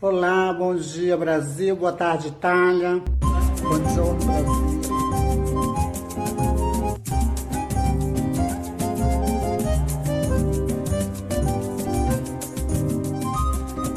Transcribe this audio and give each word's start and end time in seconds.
Olá, 0.00 0.52
bom 0.52 0.76
dia 0.76 1.16
Brasil, 1.16 1.74
boa 1.74 1.92
tarde 1.92 2.28
Itália, 2.28 3.02
bom 3.60 3.90
giorno 3.92 4.24
Brasil. 4.24 4.78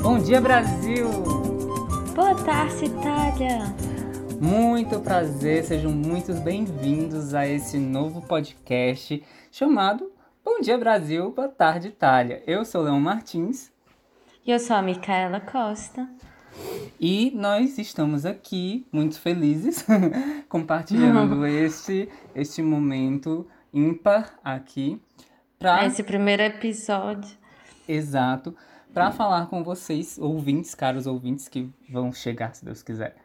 Bom 0.02 0.18
dia 0.18 0.42
Brasil! 0.42 1.08
Boa 2.16 2.34
tarde 2.34 2.86
Itália! 2.86 3.76
Muito 4.42 5.00
prazer, 5.02 5.64
sejam 5.66 5.92
muito 5.92 6.34
bem-vindos 6.34 7.36
a 7.36 7.48
esse 7.48 7.78
novo 7.78 8.24
podcast 8.24 9.24
chamado 9.52 10.12
Bom 10.44 10.62
Dia 10.62 10.80
Brasil, 10.80 11.32
Boa 11.32 11.48
Tarde 11.48 11.90
Itália. 11.90 12.42
Eu 12.48 12.66
sou 12.66 12.82
Leão 12.82 13.00
Martins. 13.00 13.72
Eu 14.46 14.60
sou 14.60 14.76
a 14.76 14.82
Micaela 14.82 15.40
Costa. 15.40 16.10
E 17.00 17.32
nós 17.36 17.78
estamos 17.78 18.26
aqui 18.26 18.86
muito 18.92 19.20
felizes 19.20 19.86
compartilhando 20.50 21.46
este, 21.48 22.10
este 22.36 22.62
momento 22.62 23.48
ímpar 23.74 24.40
aqui. 24.44 25.02
Pra... 25.58 25.86
Esse 25.86 26.04
primeiro 26.04 26.44
episódio. 26.44 27.38
Exato. 27.88 28.56
Para 28.94 29.12
falar 29.12 29.48
com 29.48 29.64
vocês, 29.64 30.18
ouvintes, 30.20 30.76
caros 30.76 31.08
ouvintes 31.08 31.48
que 31.48 31.70
vão 31.90 32.12
chegar, 32.12 32.54
se 32.54 32.66
Deus 32.66 32.84
quiser 32.84 33.16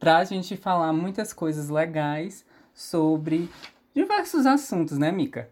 para 0.00 0.16
a 0.16 0.24
gente 0.24 0.56
falar 0.56 0.94
muitas 0.94 1.34
coisas 1.34 1.68
legais 1.68 2.42
sobre 2.72 3.50
diversos 3.94 4.46
assuntos, 4.46 4.96
né, 4.96 5.12
Mica? 5.12 5.50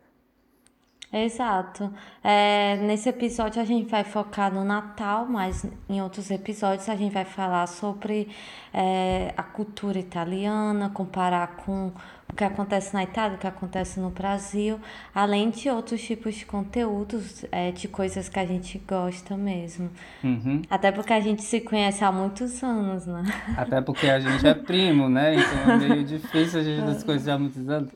Exato. 1.10 1.90
É, 2.22 2.76
nesse 2.76 3.08
episódio 3.08 3.62
a 3.62 3.64
gente 3.64 3.88
vai 3.88 4.04
focar 4.04 4.52
no 4.52 4.62
Natal, 4.62 5.24
mas 5.26 5.64
em 5.88 6.02
outros 6.02 6.30
episódios 6.30 6.86
a 6.88 6.96
gente 6.96 7.12
vai 7.12 7.24
falar 7.24 7.66
sobre 7.66 8.28
é, 8.74 9.32
a 9.34 9.42
cultura 9.42 9.98
italiana, 9.98 10.90
comparar 10.90 11.56
com 11.64 11.92
o 12.30 12.36
que 12.36 12.44
acontece 12.44 12.92
na 12.94 13.02
Itália, 13.02 13.36
o 13.36 13.40
que 13.40 13.46
acontece 13.46 13.98
no 13.98 14.10
Brasil, 14.10 14.78
além 15.14 15.50
de 15.50 15.68
outros 15.70 16.00
tipos 16.02 16.34
de 16.34 16.44
conteúdos, 16.46 17.44
é, 17.50 17.72
de 17.72 17.88
coisas 17.88 18.28
que 18.28 18.38
a 18.38 18.46
gente 18.46 18.78
gosta 18.86 19.36
mesmo. 19.36 19.90
Uhum. 20.22 20.62
Até 20.68 20.92
porque 20.92 21.12
a 21.12 21.20
gente 21.20 21.42
se 21.42 21.60
conhece 21.60 22.04
há 22.04 22.12
muitos 22.12 22.62
anos, 22.62 23.06
né? 23.06 23.24
Até 23.56 23.80
porque 23.80 24.08
a 24.08 24.20
gente 24.20 24.46
é 24.46 24.54
primo, 24.54 25.08
né? 25.08 25.36
Então 25.36 25.72
é 25.72 25.76
meio 25.76 26.04
difícil 26.04 26.60
a 26.60 26.62
gente 26.62 26.98
se 26.98 27.04
conhecer 27.04 27.30
há 27.30 27.38
muitos 27.38 27.68
anos. 27.68 27.90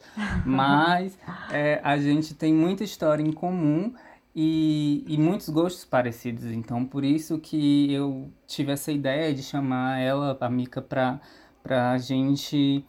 Mas 0.44 1.18
é, 1.50 1.80
a 1.84 1.96
gente 1.98 2.34
tem 2.34 2.52
muita 2.52 2.82
história 2.82 3.22
em 3.22 3.32
comum. 3.32 3.92
E, 4.34 5.04
e, 5.06 5.18
muitos 5.18 5.50
gostos 5.50 5.84
parecidos. 5.84 6.44
Então, 6.44 6.86
por 6.86 7.04
isso 7.04 7.38
que 7.38 7.92
eu 7.92 8.30
tive 8.46 8.72
essa 8.72 8.90
ideia 8.90 9.34
de 9.34 9.42
chamar 9.42 10.00
ela, 10.00 10.38
a 10.40 10.48
Mica, 10.48 10.80
para 10.80 11.20
a 11.92 11.98
gente 11.98 12.82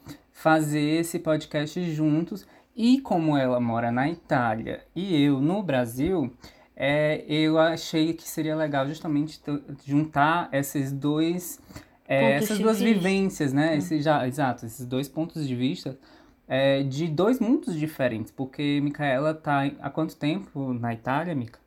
fazer 0.43 0.99
esse 0.99 1.19
podcast 1.19 1.81
juntos. 1.93 2.45
E 2.75 2.99
como 2.99 3.37
ela 3.37 3.61
mora 3.61 3.93
na 3.93 4.09
Itália 4.09 4.83
e 4.93 5.23
eu 5.23 5.39
no 5.39 5.63
Brasil, 5.63 6.35
é, 6.75 7.23
eu 7.29 7.57
achei 7.57 8.13
que 8.13 8.27
seria 8.27 8.53
legal 8.53 8.85
justamente 8.85 9.39
juntar 9.85 10.49
esses 10.51 10.91
dois, 10.91 11.61
é, 12.05 12.33
essas 12.33 12.59
duas 12.59 12.81
vivências, 12.81 13.53
né? 13.53 13.73
Hum. 13.73 13.77
Esse, 13.77 14.01
já, 14.01 14.27
exato, 14.27 14.65
esses 14.65 14.85
dois 14.85 15.07
pontos 15.07 15.47
de 15.47 15.55
vista 15.55 15.97
é, 16.45 16.83
de 16.83 17.07
dois 17.07 17.39
mundos 17.39 17.73
diferentes. 17.73 18.29
Porque 18.29 18.81
Micaela 18.81 19.33
tá 19.33 19.63
há 19.79 19.89
quanto 19.89 20.17
tempo 20.17 20.73
na 20.73 20.93
Itália, 20.93 21.33
Mica? 21.33 21.59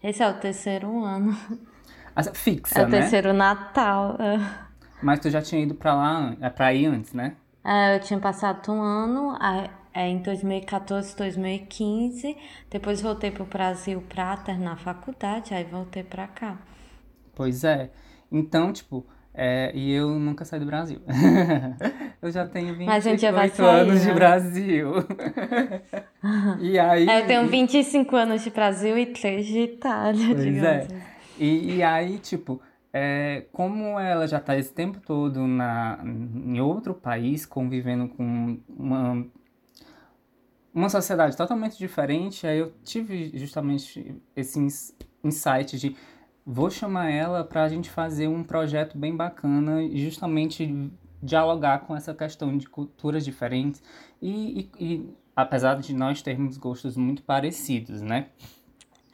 Esse 0.00 0.22
é 0.22 0.28
o 0.28 0.34
terceiro 0.34 1.04
ano. 1.04 1.36
Ah, 2.14 2.22
fixa, 2.22 2.74
né? 2.78 2.84
É 2.84 2.86
o 2.86 2.88
né? 2.90 3.00
terceiro 3.00 3.32
Natal. 3.32 4.16
É. 4.20 4.68
Mas 5.02 5.18
tu 5.18 5.30
já 5.30 5.42
tinha 5.42 5.62
ido 5.62 5.74
pra 5.74 5.94
lá, 5.94 6.36
é 6.40 6.48
pra 6.48 6.72
ir 6.72 6.86
antes, 6.86 7.12
né? 7.12 7.36
É, 7.64 7.96
eu 7.96 8.00
tinha 8.00 8.18
passado 8.18 8.72
um 8.72 8.80
ano 8.80 9.38
é, 9.94 10.08
em 10.08 10.18
2014, 10.18 11.16
2015. 11.16 12.36
Depois 12.70 13.00
voltei 13.00 13.30
para 13.30 13.42
o 13.42 13.46
Brasil 13.46 14.02
para 14.08 14.36
terminar 14.38 14.72
a 14.72 14.76
faculdade, 14.76 15.54
aí 15.54 15.64
voltei 15.64 16.02
para 16.02 16.26
cá. 16.26 16.58
Pois 17.34 17.64
é. 17.64 17.90
Então, 18.30 18.72
tipo, 18.72 19.06
é, 19.34 19.72
e 19.74 19.92
eu 19.92 20.10
nunca 20.10 20.44
saí 20.44 20.60
do 20.60 20.66
Brasil. 20.66 21.00
eu 22.20 22.30
já 22.30 22.46
tenho 22.46 22.76
28 22.76 23.64
anos 23.64 24.00
de 24.02 24.08
né? 24.08 24.14
Brasil. 24.14 24.92
e 26.60 26.78
aí. 26.78 27.08
É, 27.08 27.20
eu 27.20 27.26
tenho 27.26 27.46
25 27.46 28.14
anos 28.16 28.42
de 28.42 28.50
Brasil 28.50 28.98
e 28.98 29.06
3 29.06 29.46
de 29.46 29.60
Itália, 29.60 30.26
pois 30.26 30.42
digamos. 30.42 30.66
É. 30.66 30.78
Assim. 30.78 31.02
E, 31.38 31.76
e 31.76 31.82
aí, 31.82 32.18
tipo, 32.18 32.60
é, 32.92 33.46
como 33.52 33.98
ela 33.98 34.26
já 34.26 34.38
está 34.38 34.56
esse 34.56 34.72
tempo 34.72 35.00
todo 35.00 35.46
na, 35.46 35.98
em 36.04 36.60
outro 36.60 36.92
país, 36.92 37.46
convivendo 37.46 38.08
com 38.08 38.58
uma, 38.68 39.26
uma 40.74 40.88
sociedade 40.90 41.36
totalmente 41.36 41.78
diferente, 41.78 42.46
aí 42.46 42.58
eu 42.58 42.72
tive 42.84 43.36
justamente 43.38 44.14
esse 44.36 44.58
insight 45.24 45.78
de 45.78 45.96
vou 46.44 46.70
chamar 46.70 47.10
ela 47.10 47.44
para 47.44 47.64
a 47.64 47.68
gente 47.68 47.88
fazer 47.88 48.28
um 48.28 48.42
projeto 48.42 48.98
bem 48.98 49.16
bacana 49.16 49.82
e 49.82 49.98
justamente 49.98 50.90
dialogar 51.22 51.80
com 51.80 51.96
essa 51.96 52.12
questão 52.12 52.58
de 52.58 52.68
culturas 52.68 53.24
diferentes 53.24 53.80
e, 54.20 54.70
e, 54.78 54.84
e 54.84 55.16
apesar 55.36 55.76
de 55.76 55.94
nós 55.94 56.20
termos 56.20 56.58
gostos 56.58 56.96
muito 56.96 57.22
parecidos, 57.22 58.02
né? 58.02 58.28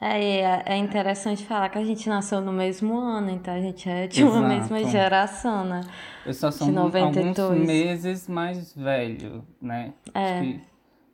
É, 0.01 0.39
é, 0.39 0.63
é 0.65 0.77
interessante 0.77 1.45
falar 1.45 1.67
que 1.69 1.77
a 1.77 1.83
gente 1.83 2.07
nasceu 2.07 2.39
no 2.39 2.53
mesmo 2.53 2.97
ano, 2.97 3.29
então 3.31 3.53
a 3.53 3.59
gente 3.59 3.89
é 3.89 4.07
de 4.07 4.23
uma 4.23 4.41
mesma 4.47 4.81
geração, 4.85 5.65
né? 5.65 5.81
Eu 6.25 6.33
só 6.33 6.49
sou 6.51 6.67
alguns 6.77 7.57
meses 7.65 8.27
mais 8.27 8.73
velho, 8.73 9.43
né? 9.61 9.93
É. 10.13 10.39
Que, 10.39 10.61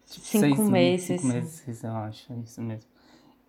tipo, 0.05 0.25
cinco 0.25 0.63
meses. 0.63 1.19
Cinco 1.19 1.33
meses, 1.33 1.83
eu 1.83 1.95
acho, 1.95 2.31
é 2.31 2.35
isso 2.37 2.61
mesmo. 2.61 2.87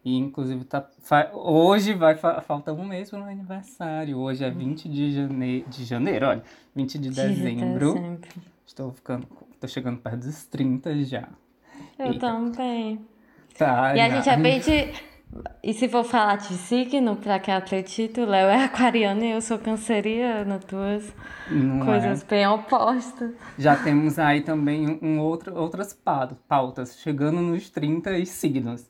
E 0.02 0.16
inclusive 0.16 0.64
tá, 0.64 0.88
hoje 1.34 1.92
vai 1.92 2.16
falta 2.16 2.72
um 2.72 2.86
mês 2.86 3.10
para 3.10 3.18
o 3.18 3.22
meu 3.22 3.30
aniversário. 3.30 4.16
Hoje 4.18 4.44
é 4.44 4.50
20 4.50 4.88
de 4.88 5.12
janeiro, 5.12 5.68
de 5.68 5.84
janeiro, 5.84 6.26
olha, 6.28 6.42
20 6.74 6.92
de, 6.92 7.08
de 7.10 7.14
dezembro. 7.14 7.92
dezembro. 7.92 8.20
Estou 8.64 8.92
ficando, 8.92 9.26
tô 9.60 9.68
chegando 9.68 9.98
perto 9.98 10.18
dos 10.18 10.46
30 10.46 10.94
já. 11.04 11.28
Eu 11.98 12.18
também. 12.18 13.00
Tá, 13.58 13.96
e 13.96 14.00
a 14.00 14.08
gente 14.08 14.28
é 14.28 14.36
bem 14.36 14.60
de 14.60 14.94
e 15.62 15.72
se 15.74 15.88
for 15.88 16.04
falar 16.04 16.36
de 16.36 16.54
signo, 16.54 17.16
para 17.16 17.38
quem 17.38 17.54
acredita, 17.54 18.20
o 18.22 18.26
Léo 18.26 18.48
é 18.48 18.64
aquariano 18.64 19.24
e 19.24 19.30
eu 19.30 19.40
sou 19.40 19.58
canceriana, 19.58 20.60
duas 20.68 21.12
Não 21.50 21.84
coisas 21.84 22.22
é. 22.22 22.26
bem 22.26 22.46
opostas. 22.46 23.32
Já 23.58 23.76
temos 23.76 24.18
aí 24.18 24.42
também 24.42 24.98
um 25.02 25.18
outro, 25.18 25.54
outras 25.56 25.92
pautas, 26.48 26.98
chegando 26.98 27.40
nos 27.40 27.70
30 27.70 28.24
signos. 28.26 28.88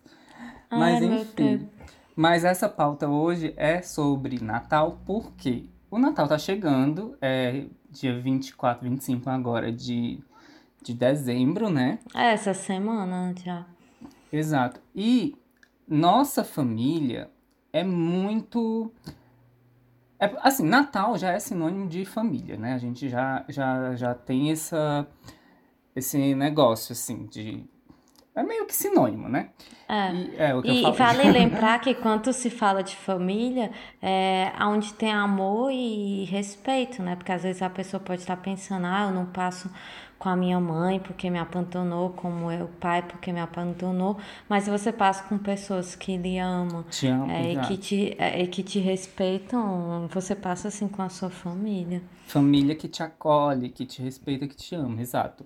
Mas 0.71 1.03
Ai, 1.03 1.05
enfim. 1.05 1.69
Mas 2.15 2.45
essa 2.45 2.69
pauta 2.69 3.09
hoje 3.09 3.53
é 3.57 3.83
sobre 3.83 4.43
Natal, 4.43 4.99
porque 5.05 5.67
o 5.91 5.99
Natal 5.99 6.27
tá 6.27 6.39
chegando, 6.39 7.17
é 7.21 7.67
dia 7.91 8.19
24, 8.19 8.89
25 8.89 9.31
agora 9.31 9.71
de, 9.71 10.19
de 10.83 10.95
dezembro, 10.95 11.71
né? 11.71 11.99
É, 12.15 12.33
essa 12.33 12.55
semana 12.55 13.35
já. 13.43 13.67
Exato. 14.33 14.81
E 14.95 15.37
nossa 15.89 16.43
família 16.43 17.31
é 17.73 17.85
muito. 17.85 18.93
É, 20.19 20.35
assim, 20.41 20.67
Natal 20.67 21.17
já 21.19 21.33
é 21.33 21.39
sinônimo 21.39 21.87
de 21.89 22.05
família, 22.05 22.57
né? 22.57 22.73
A 22.73 22.79
gente 22.79 23.09
já, 23.09 23.45
já, 23.49 23.95
já 23.95 24.15
tem 24.15 24.51
essa, 24.51 25.07
esse 25.95 26.35
negócio, 26.35 26.93
assim, 26.93 27.27
de. 27.27 27.65
É 28.35 28.43
meio 28.43 28.67
que 28.67 28.75
sinônimo, 28.75 29.29
né? 29.29 29.51
É. 29.89 30.13
E, 30.13 30.37
é, 30.37 30.55
o 30.55 30.63
que 30.63 30.71
e, 30.71 30.83
eu 30.83 30.93
falo. 30.93 31.19
vale 31.19 31.31
lembrar 31.33 31.79
que 31.81 31.95
quando 31.95 32.33
se 32.33 32.51
fala 32.51 32.83
de 32.83 32.95
família, 32.97 33.71
é 34.03 34.53
onde 34.61 34.93
tem 34.95 35.13
amor 35.13 35.71
e 35.71 36.25
respeito, 36.25 37.03
né? 37.03 37.17
Porque 37.17 37.33
às 37.33 37.43
vezes 37.43 37.63
a 37.63 37.71
pessoa 37.71 38.01
pode 38.01 38.23
estar 38.23 38.37
pensando, 38.37 38.87
ah, 38.87 39.07
eu 39.09 39.11
não 39.11 39.27
passo 39.27 39.71
com 40.19 40.29
a 40.29 40.37
minha 40.37 40.59
mãe 40.59 40.99
porque 40.99 41.29
me 41.29 41.39
abandonou, 41.39 42.11
como 42.11 42.51
o 42.51 42.69
pai 42.81 43.03
porque 43.03 43.33
me 43.33 43.41
abandonou, 43.41 44.17
mas 44.49 44.67
você 44.67 44.93
passa 44.93 45.25
com 45.25 45.39
pessoas 45.39 45.95
que 45.95 46.17
lhe 46.17 46.39
amam 46.39 46.85
te 46.85 47.07
amo, 47.07 47.31
é, 47.31 47.53
e, 47.53 47.61
que 47.61 47.77
te, 47.77 48.17
é, 48.19 48.43
e 48.43 48.47
que 48.47 48.63
te 48.63 48.79
respeitam, 48.79 50.09
você 50.11 50.35
passa 50.35 50.69
assim 50.69 50.89
com 50.89 51.03
a 51.03 51.09
sua 51.09 51.31
família. 51.31 52.03
Família 52.27 52.75
que 52.75 52.89
te 52.89 53.03
acolhe, 53.03 53.69
que 53.69 53.85
te 53.85 54.03
respeita, 54.03 54.47
que 54.47 54.57
te 54.57 54.75
ama, 54.75 55.01
exato. 55.01 55.45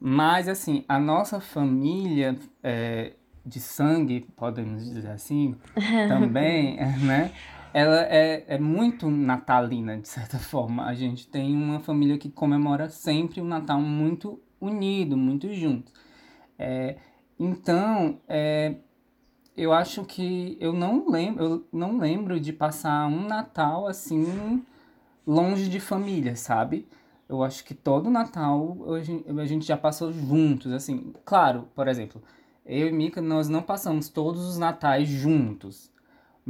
Mas 0.00 0.48
assim, 0.48 0.84
a 0.88 0.98
nossa 0.98 1.40
família 1.40 2.36
é, 2.62 3.12
de 3.44 3.60
sangue, 3.60 4.26
podemos 4.36 4.84
dizer 4.84 5.08
assim, 5.10 5.56
também, 6.08 6.76
né? 6.76 7.32
Ela 7.72 8.02
é, 8.02 8.44
é 8.46 8.58
muito 8.58 9.10
natalina, 9.10 9.96
de 9.98 10.08
certa 10.08 10.38
forma. 10.40 10.84
A 10.84 10.94
gente 10.94 11.26
tem 11.28 11.54
uma 11.54 11.80
família 11.80 12.18
que 12.18 12.30
comemora 12.30 12.88
sempre 12.88 13.40
o 13.40 13.44
Natal 13.44 13.80
muito 13.80 14.40
unido, 14.60 15.16
muito 15.16 15.52
junto. 15.52 15.92
É, 16.58 16.96
então, 17.38 18.20
é, 18.28 18.76
eu 19.56 19.72
acho 19.72 20.04
que 20.04 20.56
eu 20.60 20.72
não 20.72 21.08
lembro, 21.08 21.44
eu 21.44 21.68
não 21.72 21.98
lembro 21.98 22.40
de 22.40 22.52
passar 22.52 23.06
um 23.06 23.26
Natal 23.26 23.86
assim 23.86 24.62
longe 25.26 25.68
de 25.68 25.78
família, 25.78 26.34
sabe? 26.36 26.88
Eu 27.28 27.42
acho 27.42 27.64
que 27.64 27.74
todo 27.74 28.10
Natal 28.10 28.78
a 29.38 29.44
gente 29.44 29.66
já 29.66 29.76
passou 29.76 30.10
juntos, 30.12 30.72
assim. 30.72 31.12
Claro, 31.24 31.68
por 31.74 31.86
exemplo, 31.86 32.22
eu 32.64 32.88
e 32.88 32.92
Mika, 32.92 33.20
nós 33.20 33.48
não 33.48 33.62
passamos 33.62 34.08
todos 34.08 34.46
os 34.46 34.58
natais 34.58 35.08
juntos. 35.08 35.92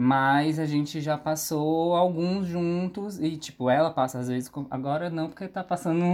Mas 0.00 0.61
a 0.61 0.65
gente 0.65 1.00
já 1.00 1.19
passou 1.19 1.97
alguns 1.97 2.47
juntos 2.47 3.19
e, 3.19 3.37
tipo, 3.37 3.69
ela 3.69 3.91
passa 3.91 4.21
às 4.21 4.29
vezes. 4.29 4.49
Com... 4.49 4.65
Agora 4.71 5.11
não, 5.11 5.29
porque 5.29 5.49
tá 5.49 5.65
passando 5.65 6.05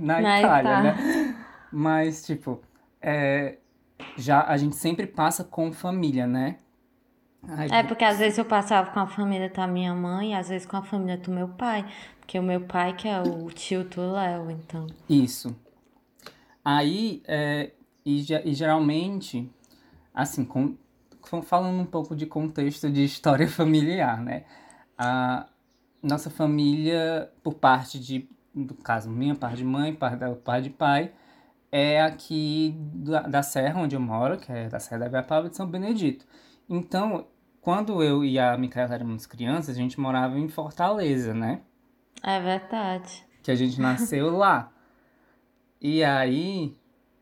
na, 0.00 0.22
na 0.22 0.38
Itália, 0.40 0.80
né? 0.80 1.36
Mas, 1.70 2.24
tipo, 2.24 2.62
é... 2.98 3.58
já 4.16 4.42
a 4.42 4.56
gente 4.56 4.74
sempre 4.76 5.06
passa 5.06 5.44
com 5.44 5.70
família, 5.70 6.26
né? 6.26 6.56
Ai, 7.46 7.68
é 7.70 7.82
porque 7.82 8.04
às 8.04 8.18
vezes 8.18 8.38
eu 8.38 8.44
passava 8.46 8.90
com 8.90 9.00
a 9.00 9.06
família 9.06 9.50
da 9.50 9.66
minha 9.66 9.94
mãe, 9.94 10.34
às 10.34 10.48
vezes 10.48 10.66
com 10.66 10.78
a 10.78 10.82
família 10.82 11.18
do 11.18 11.30
meu 11.30 11.48
pai. 11.48 11.84
Porque 12.18 12.38
o 12.38 12.42
meu 12.42 12.62
pai 12.62 12.96
que 12.96 13.06
é 13.06 13.20
o 13.20 13.50
tio 13.50 13.84
do 13.84 14.12
Léo, 14.12 14.50
então. 14.50 14.86
Isso. 15.10 15.54
Aí, 16.64 17.22
é, 17.28 17.70
e, 18.02 18.24
e 18.46 18.54
geralmente, 18.54 19.46
assim, 20.14 20.42
com, 20.42 20.74
falando 21.42 21.80
um 21.80 21.86
pouco 21.86 22.14
de 22.14 22.26
contexto 22.26 22.90
de 22.90 23.04
história 23.04 23.48
familiar, 23.48 24.22
né? 24.22 24.44
A 24.96 25.46
nossa 26.02 26.30
família, 26.30 27.30
por 27.42 27.54
parte 27.54 27.98
de, 27.98 28.28
no 28.54 28.74
caso, 28.74 29.10
minha 29.10 29.34
parte 29.34 29.58
de 29.58 29.64
mãe, 29.64 29.94
parte 29.94 30.18
da 30.18 30.34
parte 30.34 30.64
de 30.64 30.70
pai, 30.70 31.12
é 31.70 32.00
aqui 32.00 32.74
da, 32.78 33.20
da 33.22 33.42
Serra, 33.42 33.80
onde 33.80 33.96
eu 33.96 34.00
moro, 34.00 34.38
que 34.38 34.50
é 34.50 34.68
da 34.68 34.78
Serra 34.78 35.00
da 35.00 35.06
Ibiapaba 35.06 35.48
de 35.48 35.56
São 35.56 35.66
Benedito. 35.68 36.24
Então, 36.68 37.26
quando 37.60 38.02
eu 38.02 38.24
e 38.24 38.38
a 38.38 38.56
Micaela 38.56 38.94
éramos 38.94 39.26
crianças, 39.26 39.76
a 39.76 39.78
gente 39.78 40.00
morava 40.00 40.38
em 40.38 40.48
Fortaleza, 40.48 41.34
né? 41.34 41.60
É 42.22 42.40
verdade. 42.40 43.24
Que 43.42 43.50
a 43.50 43.54
gente 43.54 43.80
nasceu 43.80 44.30
lá. 44.36 44.72
E 45.80 46.02
aí, 46.02 46.76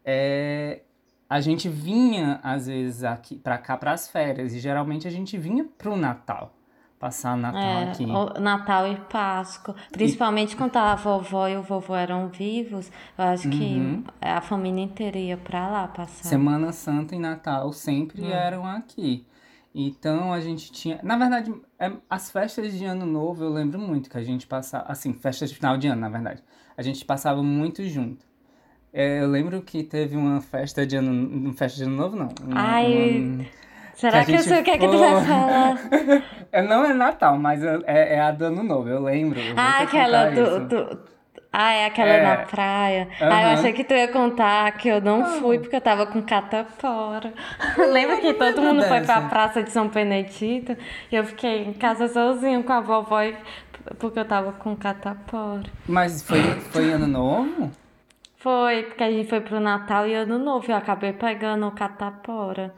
é, 0.05 0.83
a 1.29 1.41
gente 1.41 1.69
vinha, 1.69 2.41
às 2.43 2.67
vezes, 2.67 3.03
aqui 3.05 3.37
para 3.37 3.59
cá 3.59 3.76
para 3.76 3.93
as 3.93 4.09
férias. 4.09 4.53
E 4.55 4.59
geralmente 4.59 5.09
a 5.09 5.11
gente 5.11 5.37
vinha 5.38 5.65
pro 5.79 5.97
Natal. 5.97 6.55
Passar 6.99 7.37
Natal 7.37 7.61
é, 7.61 7.91
aqui. 7.91 8.06
Natal 8.41 8.91
e 8.91 8.97
Páscoa. 8.97 9.75
Principalmente 9.93 10.53
e... 10.53 10.56
quando 10.56 10.76
a 10.76 10.94
vovó 10.94 11.49
e 11.49 11.56
o 11.56 11.62
vovô 11.62 11.94
eram 11.94 12.29
vivos. 12.29 12.91
Eu 13.19 13.25
acho 13.25 13.49
uhum. 13.49 14.03
que 14.03 14.05
a 14.21 14.41
família 14.41 14.82
inteira 14.82 15.19
ia 15.19 15.37
pra 15.37 15.69
lá 15.69 15.88
passar. 15.88 16.25
Semana 16.25 16.73
Santa 16.73 17.15
e 17.15 17.19
Natal 17.19 17.73
sempre 17.73 18.23
uhum. 18.23 18.31
eram 18.31 18.67
aqui. 18.67 19.27
Então 19.75 20.32
a 20.32 20.41
gente 20.41 20.70
tinha. 20.70 21.00
Na 21.03 21.19
verdade, 21.19 21.53
é, 21.79 21.93
as 22.09 22.31
festas 22.31 22.73
de 22.73 22.85
ano 22.85 23.05
novo 23.05 23.43
eu 23.43 23.50
lembro 23.50 23.79
muito 23.79 24.09
que 24.09 24.17
a 24.17 24.23
gente 24.23 24.47
passava. 24.47 24.85
Assim, 24.87 25.12
festas 25.12 25.50
de 25.50 25.56
final 25.56 25.77
de 25.77 25.88
ano, 25.88 26.00
na 26.00 26.09
verdade. 26.09 26.43
A 26.77 26.81
gente 26.81 27.05
passava 27.05 27.43
muito 27.43 27.85
junto. 27.85 28.25
É, 28.96 29.20
eu 29.20 29.29
lembro 29.29 29.61
que 29.61 29.82
teve 29.82 30.17
uma 30.17 30.41
festa 30.41 30.87
de 30.87 30.94
ano. 30.94 31.52
Festa 31.55 31.79
de 31.79 31.82
ano 31.85 31.96
novo, 31.96 32.14
não. 32.14 32.29
Ai. 32.52 33.19
Uma, 33.19 33.44
será 33.93 34.25
que, 34.25 34.32
que 34.32 34.38
eu 34.38 34.43
sei 34.44 34.61
o 34.61 34.62
que 34.62 34.70
é 34.70 34.79
que 34.79 34.87
tu 34.87 34.96
vai 34.96 35.25
falar? 35.25 35.79
é, 36.52 36.62
não 36.62 36.85
é 36.85 36.94
Natal, 36.94 37.37
mas 37.37 37.61
é, 37.64 38.14
é 38.14 38.20
a 38.20 38.31
do 38.31 38.44
ano 38.44 38.62
novo, 38.62 38.88
eu 38.88 39.02
lembro. 39.02 39.41
Eu 39.41 39.55
ah, 39.56 39.81
aquela 39.81 40.31
do, 40.31 40.69
do 40.69 40.99
ah, 41.52 41.73
é 41.73 41.87
aquela 41.87 42.11
é. 42.11 42.23
na 42.23 42.37
praia. 42.44 43.08
Uhum. 43.20 43.29
Ah, 43.32 43.43
eu 43.43 43.49
achei 43.50 43.73
que 43.73 43.82
tu 43.82 43.94
ia 43.94 44.06
contar 44.06 44.70
que 44.73 44.88
eu 44.88 45.00
não, 45.00 45.25
fui 45.41 45.58
porque 45.58 45.75
eu 45.75 45.81
tava 45.81 46.06
com 46.06 46.23
catapora. 46.23 47.32
Lembra 47.93 48.19
que 48.19 48.32
todo 48.32 48.62
mundo 48.62 48.81
dessa. 48.81 48.88
foi 48.88 49.00
pra 49.00 49.23
praça 49.23 49.61
de 49.61 49.73
São 49.73 49.88
Benedito 49.88 50.76
e 51.11 51.17
eu 51.17 51.25
fiquei 51.25 51.64
em 51.64 51.73
casa 51.73 52.06
sozinho 52.06 52.62
com 52.62 52.73
a 52.73 52.81
vovó 52.81 53.23
porque 53.99 54.20
eu 54.20 54.25
tava 54.25 54.52
com 54.52 54.76
catapora. 54.76 55.64
Mas 55.88 56.23
foi, 56.23 56.43
foi 56.70 56.93
ano 56.93 57.08
novo? 57.08 57.70
Foi, 58.44 58.82
porque 58.82 59.02
a 59.02 59.11
gente 59.11 59.26
foi 59.26 59.41
pro 59.41 59.58
Natal 59.58 60.06
e 60.06 60.12
ano 60.12 60.38
novo. 60.38 60.70
Eu 60.70 60.76
acabei 60.76 61.14
pegando 61.14 61.67
o 61.67 61.73
catapora. 61.73 62.75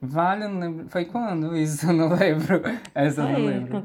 Vale, 0.00 0.44
eu 0.44 0.50
não 0.50 0.60
lembro. 0.60 0.88
Foi 0.88 1.04
quando 1.04 1.56
isso? 1.56 1.84
Eu 1.90 1.94
não 1.94 2.10
lembro. 2.10 2.62
Essa 2.94 3.22
eu 3.22 3.28
não 3.28 3.44
lembro. 3.44 3.84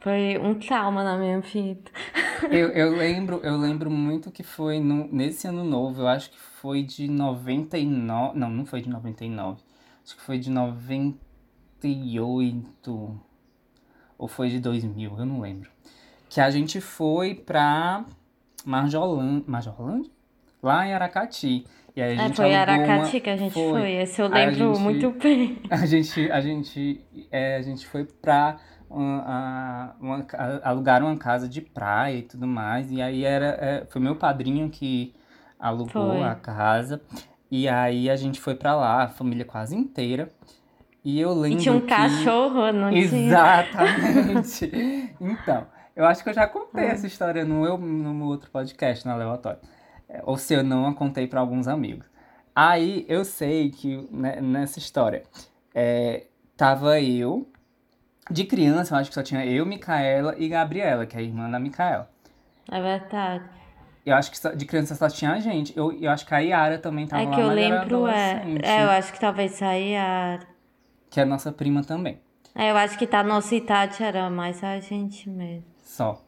Foi 0.00 0.38
um 0.38 0.54
trauma 0.54 1.04
na 1.04 1.18
minha 1.18 1.40
vida. 1.40 1.90
Eu, 2.50 2.68
eu 2.68 2.96
lembro, 2.96 3.40
eu 3.42 3.56
lembro 3.56 3.90
muito 3.90 4.30
que 4.30 4.42
foi 4.42 4.78
no, 4.78 5.08
nesse 5.10 5.48
ano 5.48 5.64
novo, 5.64 6.02
eu 6.02 6.08
acho 6.08 6.30
que 6.30 6.38
foi 6.38 6.82
de 6.82 7.08
99. 7.08 8.38
Não, 8.38 8.50
não 8.50 8.66
foi 8.66 8.82
de 8.82 8.90
99. 8.90 9.62
Acho 10.04 10.16
que 10.16 10.22
foi 10.22 10.38
de 10.38 10.50
98. 10.50 13.20
Ou 14.18 14.28
foi 14.28 14.50
de 14.50 14.60
2000, 14.60 15.18
eu 15.18 15.24
não 15.24 15.40
lembro. 15.40 15.70
Que 16.28 16.42
a 16.42 16.50
gente 16.50 16.78
foi 16.78 17.34
pra 17.34 18.04
Marjolândia. 18.66 19.44
Marjolândia? 19.46 20.10
Lá 20.60 20.86
em 20.86 20.92
Aracati. 20.92 21.64
E 21.94 22.02
aí 22.02 22.10
a 22.10 22.14
é, 22.14 22.16
gente 22.16 22.32
é, 22.32 22.34
foi 22.34 22.54
Aracati 22.54 23.16
uma... 23.16 23.20
que 23.20 23.30
a 23.30 23.36
gente 23.36 23.52
foi. 23.52 23.70
foi. 23.70 23.92
Esse 23.92 24.20
eu 24.20 24.28
lembro 24.28 24.74
gente, 24.74 24.80
muito 24.80 25.10
bem. 25.12 25.62
A 25.70 25.86
gente, 25.86 26.30
a 26.30 26.40
gente, 26.40 27.00
é, 27.30 27.56
a 27.56 27.62
gente 27.62 27.86
foi 27.86 28.04
pra 28.04 28.58
uma, 28.90 29.94
uma, 30.00 30.26
alugaram 30.62 31.06
uma 31.06 31.16
casa 31.16 31.48
de 31.48 31.60
praia 31.60 32.16
e 32.16 32.22
tudo 32.22 32.46
mais. 32.46 32.90
E 32.90 33.00
aí 33.00 33.24
era, 33.24 33.56
é, 33.60 33.86
foi 33.88 34.02
meu 34.02 34.16
padrinho 34.16 34.68
que 34.68 35.14
alugou 35.58 36.10
foi. 36.10 36.22
a 36.22 36.34
casa. 36.34 37.00
E 37.50 37.68
aí 37.68 38.10
a 38.10 38.16
gente 38.16 38.40
foi 38.40 38.56
para 38.56 38.74
lá, 38.74 39.04
a 39.04 39.08
família 39.08 39.44
quase 39.44 39.76
inteira. 39.76 40.28
E 41.04 41.20
eu 41.20 41.32
lembro. 41.32 41.60
E 41.60 41.62
tinha 41.62 41.74
um 41.74 41.80
que... 41.80 41.86
cachorro, 41.86 42.72
não 42.72 42.90
tinha? 42.90 43.04
Exatamente. 43.04 45.14
então, 45.20 45.66
eu 45.96 46.04
acho 46.04 46.22
que 46.22 46.28
eu 46.28 46.34
já 46.34 46.46
contei 46.46 46.84
ah. 46.84 46.92
essa 46.92 47.06
história 47.06 47.44
no, 47.44 47.78
no 47.78 48.26
outro 48.26 48.50
podcast, 48.50 49.06
na 49.06 49.16
Levatória. 49.16 49.58
É, 50.08 50.20
ou 50.24 50.36
se 50.36 50.54
eu 50.54 50.62
não 50.62 50.86
a 50.86 50.94
contei 50.94 51.26
para 51.26 51.40
alguns 51.40 51.66
amigos. 51.66 52.06
Aí 52.54 53.04
eu 53.08 53.24
sei 53.24 53.70
que 53.70 54.06
né, 54.10 54.40
nessa 54.40 54.78
história 54.78 55.24
é, 55.74 56.26
tava 56.56 57.00
eu, 57.00 57.50
de 58.30 58.44
criança, 58.44 58.94
eu 58.94 58.98
acho 58.98 59.10
que 59.10 59.14
só 59.14 59.22
tinha 59.22 59.44
eu, 59.44 59.64
Micaela 59.64 60.34
e 60.38 60.48
Gabriela, 60.48 61.06
que 61.06 61.16
é 61.16 61.20
a 61.20 61.22
irmã 61.22 61.50
da 61.50 61.58
Micaela. 61.58 62.10
É 62.70 62.80
verdade. 62.80 63.44
Eu 64.04 64.14
acho 64.14 64.30
que 64.30 64.38
só, 64.38 64.50
de 64.50 64.64
criança 64.64 64.94
só 64.94 65.08
tinha 65.08 65.32
a 65.32 65.40
gente. 65.40 65.76
Eu, 65.76 65.92
eu 65.92 66.10
acho 66.10 66.24
que 66.26 66.34
a 66.34 66.38
Yara 66.38 66.78
também 66.78 67.06
tava 67.06 67.22
é 67.22 67.26
lá, 67.26 67.34
que 67.34 67.40
eu 67.40 67.48
lembro, 67.48 68.06
é, 68.06 68.44
é. 68.62 68.84
eu 68.84 68.90
acho 68.90 69.12
que 69.12 69.20
talvez 69.20 69.60
a 69.62 69.72
Yara. 69.72 70.46
Que 71.10 71.20
é 71.20 71.24
nossa 71.24 71.50
prima 71.50 71.82
também. 71.82 72.20
É, 72.54 72.70
eu 72.70 72.76
acho 72.76 72.98
que 72.98 73.06
tá 73.06 73.22
nossa 73.22 73.54
idade 73.54 74.02
era 74.02 74.30
mais 74.30 74.62
a 74.62 74.78
gente 74.78 75.28
mesmo. 75.28 75.75
Só. 75.96 76.22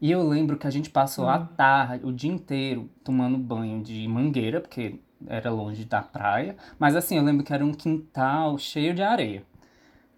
E 0.00 0.10
eu 0.10 0.26
lembro 0.26 0.56
que 0.56 0.66
a 0.66 0.70
gente 0.70 0.88
passou 0.88 1.26
hum. 1.26 1.30
a 1.30 1.38
tarde, 1.40 2.06
o 2.06 2.12
dia 2.12 2.32
inteiro, 2.32 2.88
tomando 3.04 3.36
banho 3.36 3.82
de 3.82 4.08
mangueira, 4.08 4.60
porque 4.60 4.98
era 5.26 5.50
longe 5.50 5.84
da 5.84 6.00
praia. 6.00 6.56
Mas 6.78 6.96
assim, 6.96 7.18
eu 7.18 7.22
lembro 7.22 7.44
que 7.44 7.52
era 7.52 7.64
um 7.64 7.72
quintal 7.72 8.56
cheio 8.56 8.94
de 8.94 9.02
areia 9.02 9.44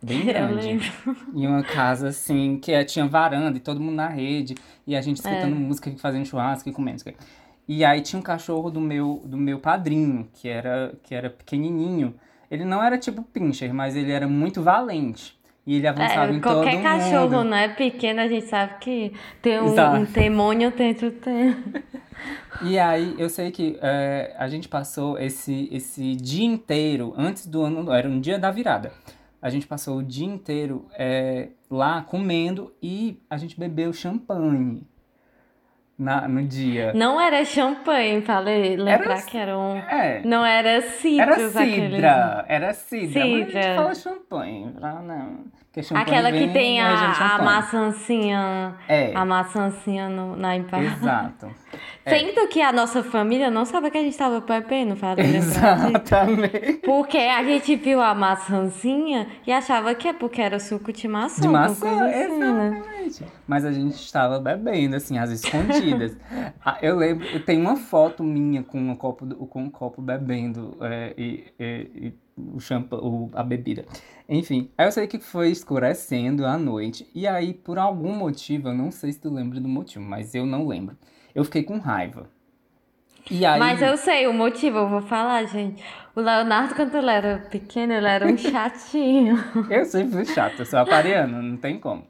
bem 0.01 0.25
grande. 0.27 0.93
Em 1.35 1.47
uma 1.47 1.63
casa, 1.63 2.09
assim, 2.09 2.59
que 2.59 2.73
é, 2.73 2.85
tinha 2.85 3.07
varanda 3.07 3.57
e 3.57 3.61
todo 3.61 3.81
mundo 3.81 3.97
na 3.97 4.09
rede. 4.09 4.55
E 4.87 4.95
a 4.95 5.01
gente 5.01 5.17
escutando 5.17 5.55
é. 5.55 5.59
música, 5.59 5.93
fazendo 5.99 6.27
churrasco 6.27 6.69
e 6.69 6.73
comendo. 6.73 7.03
E 7.67 7.85
aí 7.85 8.03
tinha 8.03 8.19
um 8.19 8.23
cachorro 8.23 8.71
do 8.71 8.81
meu, 8.81 9.23
do 9.25 9.37
meu 9.37 9.59
padrinho, 9.59 10.29
que 10.35 10.49
era, 10.49 10.95
que 11.03 11.15
era 11.15 11.29
pequenininho. 11.29 12.15
Ele 12.51 12.65
não 12.65 12.83
era 12.83 12.99
tipo 12.99 13.23
pincher, 13.23 13.73
mas 13.73 13.97
ele 13.97 14.13
era 14.13 14.29
muito 14.29 14.63
valente. 14.63 15.41
E 15.67 15.77
ele 15.77 15.87
avançava 15.87 16.33
é, 16.33 16.37
em 16.37 16.41
todo 16.41 16.57
mundo. 16.57 16.65
Qualquer 16.65 16.83
cachorro, 16.83 17.45
né? 17.45 17.69
Pequeno, 17.69 18.21
a 18.21 18.29
gente 18.29 18.47
sabe 18.47 18.79
que 18.81 19.13
tem 19.41 19.61
um, 19.61 19.67
um 19.67 20.05
demônio 20.05 20.71
dentro 20.71 21.11
tem. 21.11 21.57
E 22.63 22.79
aí, 22.79 23.17
eu 23.19 23.29
sei 23.29 23.51
que 23.51 23.77
é, 23.83 24.37
a 24.39 24.47
gente 24.47 24.69
passou 24.69 25.19
esse, 25.19 25.69
esse 25.73 26.15
dia 26.15 26.45
inteiro, 26.45 27.13
antes 27.17 27.47
do 27.47 27.63
ano, 27.63 27.91
era 27.93 28.09
um 28.09 28.21
dia 28.21 28.39
da 28.39 28.51
virada 28.51 28.93
a 29.43 29.51
gente 29.51 29.67
passou 29.67 29.99
o 29.99 30.03
dia 30.05 30.25
inteiro 30.25 30.87
é, 30.97 31.49
lá 31.69 32.01
comendo 32.01 32.73
e 32.81 33.21
a 33.29 33.37
gente 33.37 33.59
bebeu 33.59 33.93
champanhe 33.93 34.87
na, 35.99 36.27
no 36.27 36.43
dia. 36.43 36.93
Não 36.95 37.21
era 37.21 37.45
champanhe, 37.45 38.23
falei, 38.23 38.77
lembrar 38.77 39.19
era, 39.19 39.23
que 39.23 39.37
era 39.37 39.59
um. 39.59 39.77
É, 39.77 40.23
não 40.25 40.45
era 40.45 40.81
cidra. 40.83 41.23
Era 41.23 41.49
cidra, 41.51 42.45
era 42.49 42.75
cidra. 42.75 43.23
cidra. 43.23 43.45
Mas 43.45 43.57
a 43.57 43.61
gente 43.61 43.77
fala 43.77 43.95
champanhe, 43.95 44.73
pra 44.73 44.93
não. 45.03 45.45
Aquela 45.95 46.31
que 46.31 46.49
tem 46.53 46.81
a, 46.83 47.37
a 47.37 47.43
maçãzinha. 47.43 48.75
É. 48.87 49.15
A 49.15 49.25
maçãzinha 49.25 50.09
no, 50.09 50.37
na 50.37 50.55
empada. 50.55 50.85
Exato. 50.85 51.51
Sendo 52.07 52.41
é. 52.41 52.47
que 52.49 52.61
a 52.61 52.73
nossa 52.73 53.03
família 53.03 53.51
não 53.51 53.65
sabe 53.65 53.91
que 53.91 53.97
a 53.97 54.03
gente 54.03 54.13
estava 54.13 54.41
bebendo, 54.41 54.97
para 54.97 55.23
Exatamente. 55.23 56.81
Porque 56.85 57.17
a 57.17 57.43
gente 57.45 57.77
viu 57.77 58.01
a 58.01 58.15
maçãzinha 58.15 59.29
e 59.47 59.53
achava 59.53 59.95
que 59.95 60.09
é 60.09 60.13
porque 60.13 60.43
era 60.43 60.59
suco 60.59 60.93
de 60.93 61.07
maçã. 61.09 61.41
De 61.41 61.49
maçã, 61.49 61.89
assim, 61.89 62.01
né? 62.01 62.25
exatamente. 62.25 63.23
Né? 63.23 63.29
Mas 63.47 63.65
a 63.65 63.73
gente 63.73 63.95
estava 63.95 64.39
bebendo, 64.41 64.97
assim, 64.97 65.17
às 65.19 65.31
escondidas. 65.31 66.17
Ah, 66.65 66.79
eu 66.81 66.97
lembro, 66.97 67.41
tem 67.41 67.61
uma 67.61 67.77
foto 67.77 68.23
minha 68.23 68.63
com 68.63 68.79
um 68.79 68.95
copo, 68.95 69.27
com 69.47 69.63
um 69.63 69.71
copo 69.71 70.01
bebendo 70.01 70.77
é, 70.81 71.13
e, 71.19 71.45
e, 71.59 71.91
e 71.95 72.15
o 72.37 72.61
shampoo, 72.61 73.31
a 73.35 73.43
bebida. 73.43 73.85
Enfim, 74.29 74.71
aí 74.79 74.87
eu 74.87 74.93
sei 74.93 75.07
que 75.07 75.19
foi 75.19 75.51
escurecendo 75.51 76.47
à 76.47 76.57
noite. 76.57 77.09
E 77.15 77.27
aí, 77.27 77.53
por 77.53 77.79
algum 77.79 78.15
motivo, 78.15 78.69
eu 78.69 78.75
não 78.75 78.91
sei 78.91 79.13
se 79.13 79.21
tu 79.21 79.33
lembra 79.33 79.61
do 79.61 79.69
motivo, 79.69 80.05
mas 80.05 80.35
eu 80.35 80.47
não 80.47 80.67
lembro. 80.67 80.97
Eu 81.35 81.45
fiquei 81.45 81.63
com 81.63 81.79
raiva. 81.79 82.29
E 83.31 83.45
aí... 83.45 83.59
Mas 83.59 83.81
eu 83.81 83.97
sei 83.97 84.27
o 84.27 84.33
motivo, 84.33 84.79
eu 84.79 84.89
vou 84.89 85.03
falar, 85.03 85.45
gente. 85.45 85.83
O 86.15 86.21
Leonardo, 86.21 86.75
quando 86.75 86.95
ele 86.97 87.11
era 87.11 87.39
pequeno, 87.51 87.93
ele 87.93 88.07
era 88.07 88.27
um 88.27 88.37
chatinho. 88.39 89.37
eu 89.71 89.85
sempre 89.85 90.13
fui 90.13 90.25
chato, 90.25 90.59
eu 90.61 90.67
sou 90.67 90.79
apariano, 90.79 91.43
não 91.43 91.57
tem 91.57 91.79
como. 91.79 92.05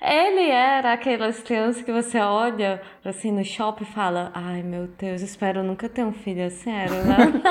Ele 0.00 0.48
era 0.48 0.92
aquelas 0.92 1.40
crianças 1.40 1.82
que 1.82 1.90
você 1.90 2.18
olha 2.20 2.80
assim 3.04 3.32
no 3.32 3.44
shopping 3.44 3.82
e 3.82 3.86
fala: 3.86 4.30
Ai 4.32 4.62
meu 4.62 4.86
Deus, 4.86 5.22
espero 5.22 5.64
nunca 5.64 5.88
ter 5.88 6.04
um 6.04 6.12
filho 6.12 6.46
assim. 6.46 6.70
Era 6.70 6.92
o 6.92 6.94
Leonardo. 6.94 7.42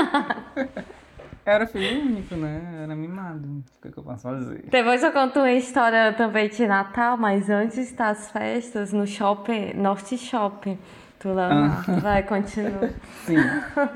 Era 1.47 1.65
filho 1.65 2.01
único, 2.01 2.35
né? 2.35 2.81
Era 2.83 2.93
mimado. 2.93 3.63
O 3.77 3.81
que, 3.81 3.87
é 3.87 3.91
que 3.91 3.97
eu 3.97 4.03
posso 4.03 4.23
fazer? 4.23 4.65
Depois 4.69 5.01
eu 5.01 5.13
conto 5.13 5.39
uma 5.39 5.51
história 5.53 6.11
também 6.11 6.49
de 6.49 6.67
Natal, 6.67 7.15
mas 7.15 7.49
antes 7.49 7.93
das 7.93 8.29
festas, 8.29 8.91
no 8.91 9.07
shopping, 9.07 9.71
Norte 9.73 10.17
Shopping. 10.17 10.77
Tu 11.19 11.33
lá, 11.33 11.49
ah. 11.87 11.91
vai, 11.99 12.21
continua. 12.21 12.91
Sim. 13.25 13.37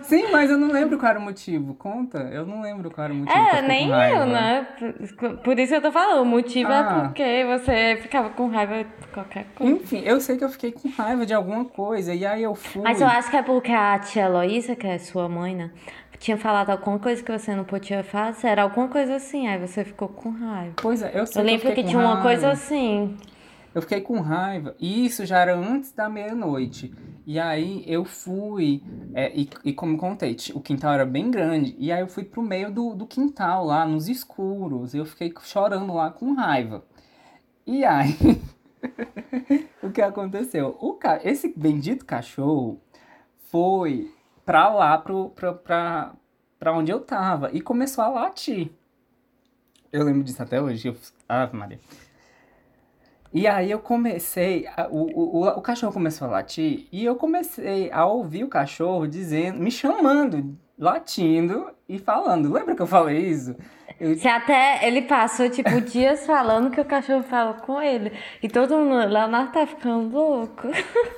Sim, 0.02 0.32
mas 0.32 0.50
eu 0.50 0.58
não 0.58 0.72
lembro 0.72 0.98
qual 0.98 1.12
era 1.12 1.20
o 1.20 1.22
motivo. 1.22 1.76
Conta, 1.76 2.18
eu 2.32 2.48
não 2.48 2.62
lembro 2.62 2.90
qual 2.90 3.06
era 3.06 3.14
o 3.14 3.18
motivo. 3.18 3.38
É, 3.38 3.62
nem 3.62 3.90
eu, 3.90 4.26
né? 4.26 4.68
Por 5.44 5.60
isso 5.60 5.76
eu 5.76 5.82
tô 5.82 5.92
falando. 5.92 6.22
O 6.22 6.26
motivo 6.26 6.72
é 6.72 6.76
ah. 6.76 6.80
é 6.80 7.02
porque 7.02 7.46
você 7.46 8.00
ficava 8.02 8.30
com 8.30 8.48
raiva 8.48 8.86
de 8.86 9.08
qualquer 9.14 9.46
coisa. 9.54 9.74
Enfim, 9.74 10.02
eu 10.04 10.20
sei 10.20 10.38
que 10.38 10.44
eu 10.44 10.50
fiquei 10.50 10.72
com 10.72 10.90
raiva 10.90 11.24
de 11.26 11.34
alguma 11.34 11.66
coisa. 11.66 12.12
E 12.12 12.26
aí 12.26 12.42
eu 12.42 12.56
fui. 12.56 12.82
Mas 12.82 13.00
eu 13.00 13.08
acho 13.08 13.30
que 13.30 13.38
é 13.38 13.44
porque 13.44 13.72
a 13.72 14.00
tia 14.00 14.24
Heloísa, 14.24 14.76
que 14.76 14.88
é 14.88 14.98
sua 14.98 15.30
mãe, 15.30 15.54
né? 15.54 15.70
Tinha 16.22 16.38
falado 16.38 16.70
alguma 16.70 17.00
coisa 17.00 17.24
que 17.24 17.32
você 17.32 17.56
não 17.56 17.64
podia 17.64 18.04
fazer, 18.04 18.48
era 18.50 18.62
alguma 18.62 18.88
coisa 18.88 19.16
assim, 19.16 19.48
aí 19.48 19.58
você 19.58 19.84
ficou 19.84 20.08
com 20.08 20.30
raiva. 20.30 20.76
Pois 20.80 21.02
é, 21.02 21.20
eu 21.20 21.26
sei 21.26 21.42
Eu 21.42 21.46
lembro 21.46 21.68
que, 21.70 21.76
que 21.76 21.84
tinha 21.84 21.98
raiva. 21.98 22.14
uma 22.14 22.22
coisa 22.22 22.52
assim. 22.52 23.18
Eu 23.74 23.82
fiquei 23.82 24.02
com 24.02 24.20
raiva, 24.20 24.76
e 24.80 25.04
isso 25.04 25.26
já 25.26 25.40
era 25.40 25.58
antes 25.58 25.92
da 25.92 26.08
meia-noite. 26.08 26.94
E 27.26 27.40
aí 27.40 27.84
eu 27.88 28.06
fui, 28.06 28.84
é, 29.16 29.36
e, 29.36 29.50
e 29.66 29.74
como 29.74 29.98
contei, 29.98 30.38
o 30.54 30.60
quintal 30.60 30.94
era 30.94 31.06
bem 31.08 31.32
grande, 31.32 31.76
e 31.80 31.92
aí 31.92 32.02
eu 32.02 32.08
fui 32.08 32.24
pro 32.24 32.44
meio 32.44 32.72
do, 32.72 32.94
do 32.94 33.08
quintal, 33.08 33.66
lá 33.66 33.84
nos 33.84 34.08
escuros, 34.08 34.94
e 34.94 35.00
eu 35.00 35.06
fiquei 35.06 35.34
chorando 35.42 35.92
lá 35.92 36.12
com 36.12 36.34
raiva. 36.34 36.86
E 37.66 37.84
aí, 37.84 38.16
o 39.82 39.90
que 39.90 40.04
aconteceu? 40.04 40.78
O 40.80 40.94
ca... 40.94 41.20
Esse 41.24 41.52
bendito 41.58 42.06
cachorro 42.06 42.80
foi 43.50 44.12
pra 44.52 44.68
lá, 44.68 44.98
pro, 44.98 45.30
pra, 45.30 45.54
pra, 45.54 46.12
pra 46.60 46.74
onde 46.74 46.92
eu 46.92 47.00
tava. 47.00 47.50
E 47.54 47.62
começou 47.62 48.04
a 48.04 48.10
latir. 48.10 48.70
Eu 49.94 50.04
lembro 50.04 50.24
disso 50.24 50.44
até 50.44 50.62
hoje. 50.62 50.90
Eu, 50.90 50.98
ah, 51.30 51.50
Maria. 51.54 51.80
E 53.34 53.48
aí 53.48 53.72
eu 53.72 53.80
comecei, 53.80 54.66
o, 54.90 55.40
o, 55.40 55.48
o 55.48 55.62
cachorro 55.62 55.94
começou 55.94 56.28
a 56.28 56.32
latir 56.32 56.86
e 56.92 57.06
eu 57.06 57.16
comecei 57.16 57.90
a 57.94 58.06
ouvir 58.06 58.44
o 58.44 58.50
cachorro 58.50 59.08
dizendo, 59.08 59.58
me 59.58 59.72
chamando, 59.72 60.58
latindo 60.82 61.70
e 61.88 62.00
falando. 62.00 62.52
Lembra 62.52 62.76
que 62.76 62.82
eu 62.82 62.88
falei 62.88 63.20
isso? 63.20 63.56
Eu... 64.00 64.18
Você 64.18 64.28
até, 64.28 64.86
ele 64.88 65.04
passou, 65.04 65.48
tipo, 65.48 65.80
dias 65.82 66.26
falando 66.26 66.72
que 66.72 66.82
o 66.82 66.86
cachorro 66.86 67.22
falou 67.22 67.54
com 67.54 67.80
ele. 67.80 68.12
E 68.42 68.50
todo 68.50 68.76
mundo, 68.76 69.08
Leonardo 69.08 69.52
tá 69.52 69.68
ficando 69.68 70.12
louco. 70.12 70.68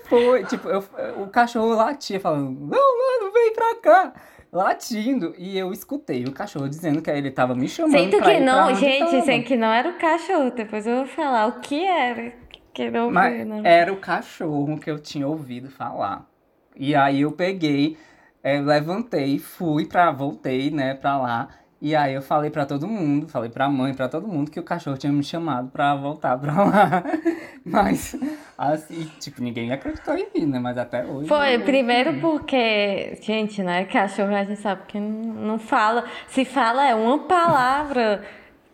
Foi, 0.10 0.44
tipo, 0.44 0.68
eu, 0.68 0.84
o 1.18 1.28
cachorro 1.28 1.74
latia, 1.74 2.20
falando, 2.20 2.60
não, 2.60 3.22
mano, 3.22 3.32
vem 3.32 3.54
pra 3.54 3.76
cá. 3.76 4.14
Latindo, 4.52 5.34
e 5.36 5.58
eu 5.58 5.72
escutei 5.72 6.26
o 6.26 6.32
cachorro 6.32 6.70
dizendo 6.70 7.02
que 7.02 7.10
ele 7.10 7.32
tava 7.32 7.56
me 7.56 7.68
chamando. 7.68 7.94
Sendo 7.94 8.22
que 8.22 8.40
não, 8.40 8.76
gente, 8.76 9.22
sendo 9.24 9.46
que 9.46 9.56
não 9.56 9.70
era 9.70 9.90
o 9.90 9.98
cachorro. 9.98 10.52
Depois 10.52 10.86
eu 10.86 10.98
vou 10.98 11.06
falar 11.08 11.48
o 11.48 11.60
que 11.60 11.84
era. 11.84 12.34
Que 12.72 12.92
não 12.92 13.10
Mas 13.10 13.48
né? 13.48 13.62
Era 13.64 13.92
o 13.92 13.98
cachorro 13.98 14.78
que 14.78 14.92
eu 14.92 15.00
tinha 15.00 15.28
ouvido 15.28 15.72
falar. 15.72 16.28
E 16.76 16.94
aí 16.94 17.22
eu 17.22 17.32
peguei, 17.32 17.98
é, 18.44 18.60
levantei, 18.60 19.40
fui 19.40 19.86
pra. 19.86 20.12
voltei, 20.12 20.70
né, 20.70 20.94
pra 20.94 21.18
lá. 21.18 21.48
E 21.82 21.98
aí 21.98 22.14
eu 22.14 22.22
falei 22.22 22.50
para 22.50 22.66
todo 22.66 22.88
mundo, 22.88 23.28
falei 23.28 23.50
pra 23.50 23.68
mãe, 23.68 23.94
para 23.94 24.08
todo 24.08 24.26
mundo 24.26 24.50
que 24.50 24.58
o 24.58 24.64
cachorro 24.64 24.98
tinha 24.98 25.12
me 25.12 25.22
chamado 25.22 25.70
pra 25.70 25.94
voltar 25.96 26.38
pra 26.38 26.64
lá. 26.64 27.04
Mas, 27.66 28.16
assim, 28.58 29.12
tipo, 29.20 29.42
ninguém 29.42 29.70
acreditou 29.70 30.16
em 30.16 30.28
mim, 30.34 30.46
né? 30.46 30.60
Mas 30.60 30.78
até 30.78 31.06
hoje. 31.06 31.28
Foi, 31.28 31.60
primeiro 31.60 32.22
porque, 32.22 33.18
gente, 33.22 33.62
né? 33.62 33.84
Cachorro 33.84 34.34
a 34.34 34.46
gente 34.46 34.62
sabe 34.62 34.84
que 34.88 34.98
não 34.98 35.60
fala. 35.60 36.06
Se 36.28 36.46
fala 36.46 36.88
é 36.88 36.96
uma 36.96 37.20
palavra. 37.20 38.24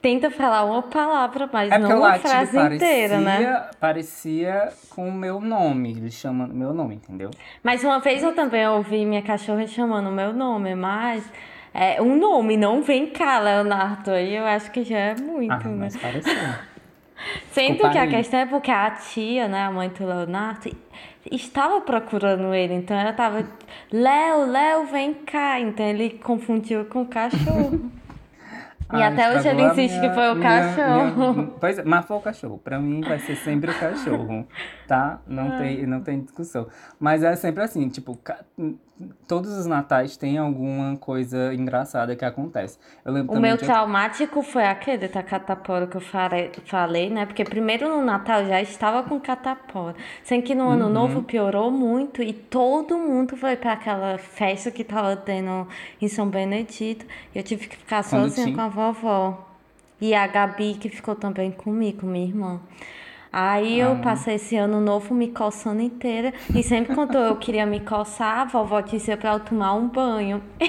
Tenta 0.02 0.32
falar 0.32 0.64
uma 0.64 0.82
palavra, 0.84 1.50
mas 1.52 1.72
é 1.72 1.78
não 1.78 2.00
uma 2.00 2.18
frase 2.20 2.54
parecia, 2.54 2.88
inteira, 2.88 3.20
né? 3.20 3.70
Parecia 3.80 4.70
com 4.90 5.10
o 5.10 5.12
meu 5.12 5.42
nome, 5.42 5.92
ele 5.92 6.10
chamando 6.10 6.54
meu 6.54 6.74
nome, 6.74 6.96
entendeu? 6.96 7.30
Mas 7.62 7.84
uma 7.84 8.00
vez 8.00 8.24
eu 8.24 8.34
também 8.34 8.66
ouvi 8.68 9.06
minha 9.06 9.22
cachorra 9.22 9.68
chamando 9.68 10.08
o 10.08 10.12
meu 10.12 10.32
nome, 10.32 10.74
mas 10.74 11.30
é, 11.74 12.02
um 12.02 12.18
nome, 12.18 12.56
não 12.56 12.82
vem 12.82 13.08
cá, 13.08 13.40
Leonardo. 13.40 14.12
Aí 14.12 14.36
eu 14.36 14.46
acho 14.46 14.72
que 14.72 14.84
já 14.84 14.98
é 14.98 15.16
muito, 15.16 15.52
ah, 15.52 15.58
né? 15.58 15.76
Mas 15.78 15.98
pareceu. 15.98 16.34
Sinto 17.52 17.90
que 17.90 17.98
a 17.98 18.08
questão 18.08 18.40
é 18.40 18.46
porque 18.46 18.72
a 18.72 18.92
tia, 18.92 19.48
né, 19.50 19.64
a 19.64 19.72
mãe 19.72 19.90
do 19.90 20.06
Leonardo, 20.06 20.72
estava 21.30 21.82
procurando 21.82 22.54
ele. 22.54 22.74
Então 22.74 22.98
ela 22.98 23.12
estava, 23.12 23.46
Léo, 23.92 24.46
Léo, 24.50 24.86
vem 24.86 25.14
cá. 25.14 25.60
Então 25.60 25.86
ele 25.86 26.12
confundiu 26.12 26.86
com 26.86 27.02
o 27.02 27.06
cachorro. 27.06 27.92
E 28.92 29.04
até 29.04 29.30
hoje 29.30 29.48
ele 29.48 29.62
insiste 29.64 29.98
minha, 29.98 30.10
que 30.10 30.16
foi 30.16 30.32
o 30.32 30.36
minha, 30.36 30.50
cachorro. 30.50 31.34
Minha, 31.34 31.48
pois 31.62 31.78
é, 31.78 31.84
mas 31.84 32.06
foi 32.06 32.18
o 32.18 32.22
cachorro. 32.22 32.58
Pra 32.58 32.80
mim 32.80 33.02
vai 33.02 33.20
ser 33.20 33.36
sempre 33.36 33.70
o 33.72 33.80
cachorro, 33.80 34.48
tá? 34.88 35.22
Não, 35.28 35.58
tem, 35.58 35.86
não 35.86 36.02
tem 36.02 36.22
discussão. 36.22 36.68
Mas 37.00 37.24
é 37.24 37.36
sempre 37.36 37.64
assim, 37.64 37.88
tipo, 37.90 38.18
todos 39.28 39.52
os 39.58 39.66
natais 39.66 40.18
tem 40.18 40.38
alguma 40.38 40.98
coisa 40.98 41.54
engraçada 41.54 42.16
que 42.16 42.26
acontece. 42.26 42.78
Eu 43.06 43.14
lembro 43.14 43.36
o 43.36 43.40
meu 43.40 43.56
de... 43.56 43.64
traumático 43.64 44.42
foi 44.42 44.66
aquele 44.66 45.08
da 45.08 45.24
catapora 45.24 45.88
que 45.88 45.96
eu 45.96 46.02
falei, 46.02 47.10
né? 47.10 47.26
Porque 47.26 47.44
primeiro 47.44 47.88
no 47.88 48.04
Natal 48.04 48.46
já 48.46 48.62
estava 48.62 49.04
com 49.04 49.20
catapora. 49.20 49.96
Sem 50.24 50.42
que 50.42 50.54
no 50.54 50.70
Ano 50.70 50.86
uhum. 50.86 50.92
Novo 50.92 51.24
piorou 51.24 51.72
muito 51.72 52.22
e 52.22 52.34
todo 52.34 52.98
mundo 52.98 53.38
foi 53.38 53.56
para 53.56 53.74
aquela 53.74 54.18
festa 54.18 54.70
que 54.70 54.84
tava 54.84 55.16
tendo 55.16 55.68
em 56.02 56.08
São 56.08 56.28
Benedito. 56.28 57.06
E 57.34 57.38
eu 57.38 57.44
tive 57.44 57.68
que 57.68 57.78
ficar 57.78 58.04
Quando 58.04 58.30
sozinha 58.30 58.48
tinha... 58.48 58.56
com 58.56 58.62
a 58.62 58.68
vovó. 58.68 59.46
E 60.02 60.14
a 60.14 60.26
Gabi 60.28 60.76
que 60.76 60.90
ficou 60.90 61.16
também 61.16 61.52
comigo, 61.52 62.06
minha 62.06 62.26
irmã. 62.26 62.60
Aí 63.32 63.80
eu 63.80 63.94
ah. 63.94 63.96
passei 63.96 64.36
esse 64.36 64.56
ano 64.56 64.82
novo 64.82 65.14
me 65.14 65.28
coçando 65.30 65.82
inteira. 65.82 66.34
E 66.56 66.64
sempre 66.64 66.96
quando 66.96 67.18
eu 67.18 67.36
queria 67.36 67.66
me 67.66 67.80
coçar, 67.80 68.40
a 68.40 68.46
vovó 68.46 68.82
dizia 68.82 69.16
pra 69.18 69.34
eu 69.34 69.40
tomar 69.40 69.74
um 69.74 69.88
banho. 69.88 70.44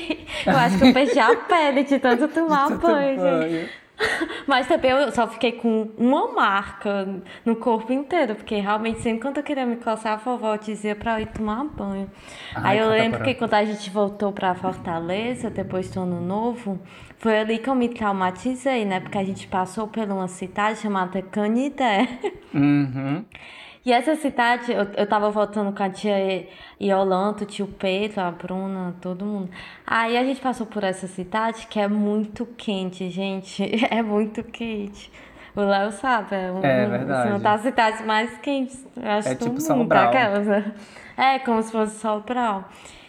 eu 0.47 0.57
acho 0.57 0.79
que 0.79 0.89
eu 0.89 0.93
perdi 0.93 1.19
a 1.19 1.35
pele 1.37 1.85
de 1.85 1.99
tanto 1.99 2.29
tomar 2.29 2.69
de 2.69 2.75
banho, 2.75 3.17
banho. 3.21 3.69
Mas 4.47 4.67
também 4.67 4.91
eu 4.91 5.13
só 5.13 5.27
fiquei 5.29 5.53
com 5.53 5.91
uma 5.97 6.33
marca 6.33 7.07
no 7.45 7.57
corpo 7.57 7.93
inteiro, 7.93 8.35
porque 8.35 8.57
realmente 8.57 9.01
sempre 9.01 9.21
quando 9.21 9.39
eu 9.39 9.43
queria 9.43 9.67
me 9.67 9.77
coçar, 9.77 10.15
a 10.15 10.17
vovó 10.17 10.57
dizia 10.57 10.95
pra 10.95 11.19
eu 11.19 11.23
ir 11.23 11.27
tomar 11.27 11.65
banho. 11.65 12.11
Ai, 12.55 12.79
Aí 12.79 12.79
eu 12.79 12.89
lembro 12.89 13.23
que 13.23 13.35
quando 13.35 13.55
a 13.55 13.65
gente 13.65 13.91
voltou 13.91 14.33
pra 14.33 14.55
Fortaleza, 14.55 15.51
depois 15.51 15.91
do 15.91 16.01
ano 16.01 16.21
novo, 16.21 16.81
foi 17.21 17.39
ali 17.39 17.59
que 17.59 17.69
eu 17.69 17.75
me 17.75 17.89
traumatizei, 17.89 18.85
né? 18.85 18.99
Porque 18.99 19.19
a 19.19 19.25
gente 19.25 19.47
passou 19.47 19.87
por 19.87 20.03
uma 20.05 20.27
cidade 20.27 20.81
chamada 20.81 21.23
Canidé. 21.23 22.09
Uhum. 22.53 23.25
E 23.83 23.95
essa 23.95 24.15
cidade, 24.15 24.71
eu, 24.71 24.87
eu 24.95 25.07
tava 25.07 25.31
voltando 25.31 25.75
com 25.75 25.83
a 25.83 25.89
tia 25.89 26.47
Yolanda, 26.79 27.45
o 27.45 27.47
tio 27.47 27.67
Pedro, 27.67 28.21
a 28.21 28.31
Bruna, 28.31 28.95
todo 29.01 29.25
mundo. 29.25 29.49
Aí 29.87 30.19
a 30.19 30.23
gente 30.23 30.39
passou 30.39 30.67
por 30.67 30.85
essa 30.85 31.07
cidade 31.07 31.67
que 31.67 31.81
é 31.81 31.89
muito 31.89 32.45
quente, 32.59 33.09
gente. 33.09 33.65
É 33.91 34.03
muito 34.03 34.45
quente. 34.45 35.11
O 35.57 35.63
Léo 35.63 35.91
sabe, 35.93 36.37
é, 36.37 36.53
um, 36.53 36.59
é 36.63 36.87
verdade. 36.87 37.31
uma 37.31 37.39
das 37.39 37.63
cidades 37.63 38.05
mais 38.05 38.37
quentes, 38.39 38.87
acho 39.03 39.29
é 39.29 39.35
do 39.35 39.39
tipo 39.39 39.51
mundo, 39.53 39.63
Sobral. 39.63 40.09
Aquelas, 40.09 40.47
né? 40.47 40.73
É, 41.17 41.39
como 41.39 41.63
se 41.63 41.73
fosse 41.73 41.99
Sobral. 41.99 42.69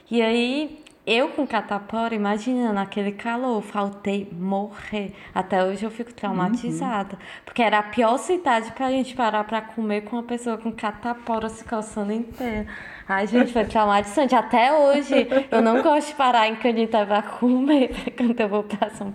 E 0.10 0.22
aí, 0.22 0.81
eu 1.06 1.30
com 1.30 1.48
catapora, 1.48 2.14
imagina, 2.14 2.72
naquele 2.72 3.12
calor, 3.12 3.62
faltei 3.62 4.30
morrer. 4.32 5.14
Até 5.34 5.64
hoje 5.64 5.84
eu 5.84 5.90
fico 5.90 6.14
traumatizada. 6.14 7.14
Uhum. 7.14 7.42
Porque 7.44 7.62
era 7.62 7.80
a 7.80 7.84
pior 7.84 8.18
cidade 8.18 8.72
pra 8.72 8.92
gente 8.92 9.16
parar 9.16 9.44
pra 9.44 9.62
comer 9.62 10.02
com 10.02 10.18
uma 10.18 10.24
pessoa 10.24 10.58
com 10.58 10.72
catapora 10.72 11.50
se 11.50 11.64
coçando 11.64 12.12
inteira. 12.12 12.68
Ai, 13.08 13.26
gente, 13.26 13.52
foi 13.52 13.66
traumatizante. 13.66 14.36
Até 14.36 14.72
hoje 14.72 15.28
eu 15.50 15.62
não 15.62 15.82
gosto 15.82 16.10
de 16.10 16.16
parar 16.16 16.48
em 16.48 16.56
Canita 16.56 17.06
pra 17.06 17.22
comer 17.24 17.92
quando 18.16 18.40
eu 18.40 18.48
vou 18.48 18.64
pra 18.64 18.90
São. 18.92 19.12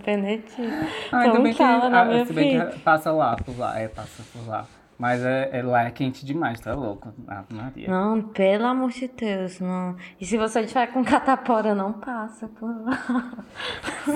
Ah, 1.11 1.19
ainda 1.19 1.39
bem 1.39 1.53
que, 1.53 1.63
na 1.63 2.01
ah, 2.01 2.05
minha 2.05 2.25
se 2.25 2.33
bem 2.33 2.69
que 2.69 2.79
passa 2.79 3.11
lá, 3.11 3.35
por 3.37 3.57
lá, 3.57 3.79
é, 3.79 3.87
passa 3.87 4.23
por 4.31 4.47
lá. 4.47 4.65
Mas 4.97 5.23
é, 5.23 5.49
é, 5.53 5.61
lá 5.61 5.83
é 5.83 5.91
quente 5.91 6.25
demais, 6.25 6.59
tá 6.59 6.73
louco? 6.73 7.13
Ave 7.27 7.53
Maria. 7.53 7.87
Não, 7.87 8.21
pelo 8.21 8.65
amor 8.65 8.89
de 8.89 9.07
Deus, 9.07 9.59
não. 9.59 9.95
E 10.19 10.25
se 10.25 10.37
você 10.37 10.61
estiver 10.61 10.87
com 10.87 11.03
catapora, 11.03 11.75
não 11.75 11.93
passa 11.93 12.47
por 12.47 12.69
lá. 12.83 13.45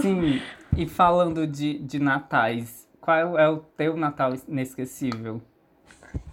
Sim, 0.01 0.41
e 0.75 0.87
falando 0.87 1.45
de, 1.45 1.77
de 1.79 1.99
natais, 1.99 2.89
qual 2.99 3.37
é 3.37 3.49
o 3.49 3.57
teu 3.57 3.95
Natal 3.95 4.31
inesquecível? 4.47 5.41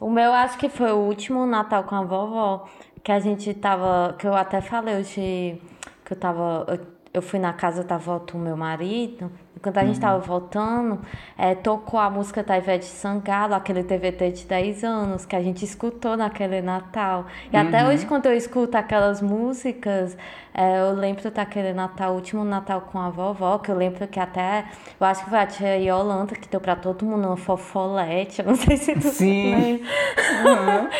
O 0.00 0.10
meu 0.10 0.32
acho 0.32 0.58
que 0.58 0.68
foi 0.68 0.92
o 0.92 0.96
último 0.98 1.46
Natal 1.46 1.84
com 1.84 1.94
a 1.94 2.02
vovó, 2.02 2.68
que 3.02 3.12
a 3.12 3.18
gente 3.18 3.52
tava. 3.54 4.14
Que 4.18 4.26
eu 4.26 4.34
até 4.34 4.60
falei 4.60 4.96
hoje 4.96 5.60
que 6.04 6.12
eu 6.12 6.18
tava. 6.18 6.64
Eu, 6.68 6.86
eu 7.12 7.22
fui 7.22 7.38
na 7.38 7.52
casa 7.52 7.82
da 7.82 7.94
avó 7.94 8.18
do 8.18 8.38
meu 8.38 8.56
marido, 8.56 9.30
e 9.58 9.60
quando 9.60 9.78
a 9.78 9.84
gente 9.84 9.98
tava 9.98 10.20
voltando, 10.20 11.00
é, 11.36 11.52
tocou 11.52 11.98
a 11.98 12.08
música 12.08 12.44
da 12.44 12.56
Ivete 12.56 12.84
Sangalo, 12.84 13.54
aquele 13.54 13.82
TVT 13.82 14.30
de 14.30 14.44
10 14.44 14.84
anos, 14.84 15.26
que 15.26 15.34
a 15.34 15.42
gente 15.42 15.64
escutou 15.64 16.16
naquele 16.16 16.62
Natal. 16.62 17.26
E 17.52 17.56
até 17.56 17.84
hoje, 17.84 18.06
quando 18.06 18.26
eu 18.26 18.34
escuto 18.34 18.76
aquelas 18.76 19.20
músicas, 19.20 20.16
é, 20.54 20.78
eu 20.80 20.94
lembro 20.94 21.28
daquele 21.30 21.72
Natal, 21.72 22.14
último 22.14 22.44
Natal 22.44 22.82
com 22.82 23.00
a 23.00 23.10
vovó, 23.10 23.58
que 23.58 23.68
eu 23.70 23.76
lembro 23.76 24.06
que 24.06 24.20
até. 24.20 24.66
Eu 25.00 25.06
acho 25.06 25.24
que 25.24 25.30
foi 25.30 25.38
a 25.40 25.46
tia 25.46 25.76
Yolanda 25.76 26.36
que 26.36 26.48
deu 26.48 26.60
pra 26.60 26.76
todo 26.76 27.04
mundo 27.04 27.26
uma 27.26 27.36
fofolete. 27.36 28.40
Eu 28.40 28.46
não 28.48 28.54
sei 28.54 28.76
se 28.76 28.94
tu 28.94 29.08
Sim. 29.08 29.54
lembra. 29.56 30.90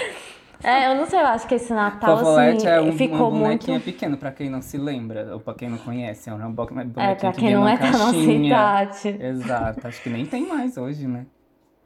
É, 0.63 0.89
eu 0.91 0.97
não 0.97 1.07
sei, 1.07 1.21
eu 1.21 1.27
acho 1.27 1.47
que 1.47 1.55
esse 1.55 1.73
Natal, 1.73 2.19
Fofolete 2.19 2.67
assim, 2.67 2.67
é 2.67 2.81
um, 2.81 2.93
ficou 2.93 3.31
bonequinha 3.31 3.79
muito... 3.79 3.81
pequena, 3.81 4.17
pra 4.17 4.33
quem 4.33 4.49
não 4.51 4.63
se 4.63 4.77
lembra, 4.79 5.35
ou 5.35 5.41
pra 5.41 5.55
quem 5.55 5.69
não 5.69 5.79
conhece. 5.79 6.31
É 6.31 6.35
uma 6.35 6.51
bo- 6.51 6.67
bonequinha 6.67 6.93
É, 6.97 7.15
pra 7.15 7.33
que 7.33 7.41
quem 7.41 7.51
não 7.51 7.67
é 7.67 7.77
da 7.79 7.91
nossa 7.93 8.33
caixinha. 8.33 8.33
idade. 8.33 9.19
Exato, 9.19 9.87
acho 9.87 10.01
que 10.03 10.09
nem 10.11 10.27
tem 10.29 10.47
mais 10.47 10.77
hoje, 10.77 11.07
né? 11.07 11.27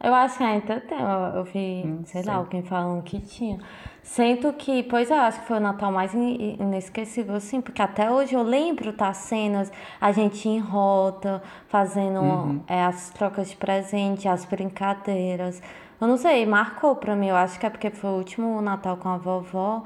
Eu 0.03 0.13
acho 0.13 0.37
que 0.37 0.43
ainda 0.43 0.81
tem, 0.81 0.99
eu, 0.99 1.07
eu 1.37 1.43
vi, 1.45 1.85
Não 1.85 2.03
sei, 2.05 2.23
sei. 2.23 2.23
lá, 2.23 2.35
alguém 2.35 2.61
falando 2.61 3.01
que 3.03 3.21
tinha. 3.21 3.57
Sendo 4.01 4.51
que, 4.51 4.83
pois 4.83 5.09
é, 5.09 5.13
eu 5.13 5.21
acho 5.21 5.39
que 5.41 5.47
foi 5.47 5.57
o 5.57 5.59
Natal 5.61 5.91
mais 5.93 6.13
in- 6.13 6.57
inesquecível, 6.59 7.35
assim, 7.35 7.61
porque 7.61 7.81
até 7.81 8.11
hoje 8.11 8.33
eu 8.35 8.43
lembro 8.43 8.91
das 8.91 9.15
cenas, 9.17 9.71
a 10.01 10.11
gente 10.11 10.49
em 10.49 10.59
rota, 10.59 11.41
fazendo 11.69 12.19
Uhum. 12.19 12.63
é, 12.67 12.83
as 12.83 13.11
trocas 13.11 13.49
de 13.49 13.55
presente, 13.55 14.27
as 14.27 14.43
brincadeiras. 14.43 15.61
Eu 15.99 16.07
não 16.07 16.17
sei, 16.17 16.45
marcou 16.45 16.95
pra 16.95 17.15
mim, 17.15 17.27
eu 17.27 17.35
acho 17.35 17.59
que 17.59 17.65
é 17.65 17.69
porque 17.69 17.89
foi 17.89 18.09
o 18.09 18.13
último 18.13 18.61
Natal 18.61 18.97
com 18.97 19.09
a 19.09 19.17
vovó. 19.17 19.83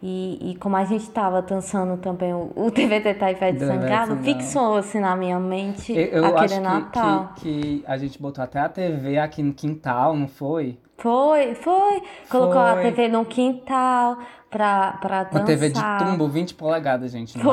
E, 0.00 0.52
e 0.52 0.56
como 0.58 0.76
a 0.76 0.84
gente 0.84 1.10
tava 1.10 1.42
dançando 1.42 2.00
também 2.00 2.32
o, 2.32 2.52
o 2.54 2.70
TVT 2.70 3.08
Ivete 3.08 3.18
Da 3.18 3.30
Ivete 3.32 3.58
Sangalo, 3.64 4.16
fixou 4.18 4.76
assim 4.76 5.00
na 5.00 5.16
minha 5.16 5.40
mente 5.40 5.92
Eu, 5.92 6.22
eu 6.22 6.36
aquele 6.36 6.60
Natal. 6.60 7.32
que, 7.34 7.80
que 7.80 7.84
a 7.84 7.96
gente 7.98 8.20
botou 8.22 8.44
até 8.44 8.60
a 8.60 8.68
TV 8.68 9.18
aqui 9.18 9.42
no 9.42 9.52
quintal, 9.52 10.16
não 10.16 10.28
foi? 10.28 10.78
Foi, 10.98 11.54
foi. 11.54 12.02
Colocou 12.28 12.60
a 12.60 12.74
Foi. 12.74 12.82
TV 12.82 13.08
no 13.08 13.24
quintal 13.24 14.18
pra, 14.50 14.92
pra 14.92 15.24
dançar. 15.24 15.40
Uma 15.40 15.46
TV 15.46 15.70
de 15.70 15.80
tumbo, 15.98 16.28
20 16.28 16.54
polegadas, 16.54 17.10
gente, 17.10 17.36
no 17.38 17.44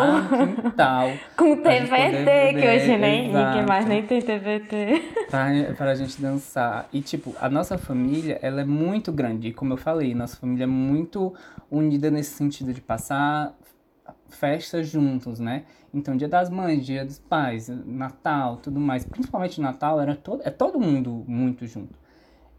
quintal. 0.62 1.10
Com 1.36 1.58
pra 1.58 1.74
gente 1.74 1.90
TVT, 1.90 2.54
que 2.54 2.68
hoje 2.68 2.98
nem, 2.98 3.28
ninguém 3.28 3.42
exato. 3.42 3.68
mais 3.68 3.86
nem 3.86 4.04
tem 4.06 4.22
TVT. 4.22 5.28
pra, 5.30 5.74
pra 5.75 5.96
gente 5.96 6.22
dançar. 6.22 6.88
E, 6.92 7.02
tipo, 7.02 7.36
a 7.40 7.50
nossa 7.50 7.78
família, 7.78 8.40
ela 8.42 8.62
é 8.62 8.66
muito 8.66 9.12
grande. 9.12 9.50
E, 9.50 9.54
como 9.54 9.74
eu 9.74 9.78
falei, 9.78 10.14
nossa 10.16 10.38
família 10.38 10.64
é 10.64 10.68
muito 10.68 11.34
unida 11.70 12.10
nesse 12.10 12.32
sentido 12.32 12.74
de 12.74 12.82
passar 12.82 13.54
festas 14.30 14.88
juntos, 14.88 15.40
né? 15.40 15.64
Então, 15.94 16.18
dia 16.18 16.28
das 16.28 16.50
mães, 16.50 16.86
dia 16.86 17.06
dos 17.06 17.20
pais, 17.20 17.70
Natal, 17.86 18.58
tudo 18.58 18.80
mais. 18.80 19.06
Principalmente 19.06 19.62
Natal, 19.62 20.02
era 20.02 20.16
todo, 20.16 20.42
é 20.44 20.50
todo 20.50 20.80
mundo 20.80 21.24
muito 21.28 21.66
junto. 21.66 22.05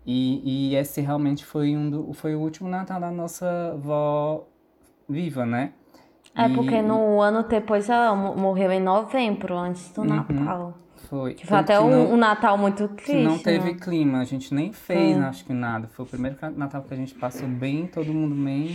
E, 0.06 0.70
e 0.72 0.76
esse 0.76 1.00
realmente 1.00 1.44
foi, 1.44 1.76
um 1.76 1.90
do, 1.90 2.12
foi 2.12 2.34
o 2.36 2.40
último 2.40 2.68
Natal 2.68 3.00
da 3.00 3.10
nossa 3.10 3.72
avó 3.74 4.46
viva, 5.08 5.44
né? 5.44 5.72
É 6.34 6.48
E- 6.48 6.54
porque 6.54 6.80
no 6.80 7.20
ano 7.20 7.42
depois 7.42 7.88
ela 7.88 8.14
mo- 8.14 8.36
morreu 8.36 8.70
em 8.70 8.80
novembro, 8.80 9.56
antes 9.56 9.90
do 9.92 10.02
Uhum. 10.02 10.06
Natal. 10.08 10.74
Foi. 11.08 11.34
Que 11.34 11.46
foi 11.46 11.56
Tanto 11.58 11.70
até 11.72 11.78
que 11.78 11.84
um, 11.84 11.90
não- 11.90 12.12
um 12.12 12.16
Natal 12.16 12.56
muito 12.58 12.86
triste. 12.88 13.22
não 13.24 13.38
teve 13.38 13.72
né? 13.72 13.78
clima, 13.80 14.20
a 14.20 14.24
gente 14.24 14.54
nem 14.54 14.72
fez, 14.72 15.16
É. 15.16 15.20
acho 15.20 15.44
que 15.44 15.52
nada. 15.52 15.88
Foi 15.88 16.04
o 16.04 16.08
primeiro 16.08 16.36
Natal 16.56 16.82
que 16.82 16.94
a 16.94 16.96
gente 16.96 17.14
passou 17.14 17.48
bem, 17.48 17.86
todo 17.86 18.12
mundo 18.12 18.34
bem. 18.34 18.70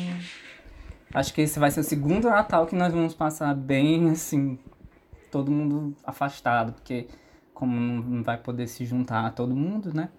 Acho 1.14 1.34
que 1.34 1.42
esse 1.42 1.60
vai 1.60 1.70
ser 1.72 1.82
o 1.82 1.84
segundo 1.84 2.30
Natal 2.30 2.66
que 2.66 2.76
nós 2.76 2.94
vamos 2.94 3.14
passar 3.14 3.54
bem, 3.54 4.10
assim, 4.12 4.58
todo 5.30 5.52
mundo 5.52 5.96
afastado, 6.06 6.74
porque 6.74 7.08
como 7.54 7.74
não 7.80 8.02
não 8.02 8.24
vai 8.24 8.38
poder 8.38 8.68
se 8.68 8.86
juntar 8.86 9.32
todo 9.34 9.56
mundo, 9.56 9.94
né? 9.94 10.10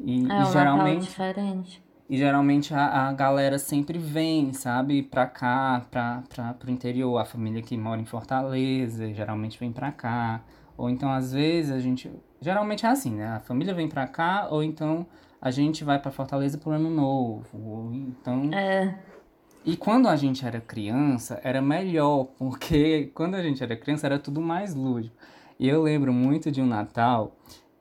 E, 0.00 0.12
É 0.12 0.14
e 0.16 0.20
um 0.20 0.26
Natal 0.26 0.52
geralmente, 0.52 1.02
diferente. 1.02 1.82
e 2.08 2.16
geralmente 2.16 2.74
a, 2.74 3.08
a 3.08 3.12
galera 3.12 3.58
sempre 3.58 3.98
vem, 3.98 4.52
sabe, 4.52 5.02
pra 5.02 5.26
cá, 5.26 5.84
pra, 5.90 6.22
pra, 6.28 6.54
pro 6.54 6.70
interior, 6.70 7.18
a 7.18 7.24
família 7.24 7.62
que 7.62 7.76
mora 7.76 8.00
em 8.00 8.04
Fortaleza, 8.04 9.12
geralmente 9.12 9.58
vem 9.58 9.72
pra 9.72 9.90
cá. 9.92 10.42
Ou 10.76 10.90
então, 10.90 11.10
às 11.10 11.32
vezes, 11.32 11.72
a 11.72 11.78
gente. 11.78 12.10
Geralmente 12.40 12.84
é 12.84 12.88
assim, 12.90 13.14
né? 13.14 13.28
A 13.28 13.40
família 13.40 13.72
vem 13.74 13.88
pra 13.88 14.06
cá, 14.06 14.48
ou 14.50 14.62
então 14.62 15.06
a 15.40 15.50
gente 15.50 15.82
vai 15.84 15.98
pra 15.98 16.10
Fortaleza 16.10 16.58
pro 16.58 16.72
ano 16.72 16.90
novo. 16.90 17.46
Ou 17.54 17.94
então. 17.94 18.50
É, 18.52 18.94
E 19.64 19.74
quando 19.76 20.06
a 20.06 20.14
gente 20.16 20.44
era 20.46 20.60
criança, 20.60 21.40
era 21.42 21.62
melhor, 21.62 22.26
porque 22.38 23.10
quando 23.16 23.34
a 23.36 23.42
gente 23.42 23.62
era 23.62 23.74
criança 23.74 24.06
era 24.06 24.18
tudo 24.18 24.40
mais 24.40 24.74
lúdico. 24.74 25.16
E 25.58 25.66
eu 25.66 25.82
lembro 25.82 26.12
muito 26.12 26.52
de 26.52 26.60
um 26.60 26.66
Natal 26.66 27.34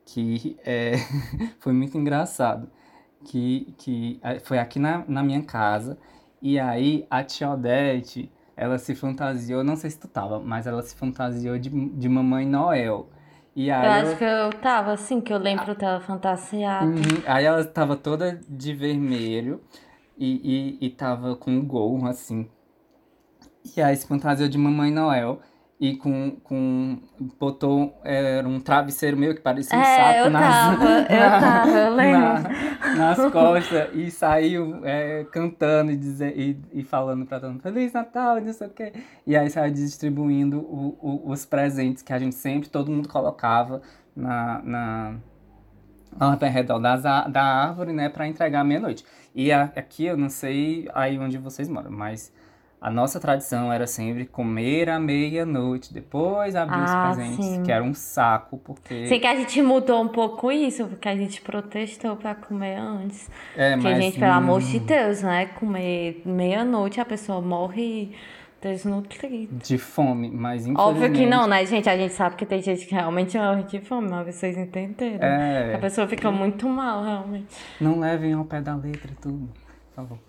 que 0.05 0.57
é, 0.63 0.93
foi 1.59 1.73
muito 1.73 1.97
engraçado. 1.97 2.69
Que, 3.25 3.73
que 3.79 4.19
eh, 4.23 4.39
foi 4.39 4.59
aqui 4.59 4.77
na, 4.77 5.03
na 5.07 5.23
minha 5.23 5.41
casa, 5.41 5.97
e 6.39 6.59
aí 6.59 7.07
a 7.09 7.23
tia 7.23 7.49
Odete, 7.49 8.31
ela 8.55 8.77
se 8.77 8.93
fantasiou, 8.93 9.63
não 9.63 9.75
sei 9.75 9.89
se 9.89 9.99
tu 9.99 10.07
tava, 10.07 10.39
mas 10.39 10.67
ela 10.67 10.83
se 10.83 10.95
fantasiou 10.95 11.57
de, 11.57 11.69
de 11.69 12.07
Mamãe 12.07 12.45
Noel. 12.45 13.09
E 13.55 13.69
eu 13.69 13.75
aí 13.75 13.87
acho 13.87 14.17
que 14.17 14.23
eu 14.23 14.49
tava 14.61 14.91
assim, 14.91 15.19
que 15.21 15.33
eu 15.33 15.39
lembro 15.39 15.73
dela 15.75 15.99
fantasiada. 16.01 16.85
Uhum. 16.85 17.23
Aí 17.25 17.45
ela 17.45 17.63
tava 17.65 17.95
toda 17.95 18.39
de 18.47 18.73
vermelho 18.73 19.61
e, 20.17 20.77
e, 20.79 20.85
e 20.85 20.89
tava 20.89 21.35
com 21.35 21.51
um 21.51 21.65
gorro, 21.65 22.05
assim. 22.07 22.47
E 23.75 23.81
aí 23.81 23.95
se 23.95 24.05
fantasiou 24.05 24.47
de 24.47 24.57
Mamãe 24.57 24.91
Noel 24.91 25.39
e 25.79 25.97
com, 25.97 26.37
com 26.43 26.99
botou 27.37 27.99
era 28.03 28.47
um 28.47 28.61
travesseiro 28.61 29.17
meio 29.17 29.35
que 29.35 29.41
parecia 29.41 29.77
um 29.77 29.81
É, 29.81 29.97
saco 29.97 30.19
eu 30.19 30.29
nas, 30.29 30.77
tava, 30.79 30.85
eu 31.13 31.29
tava, 31.41 31.69
eu 31.69 31.95
na- 31.95 32.95
nas 32.95 33.31
costas 33.31 33.89
e 33.93 34.09
saiu 34.09 34.79
é, 34.85 35.25
cantando 35.25 35.91
e, 35.91 35.97
dizer, 35.97 36.37
e, 36.39 36.57
e 36.71 36.83
falando 36.83 37.25
pra 37.25 37.39
todo 37.41 37.51
mundo 37.51 37.61
Feliz 37.61 37.91
Natal, 37.91 38.39
não 38.39 38.53
sei 38.53 38.67
o 38.67 38.69
quê. 38.69 38.93
E 39.27 39.35
aí 39.35 39.49
saiu 39.49 39.73
distribuindo 39.73 40.59
o- 40.59 40.97
o- 41.01 41.29
os 41.31 41.45
presentes 41.45 42.01
que 42.01 42.13
a 42.13 42.19
gente 42.19 42.35
sempre, 42.35 42.69
todo 42.69 42.89
mundo 42.89 43.09
colocava 43.09 43.81
na, 44.15 44.61
na, 44.63 45.15
ao 46.17 46.37
redor 46.37 46.79
das, 46.79 47.03
da 47.03 47.43
árvore, 47.43 47.91
né, 47.91 48.07
pra 48.07 48.25
entregar 48.27 48.61
à 48.61 48.63
meia-noite. 48.63 49.03
E 49.33 49.51
a- 49.51 49.63
aqui 49.75 50.05
eu 50.05 50.15
não 50.15 50.29
sei 50.29 50.87
aí 50.93 51.19
onde 51.19 51.37
vocês 51.37 51.67
moram, 51.67 51.91
mas 51.91 52.31
a 52.85 52.91
nossa 52.91 53.19
tradição 53.19 53.73
era 53.73 53.87
sempre 53.87 54.27
comer 54.27 54.91
à 54.91 54.99
meia-noite, 54.99 55.91
depois 55.91 56.55
abrir 56.55 56.75
Ah, 56.77 57.09
os 57.09 57.15
presentes, 57.17 57.43
sim. 57.43 57.63
que 57.63 57.71
era 57.71 57.83
um 57.83 57.95
saco, 57.95 58.59
porque... 58.59 59.07
Sei 59.07 59.19
que 59.19 59.25
a 59.25 59.35
gente 59.35 59.59
mudou 59.63 60.03
um 60.03 60.07
pouco 60.07 60.51
isso, 60.51 60.85
porque 60.85 61.09
a 61.09 61.15
gente 61.15 61.41
protestou 61.41 62.15
pra 62.15 62.35
comer 62.35 62.77
antes. 62.77 63.27
É, 63.57 63.71
Porque, 63.73 63.89
mas, 63.89 64.03
gente, 64.03 64.19
pelo 64.19 64.33
amor 64.33 64.61
hum, 64.61 64.65
de 64.67 64.79
Deus, 64.81 65.23
né? 65.23 65.47
Comer 65.59 66.21
meia-noite 66.27 67.01
a 67.01 67.05
pessoa 67.05 67.41
morre 67.41 68.11
desnutrida. 68.61 69.55
De 69.65 69.79
fome, 69.79 70.29
mas 70.29 70.67
Óbvio 70.67 71.11
que 71.11 71.25
não, 71.25 71.47
infelizmente- 71.47 71.49
né, 71.49 71.65
gente? 71.65 71.89
A 71.89 71.97
gente 71.97 72.13
sabe 72.13 72.35
que 72.35 72.45
tem 72.45 72.61
gente 72.61 72.85
que 72.85 72.93
realmente 72.93 73.35
morre 73.35 73.63
de 73.63 73.79
fome, 73.79 74.09
mas 74.11 74.27
vocês 74.35 74.55
entenderam. 74.55 75.25
É. 75.27 75.73
A 75.73 75.79
pessoa 75.79 76.07
fica 76.07 76.29
muito 76.29 76.69
mal, 76.69 77.03
realmente. 77.03 77.47
Não 77.81 77.99
levem 77.99 78.33
ao 78.33 78.45
pé 78.45 78.61
da 78.61 78.75
letra 78.75 79.09
tudo, 79.19 79.49
por 79.89 79.95
favor. 79.95 80.19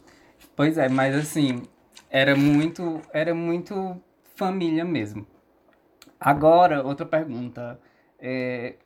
Pois 0.57 0.79
é, 0.79 0.89
mas 0.89 1.15
assim, 1.15 1.61
era 2.11 2.37
muito, 2.37 3.01
era 3.13 3.35
muito 3.35 4.01
família 4.35 4.85
mesmo. 4.85 5.27
Agora, 6.19 6.83
outra 6.83 7.05
pergunta. 7.07 7.79
É, 8.19 8.77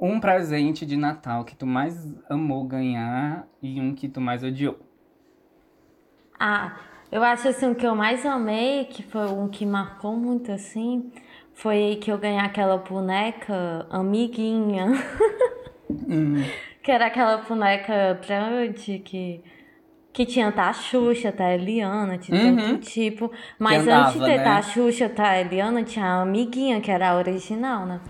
um 0.00 0.20
presente 0.20 0.86
de 0.86 0.96
Natal 0.96 1.44
que 1.44 1.56
tu 1.56 1.66
mais 1.66 2.14
amou 2.28 2.64
ganhar 2.64 3.46
e 3.60 3.80
um 3.80 3.94
que 3.94 4.08
tu 4.08 4.20
mais 4.20 4.44
odiou. 4.44 4.78
Ah, 6.38 6.78
eu 7.10 7.22
acho 7.24 7.48
assim, 7.48 7.70
o 7.70 7.74
que 7.74 7.86
eu 7.86 7.96
mais 7.96 8.24
amei, 8.24 8.84
que 8.84 9.02
foi 9.02 9.26
um 9.26 9.48
que 9.48 9.66
marcou 9.66 10.16
muito 10.16 10.52
assim, 10.52 11.10
foi 11.52 11.98
que 12.00 12.12
eu 12.12 12.18
ganhei 12.18 12.38
aquela 12.38 12.78
boneca 12.78 13.86
amiguinha. 13.90 14.86
Que 16.82 16.92
era 16.92 17.06
aquela 17.06 17.38
boneca 17.38 18.18
grande 18.26 18.98
que, 19.00 19.42
que 20.12 20.24
tinha 20.26 20.50
da 20.50 20.72
Xuxa, 20.72 21.30
da 21.30 21.52
Eliana, 21.54 22.18
de 22.18 22.32
Uhum. 22.32 22.56
tanto 22.56 22.78
tipo. 22.80 23.30
Mas 23.58 23.82
andava, 23.82 24.08
antes 24.08 24.20
de 24.20 24.26
ter 24.26 24.38
né? 24.38 24.44
da 24.44 24.62
Xuxa, 24.62 25.08
da 25.08 25.38
Eliana, 25.38 25.82
tinha 25.82 26.04
a 26.06 26.22
amiguinha, 26.22 26.80
que 26.80 26.90
era 26.90 27.10
a 27.10 27.16
original, 27.16 27.86
né? 27.86 28.00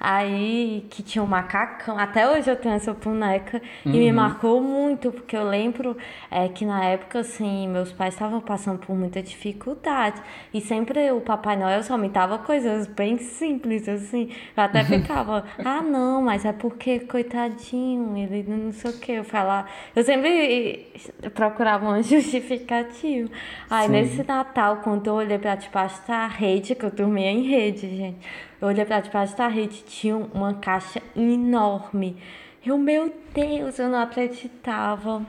Aí 0.00 0.86
que 0.90 1.02
tinha 1.02 1.22
um 1.22 1.26
macacão. 1.26 1.98
Até 1.98 2.28
hoje 2.28 2.50
eu 2.50 2.56
tenho 2.56 2.74
essa 2.74 2.92
boneca 2.92 3.60
e 3.84 3.90
me 3.90 4.12
marcou 4.12 4.60
muito, 4.60 5.10
porque 5.10 5.36
eu 5.36 5.44
lembro 5.44 5.96
é, 6.30 6.48
que 6.48 6.64
na 6.64 6.84
época, 6.84 7.20
assim, 7.20 7.68
meus 7.68 7.92
pais 7.92 8.14
estavam 8.14 8.40
passando 8.40 8.78
por 8.78 8.96
muita 8.96 9.22
dificuldade. 9.22 10.20
E 10.52 10.60
sempre 10.60 11.10
o 11.10 11.20
Papai 11.20 11.56
Noel 11.56 11.82
só 11.82 11.96
me 11.98 12.08
dava 12.08 12.38
coisas 12.38 12.86
bem 12.86 13.18
simples, 13.18 13.88
assim. 13.88 14.30
Eu 14.56 14.62
até 14.62 14.84
ficava, 14.86 15.44
ah, 15.64 15.82
não, 15.82 16.22
mas 16.22 16.44
é 16.44 16.52
porque, 16.52 17.00
coitadinho, 17.00 18.16
ele 18.16 18.44
não 18.48 18.72
sei 18.72 18.90
o 18.90 18.98
que. 18.98 19.12
Eu 19.12 19.24
falar. 19.24 19.70
Eu 19.94 20.04
sempre 20.04 20.86
procurava 21.34 21.86
uma 21.88 22.02
justificativa. 22.02 23.30
Aí 23.68 23.86
Sim. 23.86 23.92
nesse 23.92 24.22
Natal, 24.26 24.78
quando 24.78 25.06
eu 25.06 25.14
olhei 25.14 25.38
pra 25.38 25.54
debaixo 25.54 26.00
da 26.06 26.26
rede, 26.26 26.74
que 26.74 26.84
eu 26.84 26.90
dormia 26.90 27.30
em 27.30 27.42
rede, 27.42 27.88
gente. 27.96 28.47
Eu 28.60 28.68
olhei 28.68 28.84
pra 28.84 29.00
debaixo 29.00 29.36
da 29.36 29.46
rede, 29.48 29.84
tinha 29.84 30.16
uma 30.16 30.54
caixa 30.54 31.00
enorme. 31.16 32.16
Eu, 32.64 32.76
meu 32.76 33.12
Deus, 33.32 33.78
eu 33.78 33.88
não 33.88 34.00
acreditava. 34.00 35.24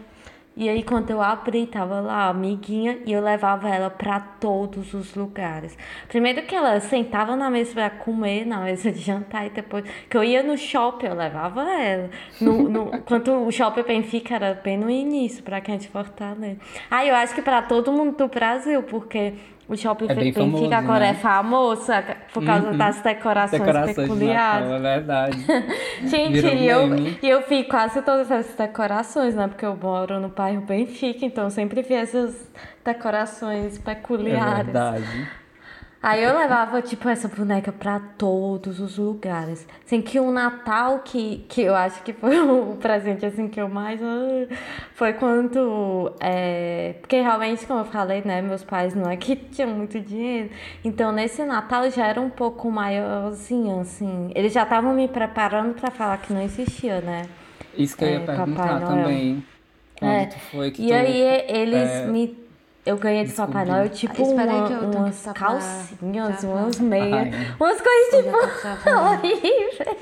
E 0.57 0.67
aí, 0.67 0.83
quando 0.83 1.09
eu 1.09 1.21
abri, 1.21 1.65
tava 1.67 2.01
lá 2.01 2.25
a 2.25 2.29
amiguinha 2.29 2.99
e 3.05 3.13
eu 3.13 3.21
levava 3.21 3.69
ela 3.69 3.89
pra 3.89 4.19
todos 4.19 4.93
os 4.93 5.15
lugares. 5.15 5.77
Primeiro 6.09 6.41
que 6.41 6.53
ela 6.53 6.77
sentava 6.81 7.33
na 7.35 7.49
mesa 7.49 7.73
pra 7.73 7.89
comer, 7.89 8.45
na 8.45 8.59
mesa 8.59 8.91
de 8.91 8.99
jantar, 8.99 9.45
e 9.45 9.51
depois 9.51 9.85
que 10.09 10.17
eu 10.17 10.21
ia 10.21 10.43
no 10.43 10.57
shopping, 10.57 11.05
eu 11.05 11.15
levava 11.15 11.61
ela. 11.61 12.09
No, 12.41 12.67
no, 12.67 12.99
quando 13.07 13.45
o 13.45 13.51
shopping 13.51 13.83
Benfica 13.83 14.35
era 14.35 14.53
bem 14.53 14.77
no 14.77 14.89
início, 14.89 15.41
pra 15.43 15.61
quem 15.61 15.75
é 15.75 15.77
de 15.77 15.87
Fortaleza. 15.87 16.59
Ah, 16.91 17.05
eu 17.05 17.15
acho 17.15 17.33
que 17.33 17.41
pra 17.41 17.61
todo 17.61 17.93
mundo 17.93 18.17
do 18.17 18.27
Brasil, 18.27 18.83
porque 18.83 19.35
o 19.69 19.77
shopping 19.77 20.05
É 20.09 20.15
bem 20.15 20.33
Benfica 20.33 20.39
famoso, 20.41 20.73
agora 20.73 20.99
né? 21.01 21.09
é 21.11 21.13
famoso 21.13 21.91
por 22.33 22.43
causa 22.43 22.71
Uhum. 22.71 22.77
das 22.77 23.01
decorações, 23.01 23.61
Decorações 23.61 23.95
de 23.95 24.01
peculiares. 24.01 24.67
Natal, 24.69 24.85
é 24.85 24.95
verdade. 24.95 25.45
Gente, 26.05 26.45
e 26.47 26.67
eu, 26.67 26.89
eu 27.21 27.43
vi 27.47 27.63
quase 27.65 28.01
todas 28.01 28.29
essas 28.31 28.55
decorações, 28.55 29.35
né? 29.35 29.47
Porque 29.47 29.65
eu 29.65 29.77
moro 29.81 30.19
no 30.19 30.29
bairro 30.29 30.61
Benfica, 30.61 31.23
então 31.25 31.43
eu 31.45 31.49
sempre 31.51 31.81
vi 31.83 31.93
essas 31.93 32.35
decorações 32.83 33.77
É 33.77 33.81
peculiares. 33.81 34.65
verdade. 34.65 35.27
Aí 36.01 36.23
eu 36.23 36.37
levava, 36.37 36.81
tipo, 36.81 37.09
essa 37.09 37.27
boneca 37.27 37.73
pra 37.73 37.99
todos 37.99 38.79
os 38.79 38.97
lugares. 38.97 39.67
Assim, 39.85 40.01
que 40.01 40.17
o 40.17 40.31
Natal, 40.31 40.99
que, 40.99 41.39
que 41.49 41.61
eu 41.61 41.75
acho 41.75 42.01
que 42.03 42.13
foi 42.13 42.39
o 42.39 42.77
presente, 42.77 43.25
assim, 43.25 43.49
que 43.49 43.59
eu 43.59 43.67
mais... 43.67 44.01
ah, 44.01 44.47
Foi 44.93 45.13
quando... 45.13 46.13
é, 46.21 46.95
Porque 47.01 47.19
realmente, 47.19 47.65
como 47.67 47.81
eu 47.81 47.85
falei, 47.85 48.21
né? 48.23 48.41
Meus 48.41 48.63
pais 48.63 48.95
não 48.95 49.09
é 49.09 49.17
que 49.17 49.35
tinham 49.51 49.71
muito 49.71 49.99
dinheiro. 49.99 50.49
Então, 50.85 51.11
nesse 51.11 51.43
Natal 51.43 51.89
já 51.91 52.07
era 52.07 52.21
um 52.21 52.29
pouco 52.29 52.71
maiorzinha, 52.71 53.81
assim. 53.81 54.31
Eles 54.35 54.53
já 54.53 54.63
estavam 54.63 54.93
me 54.93 55.07
preparando 55.07 55.73
pra 55.75 55.91
falar 55.91 56.17
que 56.19 56.31
não 56.33 56.41
existia, 56.41 57.01
né? 57.01 57.29
Isso 57.73 57.97
que 57.97 58.03
eu 58.05 58.09
ia 58.09 58.19
É, 58.19 58.19
perguntar 58.19 58.81
também. 58.85 59.43
Quando 59.95 60.25
É, 60.25 60.27
foi 60.37 60.71
que 60.71 60.81
E 60.81 60.87
tu... 60.87 60.93
aí 60.93 61.21
eles 61.47 62.03
é, 62.03 62.05
me. 62.05 62.38
Eu 62.85 62.97
ganhei 62.97 63.25
de 63.25 63.33
Papai. 63.33 63.65
Noel, 63.65 63.89
tipo, 63.89 64.23
Ah, 64.23 64.25
uma- 64.25 64.43
eu 64.71 64.89
umas 65.01 65.21
tapar- 65.23 65.49
calcinhas, 65.51 66.43
umas 66.43 66.79
meias, 66.79 67.13
Ai. 67.13 67.31
umas 67.59 67.81
coisas 67.81 68.23
tipo 68.25 68.37
tá 68.83 69.01
horríveis. 69.11 69.97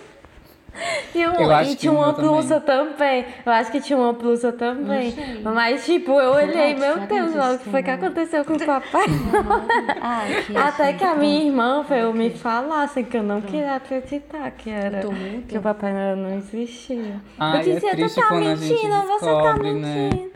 E, 1.15 1.27
um- 1.27 1.33
Eu 1.33 1.51
acho 1.51 1.71
e 1.71 1.75
que 1.75 1.79
tinha 1.81 1.91
uma 1.91 2.05
meu 2.05 2.13
também. 2.13 2.29
blusa 2.31 2.61
também. 2.61 3.25
Eu 3.43 3.51
acho 3.51 3.71
que 3.71 3.81
tinha 3.81 3.97
uma 3.97 4.13
blusa 4.13 4.51
também. 4.53 5.11
Mas, 5.43 5.83
tipo, 5.85 6.11
eu 6.21 6.31
olhei, 6.33 6.75
meu 6.75 6.99
diferente 6.99 7.31
Deus, 7.33 7.55
o 7.55 7.57
que 7.57 7.69
foi 7.71 7.81
que 7.81 7.89
aconteceu 7.89 8.45
com 8.45 8.53
o 8.53 8.59
papai? 8.63 9.05
Ai, 9.99 10.43
que 10.43 10.55
Até 10.55 10.93
que 10.93 11.03
a 11.03 11.15
minha 11.15 11.45
irmã 11.47 11.83
veio 11.89 12.13
me 12.13 12.29
falar, 12.29 12.83
assim, 12.83 13.03
que 13.03 13.17
eu 13.17 13.23
não 13.23 13.41
queria 13.41 13.73
acreditar 13.75 14.51
que 14.51 14.69
era. 14.69 15.01
Que 15.47 15.57
o 15.57 15.61
Papai 15.61 15.91
Noel 15.93 16.15
não 16.15 16.37
existia. 16.37 17.15
Ai, 17.39 17.57
eu 17.57 17.59
é 17.59 17.73
dizia, 17.73 17.89
triste 17.91 18.21
tu 18.21 18.27
tá 18.27 18.35
mentindo, 18.35 19.01
você 19.07 19.25
tá 19.25 19.53
né? 19.55 19.59
mentindo. 19.73 20.31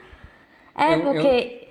É, 0.75 0.93
Eu- 0.95 0.97
eu- 0.97 1.01
porque 1.03 1.67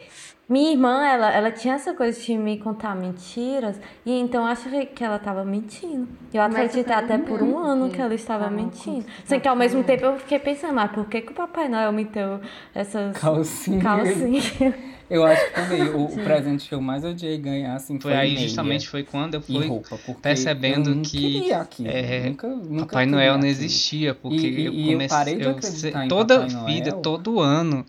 minha 0.51 0.73
irmã, 0.73 1.07
ela, 1.07 1.33
ela 1.33 1.51
tinha 1.53 1.75
essa 1.75 1.95
coisa 1.95 2.21
de 2.21 2.37
me 2.37 2.59
contar 2.59 2.95
mentiras, 2.97 3.81
e 4.05 4.13
então 4.13 4.43
eu 4.43 4.49
achei 4.49 4.85
que 4.85 5.05
ela 5.05 5.19
tava 5.19 5.45
mentindo. 5.45 6.09
Eu 6.35 6.43
Mas 6.43 6.55
acreditei 6.57 6.95
até 6.95 7.17
por 7.19 7.41
um 7.41 7.57
ano 7.57 7.83
porque 7.83 7.97
que 7.97 8.03
ela 8.03 8.15
estava 8.15 8.51
mentindo. 8.51 9.05
Só 9.25 9.39
que 9.39 9.47
ao 9.47 9.55
mesmo 9.57 9.85
tempo 9.85 10.05
eu 10.05 10.19
fiquei 10.19 10.39
pensando, 10.41 10.75
mas 10.75 10.91
por 10.91 11.07
que, 11.07 11.21
que 11.23 11.31
o 11.33 11.35
Papai 11.35 11.69
Noel 11.69 11.93
me 11.93 12.05
deu 12.05 12.41
essas 12.75 13.17
Calcinha. 13.17 13.81
calcinhas? 13.81 14.53
Eu 15.11 15.25
acho 15.25 15.45
que 15.45 15.55
também 15.57 15.89
o, 15.89 16.05
o 16.05 16.23
presente 16.23 16.69
que 16.69 16.75
eu 16.75 16.81
mais 16.81 17.05
odiei 17.05 17.37
ganhar, 17.37 17.75
assim, 17.75 17.99
foi, 17.99 18.13
Foi 18.13 18.15
aí 18.15 18.35
meia 18.35 18.47
justamente 18.47 18.89
foi 18.89 19.03
quando 19.03 19.35
eu 19.35 19.43
fui 19.43 19.67
roupa, 19.67 19.97
porque 20.07 20.23
percebendo 20.23 20.91
eu 20.91 20.95
não 20.95 21.03
que, 21.03 21.53
aquilo, 21.53 21.89
é, 21.89 22.29
nunca, 22.31 22.47
nunca 22.47 22.87
Papai 22.87 23.07
Noel 23.07 23.37
não 23.37 23.45
existia, 23.47 24.15
porque 24.15 24.37
E- 24.37 24.61
e- 24.61 24.67
eu 24.67 24.73
e 24.73 24.87
eu 24.87 24.93
comecei. 24.93 25.09
parei 25.09 25.37
de 25.37 25.43
eu 25.43 25.51
acreditar 25.51 26.05
em 26.05 26.09
toda 26.09 26.35
Papai 26.43 26.49
vida, 26.65 26.91
Noel. 26.91 27.03
todo 27.03 27.41
ano, 27.41 27.85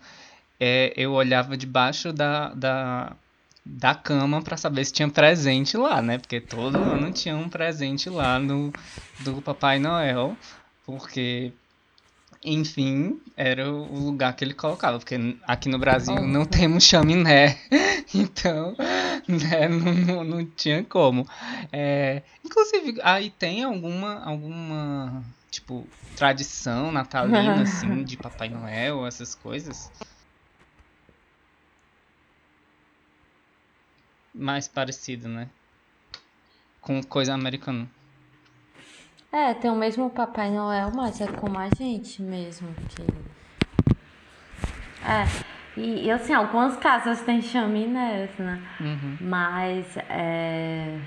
é, 0.64 0.92
eu 0.96 1.10
olhava 1.10 1.56
debaixo 1.56 2.12
da, 2.12 2.54
da, 2.54 3.16
da 3.66 3.96
cama 3.96 4.40
pra 4.40 4.56
saber 4.56 4.84
se 4.84 4.92
tinha 4.92 5.08
presente 5.08 5.76
lá, 5.76 6.00
né? 6.00 6.18
Porque 6.18 6.40
todo 6.40 6.76
ano 6.76 7.10
tinha 7.10 7.34
um 7.34 7.48
presente 7.48 8.08
lá 8.08 8.38
no, 8.38 8.72
do 9.18 9.42
Papai 9.42 9.80
Noel, 9.80 10.36
porque. 10.86 11.52
Enfim, 12.44 13.20
era 13.36 13.70
o 13.70 13.98
lugar 13.98 14.34
que 14.34 14.44
ele 14.44 14.54
colocava, 14.54 14.98
porque 14.98 15.16
aqui 15.46 15.68
no 15.68 15.78
Brasil 15.78 16.14
não 16.22 16.44
temos 16.44 16.82
chaminé, 16.84 17.56
então 18.12 18.74
né, 19.28 19.68
não, 19.68 19.94
não, 19.94 20.24
não 20.24 20.46
tinha 20.46 20.82
como. 20.82 21.26
É, 21.72 22.22
inclusive, 22.44 23.00
aí 23.02 23.30
tem 23.30 23.62
alguma, 23.62 24.24
alguma, 24.24 25.22
tipo, 25.52 25.86
tradição 26.16 26.90
natalina, 26.90 27.62
assim, 27.62 28.02
de 28.02 28.16
Papai 28.16 28.48
Noel, 28.48 29.06
essas 29.06 29.36
coisas? 29.36 29.90
Mais 34.42 34.66
parecido, 34.66 35.28
né? 35.28 35.48
Com 36.80 37.00
coisa 37.00 37.32
americana. 37.32 37.88
É, 39.30 39.54
tem 39.54 39.70
o 39.70 39.76
mesmo 39.76 40.10
Papai 40.10 40.50
Noel, 40.50 40.90
mas 40.92 41.20
é 41.20 41.28
como 41.28 41.56
a 41.58 41.68
gente 41.68 42.20
mesmo. 42.20 42.74
Que... 42.88 43.02
É, 45.04 45.80
e, 45.80 46.06
e 46.06 46.10
assim, 46.10 46.34
algumas 46.34 46.76
casas 46.76 47.22
têm 47.22 47.40
chaminés, 47.40 48.36
né? 48.36 48.60
Uhum. 48.80 49.16
Mas 49.20 49.96
é, 49.96 50.98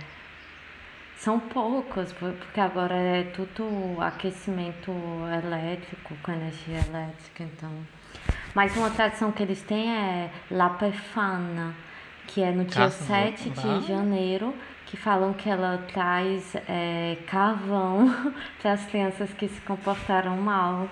são 1.18 1.38
poucas, 1.38 2.14
por- 2.14 2.32
porque 2.34 2.60
agora 2.62 2.96
é 2.96 3.24
tudo 3.26 4.02
aquecimento 4.02 4.92
elétrico, 5.44 6.16
com 6.24 6.32
energia 6.32 6.80
elétrica, 6.88 7.44
então. 7.44 7.72
Mas 8.56 8.76
uma 8.78 8.90
tradição 8.90 9.30
que 9.34 9.44
eles 9.44 9.62
têm 9.62 9.92
é 9.92 10.32
La 10.50 10.70
Befana, 10.70 11.76
que 12.28 12.42
é 12.42 12.52
no 12.52 12.66
dia 12.66 12.90
Carvão, 12.90 13.08
7 13.08 13.50
vai. 13.50 13.80
de 13.80 13.88
janeiro, 13.88 14.54
que 14.86 14.98
falam 14.98 15.34
que 15.34 15.50
ela 15.50 15.84
traz 15.92 16.56
é, 16.68 17.18
carvão 17.28 18.14
para 18.62 18.74
as 18.74 18.86
crianças 18.86 19.30
que 19.34 19.48
se 19.48 19.62
comportaram 19.62 20.38
mal. 20.38 20.88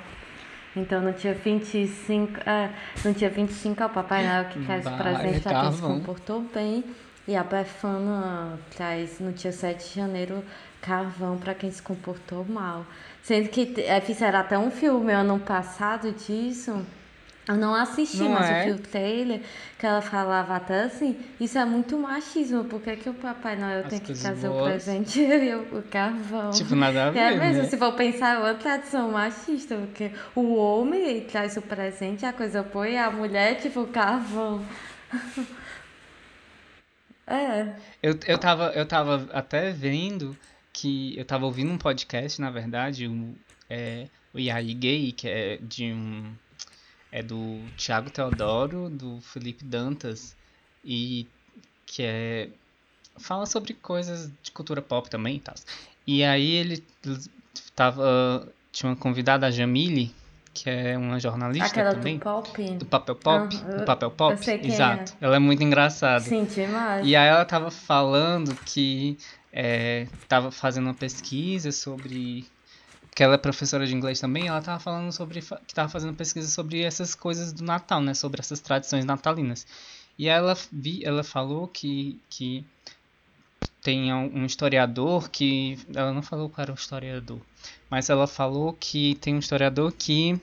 Então 0.76 1.02
no 1.02 1.14
dia 1.14 1.34
25, 1.34 2.40
é, 2.50 2.70
no 3.06 3.14
dia 3.14 3.30
25 3.30 3.84
é 3.84 3.86
o 3.86 3.90
Papai 3.90 4.26
Noel 4.26 4.46
que 4.46 4.66
traz 4.66 4.86
o 4.86 4.92
presente 4.92 5.42
para 5.42 5.62
quem 5.62 5.72
se 5.72 5.82
comportou 5.82 6.42
bem. 6.54 6.84
E 7.26 7.38
a 7.38 7.44
Befana 7.44 8.60
traz 8.76 9.20
no 9.20 9.32
dia 9.32 9.52
7 9.52 9.90
de 9.90 9.96
janeiro 9.96 10.44
carvão 10.82 11.38
para 11.38 11.54
quem 11.54 11.72
se 11.72 11.82
comportou 11.82 12.44
mal. 12.44 12.86
Sendo 13.22 13.48
que 13.48 13.74
é, 13.82 14.02
fizeram 14.02 14.40
até 14.40 14.58
um 14.58 14.70
filme 14.70 15.14
ano 15.14 15.40
passado 15.40 16.12
disso. 16.12 16.86
Eu 17.48 17.56
não 17.56 17.76
assisti, 17.76 18.18
Não 18.18 18.30
mas 18.30 18.50
é? 18.50 18.62
eu 18.70 18.76
vi 18.76 18.82
o 18.82 18.84
trailer 18.88 19.42
que 19.78 19.86
ela 19.86 20.02
falava 20.02 20.56
até 20.56 20.84
assim, 20.84 21.18
isso 21.40 21.58
é 21.58 21.66
muito 21.66 21.98
machismo, 22.00 22.64
por 22.66 22.82
que, 22.82 22.96
que 22.96 23.10
o 23.10 23.14
Papai 23.14 23.58
Noel 23.58 23.84
As 23.84 23.90
tem 23.90 24.00
que 24.00 24.14
trazer 24.14 24.48
o 24.48 24.54
boas. 24.54 24.72
presente 24.84 25.20
e 25.22 25.54
o, 25.54 25.80
o 25.80 25.84
carvão? 25.84 26.52
Tipo, 26.52 26.74
nada 26.76 27.08
a 27.08 27.12
ver, 27.12 27.20
É 27.20 27.36
mesmo, 27.36 27.64
né? 27.64 27.70
se 27.70 27.78
for 27.78 27.94
pensar, 27.94 28.36
é 28.38 28.40
uma 28.40 28.54
tradição 28.54 29.12
machista, 29.12 29.76
porque 29.76 30.12
o 30.36 30.56
homem 30.56 31.22
traz 31.26 31.58
o 31.58 31.62
presente, 31.62 32.26
a 32.26 32.32
coisa 32.32 32.64
boa, 32.64 32.88
e 32.90 32.98
a 32.98 33.12
mulher, 33.12 33.60
tipo, 33.60 33.82
o 33.82 33.88
carvão. 33.88 34.64
É. 37.26 37.76
Eu, 38.02 38.20
eu, 38.28 38.38
tava, 38.38 38.72
eu 38.76 38.86
tava 38.86 39.30
até 39.32 39.72
vendo 39.72 40.38
que. 40.74 41.18
Eu 41.18 41.26
tava 41.26 41.46
ouvindo 41.46 41.72
um 41.72 41.78
podcast, 41.78 42.40
na 42.42 42.52
verdade, 42.52 43.08
o, 43.08 43.34
é, 43.70 44.08
o 44.34 44.40
Yai 44.40 44.74
Gay, 44.74 45.12
que 45.14 45.28
é 45.30 45.58
de 45.62 45.94
um. 45.94 46.34
É 47.16 47.22
do 47.22 47.60
Thiago 47.78 48.10
Teodoro, 48.10 48.90
do 48.90 49.22
Felipe 49.22 49.64
Dantas, 49.64 50.36
e 50.84 51.28
que 51.86 52.02
é. 52.02 52.50
Fala 53.20 53.46
sobre 53.46 53.76
coisas 53.76 54.32
de 54.42 54.52
cultura 54.52 54.82
pop 54.82 55.08
também 55.08 55.36
e 55.36 55.40
tal. 55.40 55.54
E 56.08 56.24
aí 56.24 56.52
ele 56.54 56.84
tava. 57.76 58.52
Tinha 58.72 58.90
uma 58.90 58.96
convidada, 58.96 59.46
a 59.46 59.52
Jamile, 59.52 60.12
que 60.52 60.68
é 60.68 60.98
uma 60.98 61.20
jornalista 61.20 61.68
Aquela 61.68 61.92
também. 61.94 62.18
do 62.18 62.24
pop. 62.24 62.72
Do 62.78 62.86
papel 62.88 63.16
pop? 63.16 63.56
Ah, 63.64 63.70
eu- 63.70 63.80
do 63.82 63.86
papel 63.86 64.10
eu 64.10 64.16
pop? 64.16 64.44
sei 64.44 64.58
quem 64.58 64.72
é. 64.72 64.74
Exato. 64.74 65.14
Ela 65.22 65.36
é 65.36 65.40
muito 65.40 65.62
engraçada. 65.62 66.24
Sim, 66.26 66.46
demais. 66.46 67.06
E 67.08 67.16
aí 67.16 67.28
ela 67.28 67.46
tava 67.46 67.70
falando 67.70 68.56
que 68.66 69.20
é, 69.52 70.08
tava 70.28 70.50
fazendo 70.50 70.86
uma 70.86 70.96
pesquisa 70.96 71.72
sobre 71.72 72.48
que 73.16 73.24
ela 73.24 73.36
é 73.36 73.38
professora 73.38 73.86
de 73.86 73.96
inglês 73.96 74.20
também, 74.20 74.48
ela 74.48 74.62
tava 74.62 74.80
falando 74.80 75.12
sobre, 75.12 75.42
que 75.42 75.74
tava 75.74 75.90
fazendo 75.90 76.16
pesquisa 76.16 76.48
sobre 76.50 76.82
essas 76.82 77.14
coisas 77.14 77.54
do 77.54 77.64
Natal, 77.64 78.02
né? 78.02 78.14
Sobre 78.14 78.40
essas 78.40 78.60
tradições 78.60 79.06
natalinas. 79.06 79.66
E 80.18 80.28
ela, 80.28 80.58
vi, 80.72 81.04
ela 81.04 81.24
falou 81.24 81.68
que, 81.68 82.20
que 82.30 82.66
tem 83.82 84.14
um 84.14 84.46
historiador 84.46 85.30
que. 85.30 85.78
Ela 85.94 86.14
não 86.14 86.22
falou 86.22 86.50
qual 86.50 86.64
era 86.64 86.72
o 86.72 86.76
historiador, 86.76 87.40
mas 87.90 88.10
ela 88.10 88.28
falou 88.28 88.74
que 88.74 89.16
tem 89.16 89.36
um 89.36 89.40
historiador 89.40 89.92
que 89.92 90.40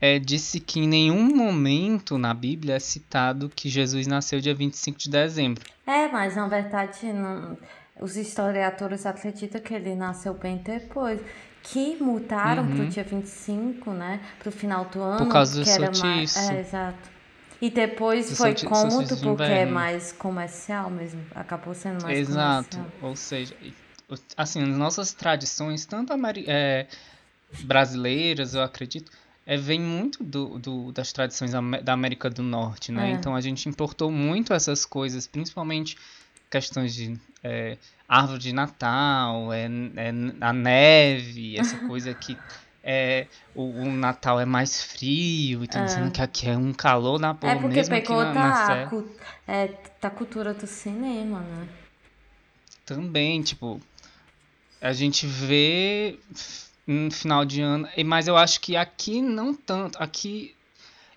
é, 0.00 0.18
disse 0.18 0.60
que 0.60 0.80
em 0.80 0.88
nenhum 0.88 1.34
momento 1.34 2.16
na 2.16 2.32
Bíblia 2.32 2.76
é 2.76 2.78
citado 2.78 3.50
que 3.54 3.68
Jesus 3.68 4.06
nasceu 4.06 4.40
dia 4.40 4.54
25 4.54 4.98
de 4.98 5.10
dezembro. 5.10 5.64
É, 5.86 6.08
mas 6.08 6.36
na 6.36 6.46
verdade 6.48 7.12
não- 7.12 7.58
os 8.00 8.16
historiadores 8.16 9.04
acreditam 9.04 9.60
que 9.60 9.74
ele 9.74 9.94
nasceu 9.94 10.32
bem 10.32 10.56
depois. 10.58 11.20
Que 11.62 11.96
mudaram 12.02 12.66
pro 12.66 12.86
dia 12.88 13.04
25, 13.04 13.92
né? 13.92 14.20
Pro 14.38 14.50
final 14.50 14.86
do 14.86 15.00
ano. 15.02 15.24
Uhum. 15.24 15.28
causa 15.28 15.62
do 15.62 15.68
era 15.70 15.86
mais. 15.86 15.98
solstício. 15.98 16.40
É, 16.52 16.60
exato. 16.60 17.10
E 17.60 17.68
depois 17.70 18.30
Do 18.30 18.36
foi 18.36 18.48
solti- 18.50 18.64
cômodo 18.66 18.90
solstício 18.92 19.22
porque 19.36 19.42
é 19.42 19.66
mais 19.66 20.12
comercial 20.12 20.88
mesmo. 20.90 21.20
Acabou 21.34 21.74
sendo 21.74 22.02
mais 22.02 22.18
Exato. 22.18 22.76
comercial. 22.78 23.08
Ou 23.10 23.14
seja, 23.16 23.54
o- 24.08 24.14
assim, 24.36 24.62
as 24.62 24.68
nossas 24.78 25.12
tradições, 25.12 25.84
tanto 25.84 26.12
ameri- 26.12 26.46
é, 26.48 26.86
brasileiras, 27.64 28.54
eu 28.54 28.62
acredito, 28.62 29.10
é, 29.44 29.56
vem 29.56 29.80
muito 29.80 30.22
do, 30.24 30.58
do- 30.58 30.92
das 30.92 31.12
tradições 31.12 31.52
da 31.82 31.92
América 31.92 32.30
do 32.30 32.42
Norte, 32.42 32.92
né? 32.92 33.10
É. 33.10 33.12
Então 33.12 33.34
a 33.36 33.40
gente 33.40 33.68
importou 33.68 34.10
muito 34.10 34.52
essas 34.54 34.84
coisas, 34.86 35.26
principalmente 35.26 35.96
questões 36.50 36.94
de 36.94 37.16
é, 37.42 37.76
árvore 38.08 38.38
de 38.40 38.52
Natal, 38.52 39.52
é, 39.52 39.64
é 39.64 40.10
a 40.40 40.52
neve, 40.52 41.56
essa 41.58 41.76
coisa 41.86 42.12
que 42.14 42.36
é, 42.82 43.26
o, 43.54 43.82
o 43.82 43.92
Natal 43.92 44.40
é 44.40 44.44
mais 44.44 44.82
frio, 44.82 45.62
então 45.64 45.84
dizendo 45.84 46.10
que 46.10 46.20
aqui 46.22 46.48
é 46.48 46.56
um 46.56 46.72
calor 46.72 47.18
na 47.20 47.34
porra, 47.34 47.52
É 47.52 47.56
porque 47.56 47.76
mesmo 47.76 47.94
pegou 47.94 48.16
na, 48.16 48.32
da, 48.32 48.34
na 48.34 48.90
é, 49.46 49.68
da 50.00 50.10
cultura 50.10 50.52
do 50.54 50.66
cinema, 50.66 51.40
né? 51.40 51.68
Também, 52.84 53.40
tipo, 53.42 53.80
a 54.80 54.92
gente 54.92 55.26
vê 55.26 56.18
no 56.86 57.10
final 57.10 57.44
de 57.44 57.60
ano, 57.60 57.88
e- 57.96 58.02
mas 58.02 58.26
eu 58.26 58.36
acho 58.36 58.60
que 58.60 58.76
aqui 58.76 59.20
não 59.22 59.54
tanto. 59.54 60.02
Aqui, 60.02 60.54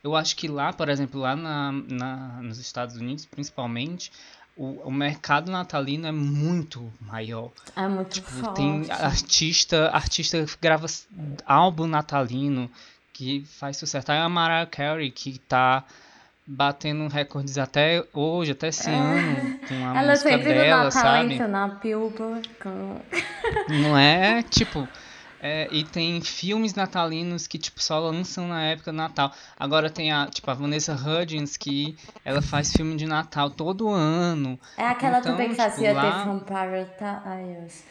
eu 0.04 0.16
acho 0.16 0.36
que 0.36 0.48
lá, 0.48 0.72
por 0.74 0.90
exemplo, 0.90 1.20
lá 1.20 1.36
na, 1.36 1.72
na- 1.72 2.42
nos 2.42 2.60
Estados 2.60 2.96
Unidos, 2.98 3.26
principalmente, 3.26 4.12
o, 4.56 4.88
o 4.88 4.92
mercado 4.92 5.52
natalino 5.52 6.08
é 6.08 6.12
muito 6.12 6.92
maior. 7.02 7.52
É 7.76 7.88
muito 7.88 8.10
Tipo, 8.12 8.30
forte. 8.30 8.56
tem 8.58 8.86
artista, 8.92 9.90
artista 9.92 10.46
que 10.46 10.58
grava 10.62 10.86
álbum 11.46 11.88
natalino 11.88 12.70
que 13.12 13.46
faz 13.46 13.78
sucesso. 13.78 14.12
Aí 14.12 14.18
a 14.20 14.30
Mariah 14.30 14.66
Carey 14.70 15.12
que 15.12 15.40
tá 15.40 15.84
batendo 16.46 17.08
recordes 17.08 17.58
até 17.58 18.04
hoje, 18.14 18.52
até 18.52 18.68
esse 18.68 18.90
ano, 18.90 19.60
com 19.68 19.76
a 19.86 19.96
Ela 20.00 20.12
música 20.12 20.30
sempre 20.30 20.54
dela, 20.54 20.78
no 20.78 20.84
Natal 20.86 21.02
sabe? 21.02 21.34
entra 21.36 21.48
na 21.48 21.68
Billboard 21.70 22.50
com... 22.62 23.00
Não 23.70 23.98
é, 23.98 24.44
tipo, 24.44 24.88
é, 25.46 25.68
e 25.72 25.84
tem 25.84 26.22
filmes 26.22 26.74
natalinos 26.74 27.48
que, 27.48 27.58
tipo, 27.58 27.84
só 27.84 28.00
lançam 28.00 28.48
na 28.48 28.64
época 28.64 28.92
do 28.94 28.96
Natal. 28.96 29.30
Agora 29.60 29.90
tem 29.90 30.10
a, 30.10 30.26
tipo, 30.28 30.50
a 30.50 30.54
Vanessa 30.54 30.94
Hudgens, 30.96 31.58
que 31.58 31.98
ela 32.24 32.42
faz 32.42 32.72
filme 32.72 32.96
de 32.96 33.06
Natal 33.06 33.50
todo 33.50 33.90
ano. 33.90 34.58
É 34.78 34.86
aquela 34.88 35.20
Então, 35.20 35.34
também 35.34 35.50
que 35.50 35.56
tipo, 35.56 35.70
fazia 35.70 35.92
lá- 35.94 36.02
The 36.20 36.24
From 36.24 36.40
Paradise. 36.40 37.84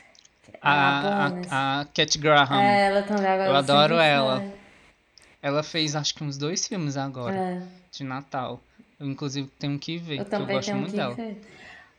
A, 0.63 1.29
Bones. 1.31 1.49
a, 1.53 1.81
a 1.81 1.85
Cat 1.87 2.19
Graham, 2.19 2.61
É, 2.63 2.87
ela 2.87 3.03
também 3.03 3.27
agora 3.27 3.51
Eu 3.51 3.57
adoro 3.57 3.95
ela. 3.97 4.41
faz. 4.41 4.53
ela 5.43 5.63
fez, 5.63 5.97
acho 5.97 6.15
que 6.15 6.23
uns 6.25 6.39
dois 6.39 6.67
filmes 6.67 6.97
agora, 6.97 7.35
É, 7.37 7.63
de 7.91 8.05
Natal. 8.05 8.61
Eu, 8.99 9.09
inclusive, 9.09 9.49
tenho 9.59 9.79
que 9.79 9.99
ver, 9.99 10.19
eu 10.21 10.25
porque 10.25 10.35
eu 10.37 10.39
também 10.41 10.57
gosto 10.57 10.75
muito 10.77 10.95
dela. 10.97 11.15
ver. 11.15 11.41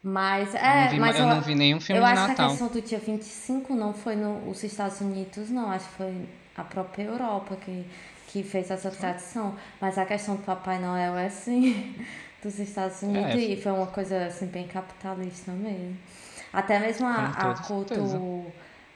Mas, 0.03 0.53
Eu 0.53 0.59
é, 0.59 0.87
vi, 0.89 0.99
mas 0.99 1.17
eu 1.17 1.25
não 1.25 1.41
vi 1.41 1.55
nenhum 1.55 1.79
filme 1.79 2.01
eu 2.01 2.05
de 2.05 2.11
acho 2.11 2.25
que 2.25 2.31
a 2.31 2.33
Natal. 2.33 2.49
questão 2.49 2.67
do 2.67 2.81
dia 2.81 2.99
25 2.99 3.73
não 3.73 3.93
foi 3.93 4.15
nos 4.17 4.61
Estados 4.63 4.99
Unidos, 4.99 5.49
não. 5.49 5.71
Acho 5.71 5.87
que 5.87 5.95
foi 5.95 6.27
a 6.57 6.63
própria 6.63 7.03
Europa 7.03 7.55
que, 7.55 7.85
que 8.27 8.43
fez 8.43 8.69
essa 8.69 8.91
tradição. 8.91 9.55
Mas 9.79 9.97
a 9.97 10.05
questão 10.05 10.35
do 10.35 10.43
Papai 10.43 10.77
Noel 10.79 11.15
é 11.17 11.27
assim, 11.27 11.95
dos 12.43 12.59
Estados 12.59 13.01
Unidos. 13.01 13.31
É. 13.35 13.37
E 13.37 13.61
foi 13.61 13.71
uma 13.71 13.87
coisa 13.87 14.25
assim 14.25 14.47
bem 14.47 14.67
capitalista 14.67 15.51
mesmo. 15.53 15.97
Até 16.51 16.79
mesmo 16.79 17.07
a, 17.07 17.25
a 17.27 17.53
culto. 17.63 17.95
certeza. 17.95 18.19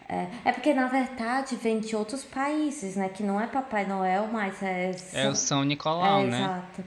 É, 0.09 0.27
é 0.45 0.51
porque, 0.51 0.73
na 0.73 0.87
verdade, 0.87 1.55
vem 1.57 1.79
de 1.79 1.95
outros 1.95 2.23
países, 2.23 2.95
né? 2.95 3.09
Que 3.09 3.23
não 3.23 3.39
é 3.39 3.47
Papai 3.47 3.85
Noel, 3.85 4.27
mas 4.31 4.61
é. 4.61 4.91
É 5.13 5.29
o 5.29 5.35
São 5.35 5.63
Nicolau, 5.63 6.21
É, 6.21 6.27
né? 6.27 6.37
exato. 6.39 6.83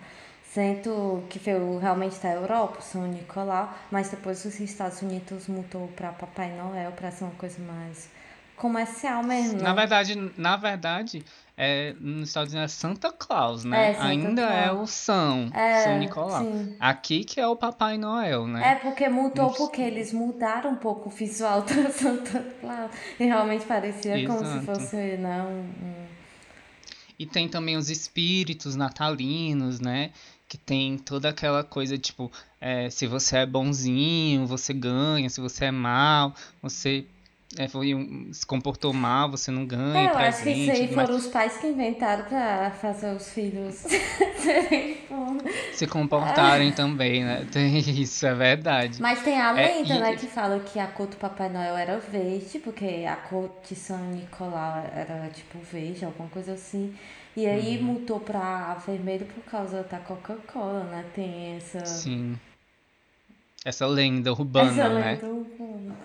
Sendo 0.53 1.23
que 1.31 1.39
veio 1.39 1.79
realmente 1.79 2.19
da 2.21 2.33
Europa, 2.33 2.81
São 2.81 3.07
Nicolau, 3.07 3.73
mas 3.91 4.11
depois 4.11 4.45
os 4.45 4.59
Estados 4.59 5.01
Unidos 5.01 5.47
mudou 5.47 5.87
para 5.95 6.11
Papai 6.11 6.51
Noel 6.57 6.91
para 6.91 7.11
ser 7.13 7.23
uma 7.23 7.33
coisa 7.35 7.61
mais 7.63 8.09
comercial 8.57 9.23
mesmo. 9.23 9.63
Na 9.63 9.71
né? 9.71 9.75
verdade, 9.77 10.33
na 10.37 10.57
verdade, 10.57 11.25
é, 11.57 11.95
nos 12.01 12.29
Estados 12.31 12.53
Unidos 12.53 12.73
é 12.73 12.77
Santa 12.77 13.13
Claus, 13.13 13.65
né? 13.65 13.91
É, 13.91 13.95
Santa 13.95 14.07
Ainda 14.07 14.43
é 14.43 14.69
Claus. 14.71 14.91
o 14.91 14.93
São, 14.93 15.51
É, 15.55 15.85
São 15.85 15.99
Nicolau. 15.99 16.43
sim. 16.45 16.77
Aqui 16.81 17.23
que 17.23 17.41
é 17.41 17.47
o 17.47 17.55
Papai 17.55 17.97
Noel, 17.97 18.49
né? 18.49 18.73
É 18.73 18.75
porque 18.75 19.09
mudou 19.09 19.53
porque 19.53 19.81
eles 19.81 20.13
mudaram 20.13 20.73
um 20.73 20.77
pouco 20.77 21.09
o 21.09 21.13
visual 21.13 21.63
do 21.63 21.93
Santa 21.93 22.45
Claus. 22.61 22.91
E 23.21 23.25
realmente 23.25 23.65
parecia 23.67 24.27
como 24.27 24.41
se 24.41 24.45
Exato. 24.45 24.65
fosse 24.67 24.97
né, 24.97 25.43
um, 25.43 25.87
um- 25.87 26.07
E 27.19 27.25
tem 27.25 27.49
também 27.49 27.77
os 27.77 27.89
espíritos 27.89 28.75
natalinos, 28.75 29.79
né? 29.81 30.11
Que 30.51 30.59
tem 30.59 30.99
toda 30.99 31.29
aquela 31.29 31.63
coisa, 31.63 31.97
tipo, 31.97 32.29
é, 32.61 32.91
se 32.91 33.07
você 33.07 33.37
é 33.39 33.47
bonzinho, 33.47 34.49
você 34.49 34.75
ganha, 34.75 35.31
se 35.31 35.41
você 35.41 35.67
é 35.67 35.71
mal, 35.71 36.35
você 36.61 37.07
é, 37.59 37.67
foi 37.69 37.95
um- 37.95 38.33
se 38.33 38.47
comportou 38.47 38.93
mal, 38.93 39.31
você 39.31 39.51
não 39.51 39.67
ganha 39.67 40.09
É, 40.09 40.13
eu 40.13 40.19
acho 40.19 40.43
que 40.45 40.51
isso 40.51 40.71
aí 40.71 40.95
mais. 40.95 41.09
foram 41.09 41.19
os 41.19 41.27
pais 41.29 41.57
que 41.59 41.67
inventaram 41.67 42.25
pra 42.25 42.71
fazer 42.73 43.15
os 43.15 43.29
filhos. 43.31 43.85
Se 45.73 45.87
comportarem 45.87 46.73
também, 46.73 47.25
né? 47.25 47.47
Tem 47.51 47.79
isso, 47.79 48.27
é 48.27 48.35
verdade. 48.35 49.01
Mas 49.01 49.23
tem 49.23 49.41
a 49.41 49.59
É, 49.59 49.79
lenda, 49.79 49.95
e- 49.95 50.01
né, 50.01 50.17
que 50.17 50.27
fala 50.27 50.61
que 50.61 50.79
a 50.79 50.87
cor 50.87 51.07
do 51.07 51.17
Papai 51.17 51.49
Noel 51.49 51.77
era 51.77 51.99
verde, 51.99 52.59
porque 52.59 53.05
a 53.09 53.17
cor 53.17 53.51
de 53.67 53.75
São 53.75 53.99
Nicolau 54.11 54.79
era 54.95 55.29
tipo 55.31 55.59
verde, 55.61 56.05
alguma 56.05 56.29
coisa 56.29 56.53
assim. 56.53 56.95
E 57.37 57.47
aí 57.47 57.79
Uhum. 57.79 57.85
mudou 57.95 58.21
pra 58.21 58.75
vermelho 58.87 59.25
por 59.27 59.43
causa 59.45 59.83
da 59.85 59.99
Coca-Cola, 59.99 60.85
né? 60.85 61.05
Tem 61.15 61.57
essa, 61.57 61.85
Sim. 61.87 62.39
Essa 63.65 63.87
lenda 63.87 64.33
urbana, 64.33 64.71
essa 64.71 64.89
né? 64.89 65.13
lenda 65.15 65.27
urbana. 65.27 65.97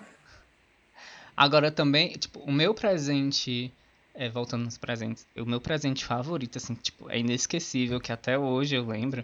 Agora 1.36 1.72
também, 1.72 2.14
tipo, 2.14 2.40
o 2.42 2.52
meu 2.52 2.74
presente, 2.74 3.72
é, 4.14 4.30
voltando 4.30 4.64
nos 4.66 4.78
presentes, 4.78 5.28
o 5.38 5.46
meu 5.46 5.60
presente 5.62 6.06
favorito, 6.06 6.58
assim, 6.58 6.76
tipo, 6.76 7.10
é 7.10 7.20
inesquecível, 7.20 8.00
que 8.00 8.12
até 8.12 8.38
hoje 8.38 8.76
eu 8.76 8.86
lembro, 8.86 9.24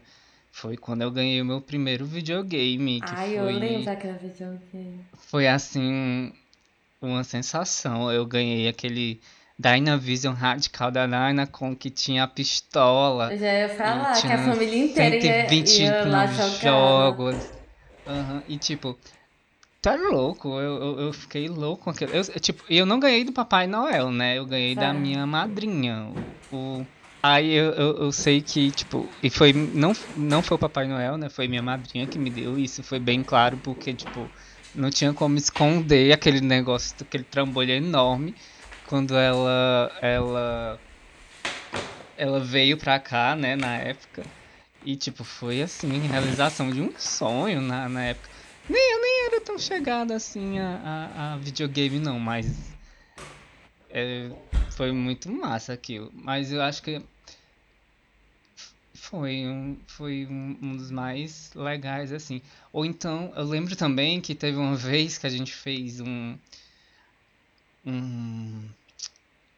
foi 0.52 0.76
quando 0.78 1.02
eu 1.04 1.12
ganhei 1.12 1.42
o 1.42 1.46
meu 1.46 1.62
primeiro 1.62 2.06
videogame, 2.06 3.02
que 3.02 3.16
Ai, 3.16 3.30
eu 3.40 3.44
foi, 3.44 3.54
lembro 3.54 3.86
daquela 3.86 4.18
videogame. 4.18 5.06
foi 5.30 5.48
assim, 5.48 6.34
uma 7.02 7.24
sensação. 7.24 8.12
Eu 8.12 8.26
ganhei 8.26 8.68
aquele 8.68 9.22
Dynavision 9.60 10.34
Radical 10.34 10.92
da 10.92 11.06
Dynacon, 11.06 11.76
que 11.76 11.90
tinha 11.90 12.24
a 12.24 12.28
pistola, 12.28 13.32
Eu 13.32 13.38
já 13.38 13.54
ia 13.54 13.70
falar 13.70 14.22
que 14.22 14.28
a 14.28 14.38
família 14.38 14.78
inteira 14.86 15.16
ia, 15.16 15.54
ia 15.66 16.06
lá 16.06 16.28
129 16.28 16.36
jogar. 16.36 16.62
jogos. 16.62 17.52
Aham, 18.08 18.44
E 18.48 18.58
tipo, 18.58 18.98
tá 19.82 19.96
louco, 19.96 20.50
eu, 20.60 20.82
eu, 20.82 21.00
eu 21.02 21.14
fiquei 21.14 21.48
louco 21.48 21.86
com 21.86 21.90
aquilo. 21.92 22.12
Eu, 22.14 22.22
eu, 22.24 22.40
tipo, 22.40 22.64
eu 22.70 22.86
não 22.86 23.00
ganhei 23.00 23.24
do 23.24 23.34
Papai 23.34 23.68
Noel, 23.68 24.12
né? 24.12 24.38
Eu 24.38 24.46
ganhei 24.46 24.76
da 24.76 24.94
Certo. 24.94 24.94
minha 24.94 25.26
madrinha. 25.26 26.08
O, 26.10 26.38
o- 26.52 26.88
aí 27.22 27.52
eu, 27.52 27.72
eu, 27.74 27.98
eu 28.04 28.12
sei 28.12 28.42
que, 28.42 28.72
tipo, 28.72 29.18
e 29.22 29.30
foi. 29.30 29.54
Não, 29.54 29.94
não 30.16 30.44
foi 30.44 30.56
o 30.56 30.60
Papai 30.60 30.88
Noel, 30.88 31.18
né? 31.18 31.30
Foi 31.30 31.48
minha 31.48 31.62
madrinha 31.64 32.08
que 32.08 32.20
me 32.20 32.30
deu. 32.30 32.58
Isso 32.60 32.84
foi 32.84 33.00
bem 33.00 33.24
claro, 33.24 33.58
porque, 33.60 33.94
tipo, 33.94 34.34
não 34.74 34.90
tinha 34.90 35.14
como 35.14 35.38
esconder 35.38 36.12
aquele 36.14 36.42
negócio, 36.42 36.96
aquele 37.02 37.24
trambolho 37.24 37.72
enorme. 37.72 38.36
Quando 38.84 39.16
ela. 39.16 39.92
ela 40.02 40.82
ela 42.16 42.40
veio 42.40 42.78
pra 42.78 43.00
cá, 43.00 43.36
né, 43.36 43.56
na 43.56 43.78
época. 43.78 44.32
E, 44.82 44.96
tipo, 44.98 45.24
foi 45.24 45.62
assim, 45.62 46.08
realização 46.08 46.72
de 46.72 46.82
um 46.82 46.92
sonho 46.98 47.62
na, 47.62 47.88
na 47.90 48.06
época. 48.06 48.31
Nem, 48.72 48.92
eu 48.94 49.02
nem 49.02 49.26
era 49.26 49.42
tão 49.42 49.60
chegada 49.60 50.16
assim 50.16 50.58
a, 50.58 50.78
a, 50.78 51.34
a 51.34 51.38
videogame, 51.38 52.00
não, 52.00 52.18
mas. 52.18 52.74
é, 53.90 54.32
foi 54.72 54.94
muito 54.94 55.30
massa 55.30 55.74
aquilo. 55.74 56.10
Mas 56.14 56.52
eu 56.54 56.62
acho 56.62 56.82
que. 56.82 57.02
Foi 58.94 59.46
um, 59.46 59.78
foi 59.88 60.26
um, 60.26 60.58
um 60.62 60.78
dos 60.78 60.90
mais 60.90 61.52
legais, 61.54 62.14
assim. 62.14 62.42
Ou 62.72 62.86
então, 62.86 63.34
eu 63.36 63.44
lembro 63.44 63.76
também 63.76 64.22
que 64.22 64.34
teve 64.34 64.58
uma 64.58 64.76
vez 64.76 65.18
que 65.18 65.28
a 65.28 65.30
gente 65.30 65.52
fez 65.54 66.00
um. 66.00 66.38
Um. 67.86 68.70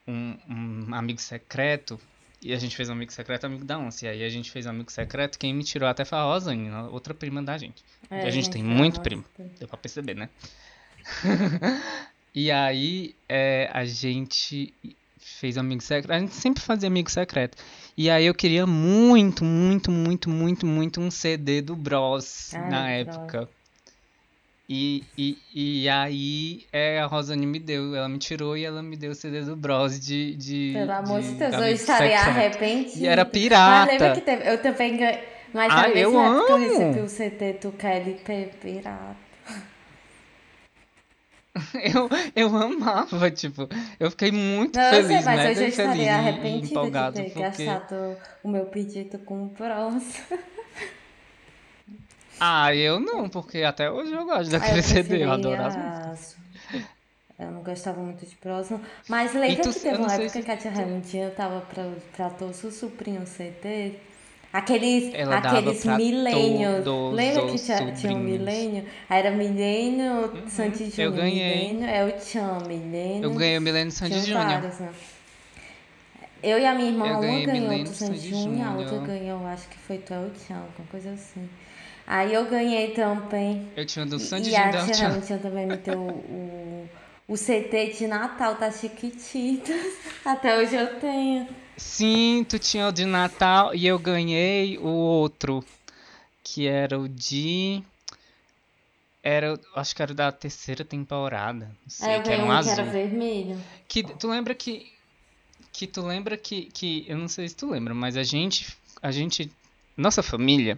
um, 0.08 0.38
um 0.50 0.96
amigo 0.96 1.22
secreto. 1.22 2.00
E 2.44 2.54
a 2.54 2.58
gente 2.58 2.76
fez 2.76 2.90
um 2.90 2.94
amigo 2.94 3.12
secreto, 3.12 3.46
amigo 3.46 3.64
da 3.64 3.78
onça. 3.78 4.06
E 4.06 4.10
aí 4.10 4.24
a 4.24 4.30
gente 4.30 4.52
fez 4.52 4.66
um 4.66 4.72
amigo 4.72 4.92
secreto. 4.92 5.40
Quem 5.40 5.54
me 5.54 5.64
tirou 5.64 5.88
até 5.88 6.04
foi 6.04 6.18
a 6.18 6.24
Rosane, 6.24 6.70
outra 6.92 7.14
prima 7.14 7.42
da 7.42 7.58
gente. 7.58 7.84
É, 8.10 8.28
a 8.28 8.30
gente 8.30 8.50
tem 8.50 8.62
fala 8.62 8.76
muito 8.76 9.02
primo. 9.02 9.24
Deu 9.58 9.68
pra 9.68 9.78
perceber, 9.78 10.16
né? 10.16 10.30
e 12.36 12.52
aí 12.52 13.16
é, 13.30 13.70
a 13.74 13.86
gente 13.86 14.74
fez 15.18 15.58
amigo 15.58 15.82
secreto. 15.82 16.16
A 16.16 16.20
gente 16.20 16.36
sempre 16.36 16.62
fazia 16.62 16.88
amigo 16.88 17.10
secreto. 17.10 17.58
E 17.96 18.10
aí 18.10 18.26
eu 18.26 18.34
queria 18.34 18.68
muito, 18.68 19.46
muito, 19.46 19.92
muito, 19.92 20.30
muito, 20.30 20.66
muito 20.66 21.02
um 21.02 21.10
CD 21.10 21.62
do 21.62 21.76
Bros 21.76 22.54
Ah, 22.54 22.70
na 22.70 23.04
do 23.04 23.28
Bros. 23.28 23.48
E, 24.76 25.04
e, 25.16 25.38
e 25.54 25.88
aí 25.88 26.66
é, 26.74 27.00
a 27.00 27.06
Rosane 27.06 27.46
me 27.46 27.60
deu, 27.60 27.96
ela 27.96 28.10
me 28.10 28.18
tirou 28.18 28.58
e 28.58 28.66
ela 28.66 28.82
me 28.82 28.98
deu 28.98 29.12
o 29.12 29.16
CD 29.16 29.42
do 29.42 29.56
Bros 29.56 30.00
de. 30.00 30.36
de 30.36 30.72
Pelo 30.74 30.92
amor 30.94 31.22
de, 31.22 31.28
de 31.28 31.36
Deus, 31.36 31.54
eu 31.54 31.68
estaria 31.68 32.18
secreto. 32.18 32.38
arrependida. 32.40 32.98
E 32.98 33.06
era 33.06 33.24
pirata. 33.24 33.92
lembra 33.92 34.14
que 34.14 34.22
teve, 34.22 34.50
eu 34.50 34.60
também 34.64 34.98
ganhei. 34.98 35.20
Mas 35.54 35.72
Ah, 35.72 35.90
eu 35.90 35.90
época 35.90 36.00
eu 36.00 36.20
amo! 36.20 36.58
recebi 36.58 37.00
o 37.02 37.08
CD 37.08 37.54
do 37.54 37.72
KLP 37.74 38.50
pirata. 38.60 39.16
Eu, 41.76 42.10
eu 42.36 42.56
amava, 42.58 43.30
tipo, 43.30 43.70
eu 44.00 44.10
fiquei 44.10 44.32
muito 44.32 44.76
Não, 44.76 44.84
eu 44.86 45.04
sei, 45.04 45.04
feliz, 45.04 45.26
mas 45.26 45.38
mega 45.38 45.50
eu 45.50 45.54
já 45.54 45.60
feliz 45.60 45.78
estaria 45.78 46.16
arrependida 46.16 47.12
de 47.12 47.22
ter 47.22 47.24
porque... 47.30 47.66
gastado 47.66 48.18
o 48.44 48.50
meu 48.50 48.66
pedido 48.66 49.20
com 49.20 49.44
o 49.44 49.46
Bros. 49.50 50.04
Ah, 52.40 52.76
eu 52.76 53.00
não, 53.00 53.30
porque 53.30 53.64
até 53.64 53.90
hoje 53.90 54.12
eu 54.12 54.26
gosto 54.26 54.52
daquele 54.52 54.80
eu 54.80 54.84
CD, 54.84 55.24
eu 55.24 55.32
adoro 55.32 55.62
as 55.64 55.76
músicas. 55.76 56.08
as- 56.08 56.36
Eu 57.40 57.52
não 57.52 57.62
gostava 57.64 58.00
muito 58.02 58.26
de 58.26 58.36
não. 58.36 58.80
Mas 59.10 59.34
lembra 59.34 59.64
tu- 59.64 59.70
que 59.72 59.80
eu 59.80 59.82
teve 59.82 59.98
uma 59.98 60.14
época 60.14 60.30
se 60.30 60.44
que 60.44 60.52
a 60.52 60.58
Tia 60.58 60.72
Raimundinha 60.72 61.30
tava 61.32 61.62
pra, 61.62 61.84
pra 62.16 62.30
todos 62.30 62.64
os 62.64 62.76
sobrinhos 62.76 63.30
CD? 63.30 63.94
Aqueles, 64.52 65.12
Ela 65.16 65.38
aqueles 65.38 65.84
milênios. 65.84 66.86
Lembra 67.12 67.48
que 67.48 67.58
tinha, 67.58 67.92
tinha 67.92 68.14
um 68.14 68.20
milênio? 68.20 68.86
Aí 69.10 69.20
era 69.20 69.32
milênio, 69.32 70.32
Santi 70.48 70.84
eu 70.84 70.92
Júnior, 70.92 71.12
ganhei. 71.16 71.74
milênio, 71.74 71.90
é 71.90 72.06
o 72.06 72.12
Tchan, 72.20 72.60
milênio. 72.68 73.24
Eu 73.24 73.32
ganhei 73.34 73.58
o 73.58 73.62
Milênio 73.62 73.92
Sandy 73.92 74.22
Tinha 74.22 74.26
Júnior. 74.26 74.62
né? 74.80 74.94
Eu 76.44 76.60
e 76.60 76.66
a 76.68 76.76
minha 76.76 76.90
irmã, 76.90 77.08
Eu 77.08 77.20
uma 77.20 77.46
ganhou 77.46 77.84
do 77.84 77.94
Sandy 77.96 78.30
Júnior, 78.30 78.68
a 78.68 78.76
outra 78.78 78.98
ganhou, 79.00 79.48
acho 79.48 79.68
que 79.70 79.78
foi 79.80 79.98
do 79.98 80.14
El 80.14 80.30
Tchan, 80.32 80.56
alguma 80.56 80.88
coisa 80.92 81.12
assim. 81.12 81.50
Aí 82.06 82.34
eu 82.34 82.46
ganhei 82.50 82.92
também. 82.92 83.72
Eu 83.76 83.86
tinha 83.86 84.06
do 84.06 84.20
Sandy 84.20 84.50
E 84.50 84.56
a 84.56 84.70
tia 84.72 84.94
tinha- 84.94 85.08
Hamilton 85.10 85.38
também 85.38 85.66
me 85.68 85.78
deu 85.78 86.00
o, 86.00 86.90
o 87.28 87.36
CT 87.38 87.94
de 87.98 88.08
Natal 88.08 88.56
da 88.56 88.72
Chiquititas. 88.72 89.94
Até 90.26 90.58
hoje 90.58 90.76
eu 90.76 91.00
tenho. 91.00 91.48
Sim, 91.78 92.46
tu 92.48 92.60
tinha 92.60 92.88
o 92.88 92.92
de 92.92 93.06
Natal 93.06 93.74
e 93.74 93.88
eu 93.88 93.98
ganhei 93.98 94.78
o 94.78 94.86
outro, 94.88 95.64
que 96.44 96.68
era 96.68 97.00
o 97.00 97.08
de... 97.10 97.82
Era, 99.26 99.58
acho 99.76 99.96
que 99.96 100.02
era 100.02 100.14
da 100.14 100.32
terceira 100.34 100.84
temporada, 100.84 101.68
não 101.68 101.90
sei, 101.90 102.18
eu 102.18 102.22
que 102.22 102.30
era 102.30 102.44
um 102.44 102.52
azul. 102.52 102.74
que 102.76 102.82
era 102.82 102.90
vermelho. 102.92 103.58
Que 103.88 104.04
tu 104.04 104.28
lembra 104.30 104.54
que 104.54 104.92
que 105.72 105.88
tu 105.88 106.06
lembra 106.06 106.36
que 106.38 106.66
que 106.66 107.06
eu 107.08 107.18
não 107.18 107.30
sei 107.30 107.48
se 107.48 107.56
tu 107.56 107.70
lembra, 107.72 107.94
mas 107.94 108.18
a 108.18 108.24
gente 108.24 108.76
a 109.02 109.12
gente 109.12 109.50
nossa 109.96 110.22
família 110.22 110.78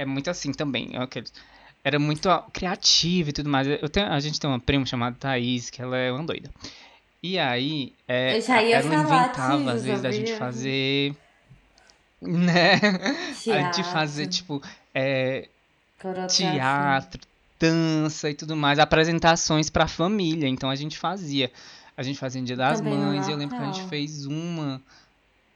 é 0.00 0.04
muito 0.06 0.28
assim 0.30 0.52
também, 0.52 0.90
é 0.92 0.98
aqueles- 0.98 1.32
era 1.82 1.98
muito 1.98 2.28
criativa 2.52 3.30
e 3.30 3.32
tudo 3.32 3.48
mais. 3.48 3.66
Eu 3.66 3.88
tenho, 3.88 4.06
a 4.06 4.20
gente 4.20 4.38
tem 4.38 4.48
uma 4.50 4.60
prima 4.60 4.84
chamada 4.84 5.16
Thaís, 5.18 5.70
que 5.70 5.80
ela 5.80 5.96
é 5.96 6.10
uma 6.12 6.24
doida. 6.24 6.50
E 7.22 7.38
aí, 7.38 7.92
é, 8.08 8.34
ia 8.70 8.76
ela 8.76 8.94
inventava 8.94 9.56
disso, 9.58 9.68
às 9.70 9.84
vezes 9.84 10.02
da 10.02 10.10
gente 10.10 10.32
fazer 10.38 11.14
né? 12.20 12.74
A 13.52 13.62
gente 13.74 13.82
fazer 13.84 14.26
Teatro, 14.26 14.36
tipo 14.36 14.62
é, 14.94 15.48
teatro, 16.28 17.20
dança 17.58 18.30
e 18.30 18.34
tudo 18.34 18.56
mais, 18.56 18.78
apresentações 18.78 19.70
pra 19.70 19.86
família. 19.86 20.48
Então 20.48 20.68
a 20.70 20.74
gente 20.76 20.98
fazia. 20.98 21.50
A 21.96 22.02
gente 22.02 22.18
fazia 22.18 22.40
em 22.40 22.44
Dia 22.44 22.56
das 22.56 22.78
Também 22.78 22.94
Mães, 22.98 23.28
e 23.28 23.30
eu 23.30 23.36
lembro 23.36 23.56
que 23.56 23.62
a 23.62 23.66
gente 23.66 23.88
fez 23.88 24.24
uma 24.26 24.80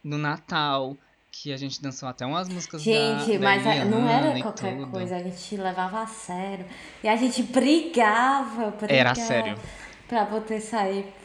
no 0.02 0.18
Natal, 0.18 0.96
que 1.42 1.52
a 1.52 1.56
gente 1.56 1.82
dançou 1.82 2.08
até 2.08 2.24
umas 2.24 2.48
músicas 2.48 2.82
Gente, 2.82 3.32
da, 3.32 3.38
da 3.38 3.40
mas 3.40 3.66
a- 3.66 3.84
não 3.84 3.98
Eliana 4.04 4.28
era 4.28 4.38
e 4.38 4.42
qualquer 4.42 4.76
tudo. 4.76 4.86
coisa, 4.90 5.16
a 5.16 5.18
gente 5.22 5.56
levava 5.56 6.02
a 6.02 6.06
sério. 6.06 6.64
E 7.02 7.08
a 7.08 7.16
gente 7.16 7.42
brigava, 7.42 8.70
brigava 8.70 8.92
Era 8.92 9.14
sério. 9.14 9.58
pra 10.08 10.26
poder 10.26 10.60
sair. 10.60 11.06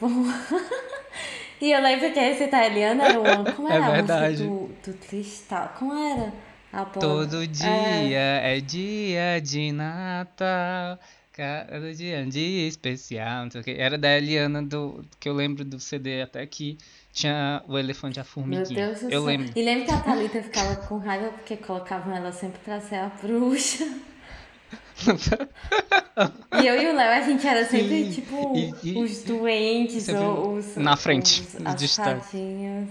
E 1.60 1.72
eu 1.72 1.82
lembro 1.82 2.10
que 2.10 2.18
esse 2.18 2.44
italiano 2.44 3.02
era 3.02 3.20
uma. 3.20 3.52
Como 3.52 3.68
É 3.68 3.74
era 3.74 3.86
a 3.86 3.90
verdade. 3.90 4.44
música 4.44 4.90
do, 4.90 4.92
do 4.92 4.98
Cristal? 5.06 5.74
Como 5.78 5.92
era? 5.92 6.32
A 6.72 6.84
bola? 6.86 7.00
Todo 7.00 7.46
dia 7.46 8.18
é 8.18 8.58
dia 8.60 9.38
de 9.42 9.70
Natal. 9.70 10.98
Cada 11.32 11.92
dia 11.94 12.16
é 12.20 12.22
um 12.24 12.28
dia 12.30 12.66
especial. 12.66 13.44
Não 13.44 13.50
sei 13.50 13.60
o 13.60 13.64
quê. 13.64 13.76
Era 13.78 13.98
da 13.98 14.16
Eliana 14.16 14.62
do 14.62 15.04
que 15.18 15.28
eu 15.28 15.34
lembro 15.34 15.62
do 15.62 15.78
CD 15.78 16.22
até 16.22 16.46
que 16.46 16.78
tinha 17.20 17.62
o 17.68 17.78
elefante 17.78 18.18
e 18.18 18.20
a 18.20 18.22
Meu 18.22 18.30
formiguinha. 18.30 18.86
Deus 18.86 19.00
do 19.00 19.04
eu 19.06 19.10
céu. 19.10 19.24
lembro. 19.24 19.52
E 19.54 19.62
lembro 19.62 19.84
que 19.86 19.90
a 19.92 20.00
Thalita 20.00 20.42
ficava 20.42 20.76
com 20.76 20.98
raiva 20.98 21.28
porque 21.30 21.56
colocavam 21.56 22.14
ela 22.14 22.32
sempre 22.32 22.60
pra 22.64 22.80
ser 22.80 22.96
a 22.96 23.08
bruxa. 23.08 23.84
E 26.62 26.66
eu 26.66 26.80
e 26.82 26.86
o 26.88 26.94
Léo, 26.94 27.22
a 27.22 27.26
gente 27.26 27.46
era 27.46 27.64
sempre, 27.64 28.04
Sim. 28.04 28.12
tipo, 28.12 28.54
E- 28.56 28.74
e- 28.90 29.02
os 29.02 29.22
doentes, 29.22 30.08
ou 30.10 30.56
os. 30.56 30.76
na 30.76 30.94
frente, 30.96 31.40
os, 31.42 31.96
fadinhas. 31.96 32.88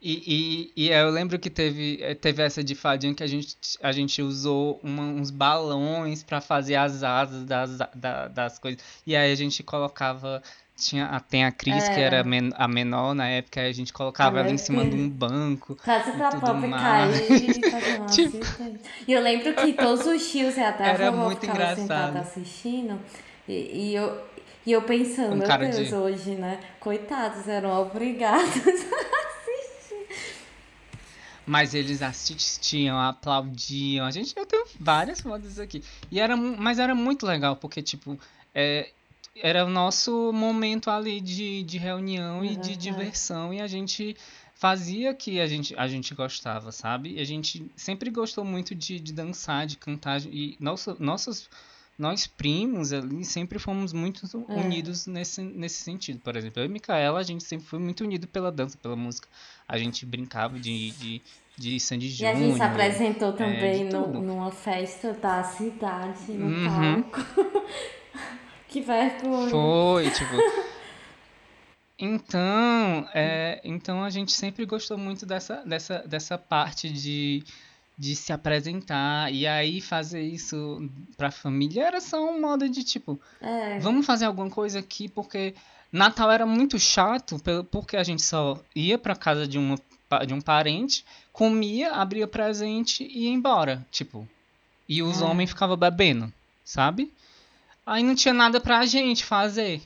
E, 0.00 0.72
e, 0.76 0.84
e 0.84 0.88
eu 0.90 1.10
lembro 1.10 1.38
que 1.38 1.50
teve, 1.50 1.98
eh, 2.02 2.14
teve 2.14 2.42
essa 2.42 2.62
de 2.62 2.74
fadinha 2.74 3.14
que 3.14 3.22
a 3.22 3.26
gente, 3.26 3.56
a 3.82 3.90
gente 3.92 4.22
usou 4.22 4.78
uma- 4.82 5.02
uns 5.02 5.30
balões 5.30 6.22
pra 6.22 6.40
fazer 6.40 6.76
as 6.76 7.02
asas 7.02 7.44
das, 7.44 7.78
da- 7.94 8.28
das 8.28 8.58
coisas. 8.58 8.80
E 9.06 9.14
aí 9.16 9.30
a 9.32 9.34
gente 9.36 9.62
colocava. 9.62 10.42
Tinha, 10.78 11.06
a- 11.06 11.18
tem 11.18 11.44
a 11.44 11.50
Cris, 11.50 11.88
que 11.88 11.98
era 12.00 12.18
É. 12.18 12.20
a 12.20 12.24
men- 12.24 12.52
a 12.56 12.68
menor 12.68 13.12
na 13.12 13.26
época, 13.28 13.60
aí 13.60 13.68
a 13.68 13.72
gente 13.74 13.92
colocava 13.92 14.38
ela 14.38 14.50
em 14.50 14.56
cima 14.58 14.84
de 14.84 14.94
um 14.94 15.08
banco. 15.10 15.76
Quase 15.82 16.12
pra 16.12 16.30
mais. 16.54 17.18
cair 17.18 17.50
e 17.50 18.06
Tipo-. 18.12 18.46
E 19.06 19.12
eu 19.12 19.20
lembro 19.20 19.52
que 19.54 19.72
todos 19.72 20.06
os 20.06 20.30
tios 20.30 20.56
e 20.56 20.60
até 20.60 20.84
a 20.84 20.88
Era 20.88 21.10
vovó 21.10 21.24
muito 21.24 21.44
engraçado. 21.44 22.16
assistindo. 22.18 23.00
E, 23.48 23.52
e 23.90 23.94
eu, 23.96 24.22
e 24.64 24.70
eu 24.70 24.82
pensando, 24.82 25.30
Com 25.30 25.36
meu 25.36 25.58
Deus, 25.58 25.88
de- 25.88 25.94
hoje, 25.94 26.30
né? 26.36 26.60
Coitados, 26.78 27.48
eram 27.48 27.70
obrigados. 27.82 28.48
Mas 31.46 31.72
eles 31.74 32.02
assistiam, 32.02 32.98
aplaudiam. 33.00 34.04
A 34.06 34.10
gente, 34.10 34.34
eu 34.36 34.44
tenho 34.44 34.64
várias 34.78 35.20
fotos 35.22 35.58
aqui. 35.58 35.82
E 36.10 36.20
era, 36.20 36.36
mas 36.36 36.78
era 36.78 36.94
muito 36.94 37.24
legal, 37.26 37.56
porque, 37.56 37.80
tipo, 37.80 38.18
é, 38.54 38.90
era 39.42 39.64
o 39.64 39.68
nosso 39.70 40.32
momento 40.32 40.90
ali 40.90 41.20
de, 41.20 41.62
de 41.62 41.78
reunião 41.78 42.44
e 42.44 42.48
de 42.50 42.54
verdade. 42.56 42.76
diversão. 42.78 43.52
E 43.54 43.60
a 43.60 43.66
gente 43.66 44.16
fazia 44.54 45.14
que 45.14 45.40
a 45.40 45.46
gente, 45.46 45.74
a 45.76 45.86
gente 45.86 46.14
gostava, 46.14 46.72
sabe? 46.72 47.14
E 47.14 47.20
a 47.20 47.24
gente 47.24 47.70
sempre 47.76 48.10
gostou 48.10 48.44
muito 48.44 48.74
de, 48.74 48.98
de 48.98 49.12
dançar, 49.12 49.66
de 49.66 49.76
cantar. 49.76 50.20
E 50.26 50.56
nosso, 50.58 50.96
nossos, 50.98 51.48
nós 51.96 52.26
primos 52.26 52.92
ali 52.92 53.24
sempre 53.24 53.58
fomos 53.58 53.92
muito 53.92 54.26
É. 54.48 54.54
unidos 54.54 55.06
nesse, 55.06 55.42
nesse 55.42 55.82
sentido. 55.82 56.18
Por 56.20 56.36
exemplo, 56.36 56.60
eu 56.60 56.66
e 56.66 56.68
Micaela, 56.68 57.20
a 57.20 57.22
gente 57.22 57.44
sempre 57.44 57.66
foi 57.66 57.78
muito 57.78 58.02
unido 58.04 58.26
pela 58.26 58.50
dança, 58.50 58.76
pela 58.78 58.96
música. 58.96 59.28
A 59.66 59.78
gente 59.78 60.04
brincava 60.06 60.58
de, 60.58 60.90
de, 60.92 61.22
de 61.56 61.78
Sandy 61.78 62.06
E 62.22 62.26
a 62.26 62.34
gente 62.34 62.56
se 62.56 62.62
apresentou 62.62 63.32
também 63.34 63.82
É, 63.86 63.92
no- 63.92 64.20
numa 64.20 64.50
festa 64.50 65.12
da 65.12 65.42
cidade, 65.44 66.32
no 66.32 66.46
Uhum. 66.46 67.02
palco. 67.02 67.20
que 68.68 68.80
vergonha. 68.80 69.50
Foi, 69.50 70.10
tipo. 70.10 70.34
Então, 71.98 73.08
é, 73.12 73.60
então 73.64 74.04
a 74.04 74.10
gente 74.10 74.32
sempre 74.32 74.64
gostou 74.64 74.96
muito 74.96 75.26
dessa, 75.26 75.56
dessa, 75.66 75.98
dessa 76.06 76.38
parte 76.38 76.88
de, 76.88 77.42
de 77.98 78.14
se 78.14 78.32
apresentar. 78.32 79.32
E 79.32 79.46
aí 79.48 79.80
fazer 79.80 80.22
isso 80.22 80.88
pra 81.16 81.30
família 81.32 81.84
era 81.84 82.00
só 82.00 82.24
um 82.30 82.40
modo 82.40 82.68
de 82.68 82.84
tipo, 82.84 83.18
É, 83.40 83.80
vamos 83.80 84.06
fazer 84.06 84.26
alguma 84.26 84.48
coisa 84.48 84.78
aqui, 84.78 85.08
porque 85.08 85.54
Natal 85.90 86.30
era 86.30 86.46
muito 86.46 86.78
chato, 86.78 87.36
porque 87.68 87.96
a 87.96 88.04
gente 88.04 88.22
só 88.22 88.60
ia 88.76 88.96
pra 88.96 89.16
casa 89.16 89.44
de, 89.48 89.58
uma, 89.58 89.76
de 90.24 90.32
um 90.32 90.40
parente, 90.40 91.04
comia, 91.32 91.92
abria 91.94 92.28
presente 92.28 93.02
e 93.02 93.24
ia 93.24 93.30
embora, 93.30 93.84
tipo. 93.90 94.24
E 94.88 95.02
os 95.02 95.20
É. 95.20 95.24
homens 95.24 95.50
ficavam 95.50 95.76
bebendo, 95.76 96.32
sabe? 96.64 97.12
Aí 97.88 98.02
não 98.02 98.14
tinha 98.14 98.34
nada 98.34 98.60
pra 98.60 98.84
gente 98.84 99.24
fazer. 99.24 99.80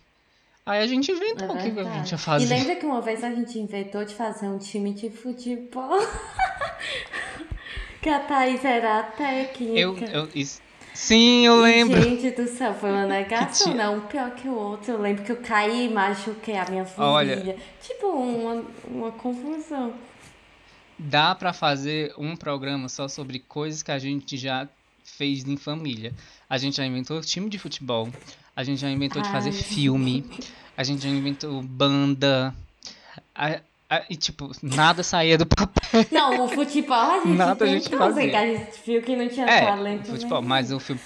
Aí 0.66 0.82
a 0.82 0.86
gente 0.88 1.12
inventou 1.12 1.46
é 1.46 1.50
o 1.50 1.52
que 1.72 1.80
a 1.80 1.84
gente 1.94 2.10
ia 2.10 2.16
E 2.16 2.18
fazer. 2.18 2.46
lembra 2.52 2.74
que 2.74 2.84
uma 2.84 3.00
vez 3.00 3.22
a 3.22 3.30
gente 3.30 3.56
inventou 3.60 4.04
de 4.04 4.12
fazer 4.12 4.48
um 4.48 4.58
time 4.58 4.92
de 4.92 5.08
futebol? 5.08 6.00
que 8.02 8.08
a 8.08 8.18
Thaís 8.18 8.64
era 8.64 8.98
a 8.98 9.02
técnica. 9.04 9.78
Eu, 9.78 9.96
eu, 9.98 10.28
isso- 10.34 10.60
Sim, 10.92 11.46
eu 11.46 11.60
lembro. 11.60 12.02
Gente 12.02 12.32
do 12.32 12.46
céu, 12.48 12.74
foi 12.74 12.90
uma 12.90 13.06
negação, 13.06 13.72
né? 13.72 13.88
Um 13.88 14.00
pior 14.00 14.32
que 14.34 14.48
o 14.48 14.54
outro. 14.54 14.92
Eu 14.92 15.00
lembro 15.00 15.22
que 15.24 15.30
eu 15.32 15.36
caí 15.36 15.86
e 15.86 15.88
machuquei 15.88 16.56
a 16.56 16.66
minha 16.68 16.84
família. 16.84 17.38
Olha. 17.44 17.56
Tipo, 17.80 18.08
uma, 18.08 18.64
uma 18.86 19.12
confusão. 19.12 19.94
Dá 20.98 21.34
pra 21.36 21.52
fazer 21.52 22.12
um 22.18 22.34
programa 22.36 22.88
só 22.88 23.06
sobre 23.08 23.38
coisas 23.38 23.80
que 23.82 23.90
a 23.92 23.98
gente 23.98 24.36
já 24.36 24.68
fez 25.04 25.46
em 25.46 25.56
família. 25.56 26.12
A 26.48 26.58
gente 26.58 26.76
já 26.76 26.84
inventou 26.86 27.20
time 27.20 27.48
de 27.48 27.58
futebol, 27.58 28.08
a 28.54 28.62
gente 28.64 28.80
já 28.80 28.90
inventou 28.90 29.20
de 29.22 29.28
fazer 29.30 29.50
Ai. 29.50 29.56
filme, 29.56 30.24
a 30.76 30.82
gente 30.84 31.02
já 31.02 31.08
inventou 31.08 31.62
banda. 31.62 32.54
a- 33.34 33.60
a- 33.88 34.04
e 34.10 34.16
tipo, 34.16 34.50
nada 34.62 35.02
saía 35.02 35.36
do 35.38 35.46
papel. 35.46 36.06
Não, 36.10 36.44
o 36.44 36.48
futebol 36.48 36.96
a 36.96 37.16
gente 37.20 37.28
Nada 37.36 37.64
a 37.64 37.68
gente 37.68 37.86
assim, 37.88 37.96
fazia. 37.98 38.38
a 38.40 38.46
gente 38.46 38.70
viu 38.86 39.02
que 39.02 39.16
não 39.16 39.28
tinha 39.28 39.46
É, 39.46 39.60
talento 39.66 40.06
futebol, 40.10 40.38
nenhum. 40.38 40.48
mas 40.48 40.70
o 40.72 40.78
filme. 40.80 41.00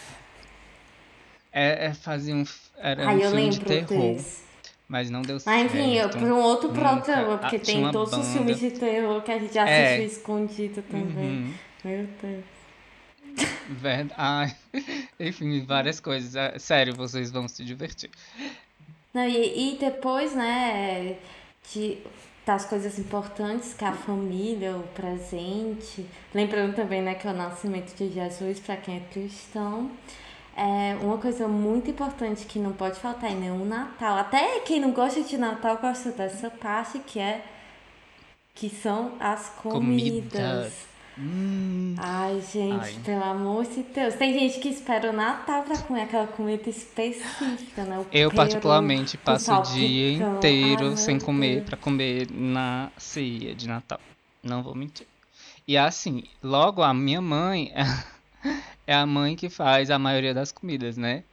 É, 1.52 1.86
é 1.86 1.94
fazer 1.94 2.34
um, 2.34 2.44
era 2.78 3.08
Ai, 3.08 3.16
um 3.16 3.20
eu 3.20 3.30
filme 3.30 3.48
de 3.50 3.58
lembro 3.58 3.66
terror, 3.88 4.14
desse. 4.14 4.42
mas 4.88 5.08
não 5.10 5.22
deu 5.22 5.38
Mas 5.46 5.64
enfim, 5.66 5.94
eu, 5.94 6.02
certo. 6.10 6.18
para 6.18 6.34
um 6.34 6.40
outro 6.40 6.68
programa, 6.70 7.38
porque 7.38 7.56
Ah, 7.56 7.60
tem 7.60 7.90
todos 7.90 8.12
os 8.12 8.18
banda. 8.18 8.32
filmes 8.32 8.60
de 8.60 8.70
terror 8.72 9.22
que 9.22 9.32
a 9.32 9.38
gente 9.38 9.56
É. 9.58 9.62
assistiu 9.96 10.06
escondido 10.18 10.82
também. 10.82 11.06
Uhum. 11.28 11.54
Meu 11.84 12.06
Deus. 12.22 12.44
Verdade. 13.68 14.14
Ai, 14.16 14.56
enfim, 15.20 15.64
várias 15.64 16.00
coisas. 16.00 16.34
É, 16.34 16.58
Sério, 16.58 16.94
vocês 16.94 17.30
vão 17.30 17.48
se 17.48 17.64
divertir. 17.64 18.10
Não, 19.12 19.26
e, 19.26 19.74
e 19.74 19.78
depois, 19.78 20.34
né, 20.34 21.16
de, 21.72 21.98
das 22.44 22.64
coisas 22.64 22.98
importantes, 22.98 23.74
que 23.74 23.84
a 23.84 23.92
família, 23.92 24.76
o 24.76 24.82
presente. 24.88 26.06
Lembrando 26.34 26.74
também, 26.74 27.02
né, 27.02 27.14
que 27.14 27.26
é 27.26 27.30
o 27.30 27.34
nascimento 27.34 27.94
de 27.96 28.12
Jesus, 28.12 28.60
para 28.60 28.76
quem 28.76 28.96
é 28.96 29.00
cristão. 29.12 29.90
É 30.56 30.96
uma 31.02 31.18
coisa 31.18 31.46
muito 31.46 31.90
importante 31.90 32.46
que 32.46 32.58
não 32.58 32.72
pode 32.72 32.98
faltar 32.98 33.30
em 33.30 33.36
nenhum 33.36 33.64
Natal. 33.66 34.16
Até 34.16 34.60
quem 34.60 34.80
não 34.80 34.90
gosta 34.90 35.22
de 35.22 35.36
Natal 35.36 35.76
gosta 35.76 36.10
dessa 36.12 36.48
parte, 36.48 36.98
que 37.00 37.18
é 37.18 37.44
que 38.54 38.70
são 38.70 39.12
as 39.20 39.50
comidas. 39.50 40.32
Comidas. 40.32 40.95
Hum, 41.18 41.94
Ai, 41.98 42.42
gente, 42.52 42.78
Ai. 42.78 42.94
pelo 43.04 43.24
amor 43.24 43.64
de 43.64 43.82
Deus. 43.84 44.14
Tem 44.16 44.38
gente 44.38 44.58
que 44.60 44.68
espera 44.68 45.10
o 45.10 45.12
Natal 45.14 45.62
pra 45.62 45.78
comer 45.78 46.02
aquela 46.02 46.26
comida 46.26 46.68
específica, 46.68 47.84
né? 47.84 47.98
O 47.98 48.02
eu 48.12 48.28
peru, 48.30 48.34
particularmente 48.36 49.16
o 49.16 49.18
passo 49.20 49.50
o 49.54 49.62
dia 49.62 50.18
salpicão. 50.18 50.36
inteiro 50.36 50.90
Ai, 50.90 50.96
sem 50.98 51.18
comer 51.18 51.54
Deus. 51.56 51.66
pra 51.68 51.76
comer 51.78 52.28
na 52.30 52.90
ceia 52.98 53.54
de 53.54 53.66
Natal. 53.66 53.98
Não 54.42 54.62
vou 54.62 54.74
mentir. 54.74 55.06
E 55.66 55.76
assim, 55.78 56.24
logo 56.42 56.82
a 56.82 56.92
minha 56.92 57.20
mãe 57.22 57.72
é 58.86 58.94
a 58.94 59.06
mãe 59.06 59.34
que 59.34 59.48
faz 59.48 59.90
a 59.90 59.98
maioria 59.98 60.34
das 60.34 60.52
comidas, 60.52 60.98
né? 60.98 61.24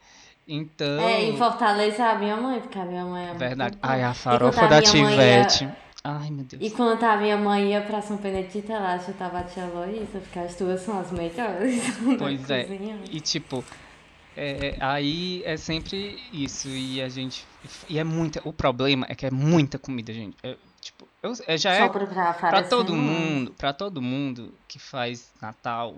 Então, 0.47 0.99
É, 1.01 1.23
em 1.25 1.37
Fortaleza 1.37 2.05
a 2.05 2.15
minha 2.15 2.35
mãe, 2.37 2.59
porque 2.59 2.77
a 2.79 2.85
minha 2.85 3.05
mãe 3.05 3.29
é 3.29 3.33
verdade. 3.33 3.77
Ai, 3.81 4.01
a 4.03 4.13
farofa 4.13 4.67
da 4.67 4.77
ia- 4.77 4.81
Tivete. 4.81 5.69
Ai, 6.03 6.29
meu 6.29 6.43
Deus. 6.43 6.61
E 6.61 6.69
quando 6.69 7.01
a 7.01 7.15
minha 7.17 7.37
mãe 7.37 7.71
ia 7.71 7.81
pra 7.81 8.01
São 8.01 8.17
Benedito, 8.17 8.69
ela 8.71 8.93
ajudava 8.93 9.39
a 9.39 9.43
tia 9.43 9.63
Heloísa, 9.63 10.19
porque 10.19 10.37
as 10.39 10.53
duas 10.55 10.81
são 10.81 10.99
as 10.99 11.11
melhores 11.11 11.81
Pois 12.19 12.49
é. 12.49 12.63
cozinha. 12.65 12.99
E 13.09 13.21
tipo, 13.21 13.63
é, 14.35 14.75
aí 14.81 15.41
é 15.45 15.55
sempre 15.55 16.19
isso. 16.33 16.67
E 16.67 17.01
a 17.01 17.07
gente. 17.07 17.45
E 17.87 17.97
é 17.97 18.03
muita. 18.03 18.41
O 18.43 18.51
problema 18.51 19.05
é 19.07 19.15
que 19.15 19.25
é 19.25 19.31
muita 19.31 19.79
comida, 19.79 20.11
gente. 20.11 20.35
É, 20.43 20.57
tipo, 20.81 21.07
eu, 21.21 21.31
é, 21.47 21.57
já 21.57 21.71
é 21.71 21.85
Sobra 21.85 22.05
pra 22.05 22.33
pra 22.33 22.51
várias 22.51 22.69
todo 22.69 22.91
semanas. 22.91 23.19
mundo, 23.19 23.53
para 23.57 23.71
todo 23.71 24.01
mundo 24.01 24.53
que 24.67 24.79
faz 24.79 25.31
Natal, 25.41 25.95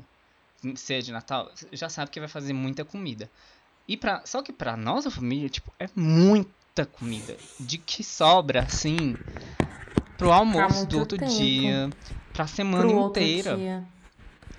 ceia 0.76 1.01
de 1.01 1.12
Natal, 1.12 1.51
já 1.72 1.89
sabe 1.89 2.12
que 2.12 2.20
vai 2.20 2.30
fazer 2.30 2.53
muita 2.53 2.86
comida. 2.86 3.28
E 3.88 3.97
pra, 3.97 4.22
só 4.24 4.43
que 4.43 4.53
pra 4.53 4.78
nossa 4.78 5.10
família, 5.10 5.49
tipo, 5.49 5.74
é 5.80 5.88
muita 5.95 6.86
comida. 6.86 7.36
De 7.60 7.78
que 7.80 8.03
sobra, 8.03 8.62
assim, 8.62 9.16
pro 10.18 10.32
almoço 10.32 10.86
do 10.88 10.99
outro 10.99 11.18
tempo. 11.18 11.32
dia, 11.32 11.89
pra 12.34 12.47
semana 12.47 12.88
Pro 12.88 13.07
inteira. 13.07 13.84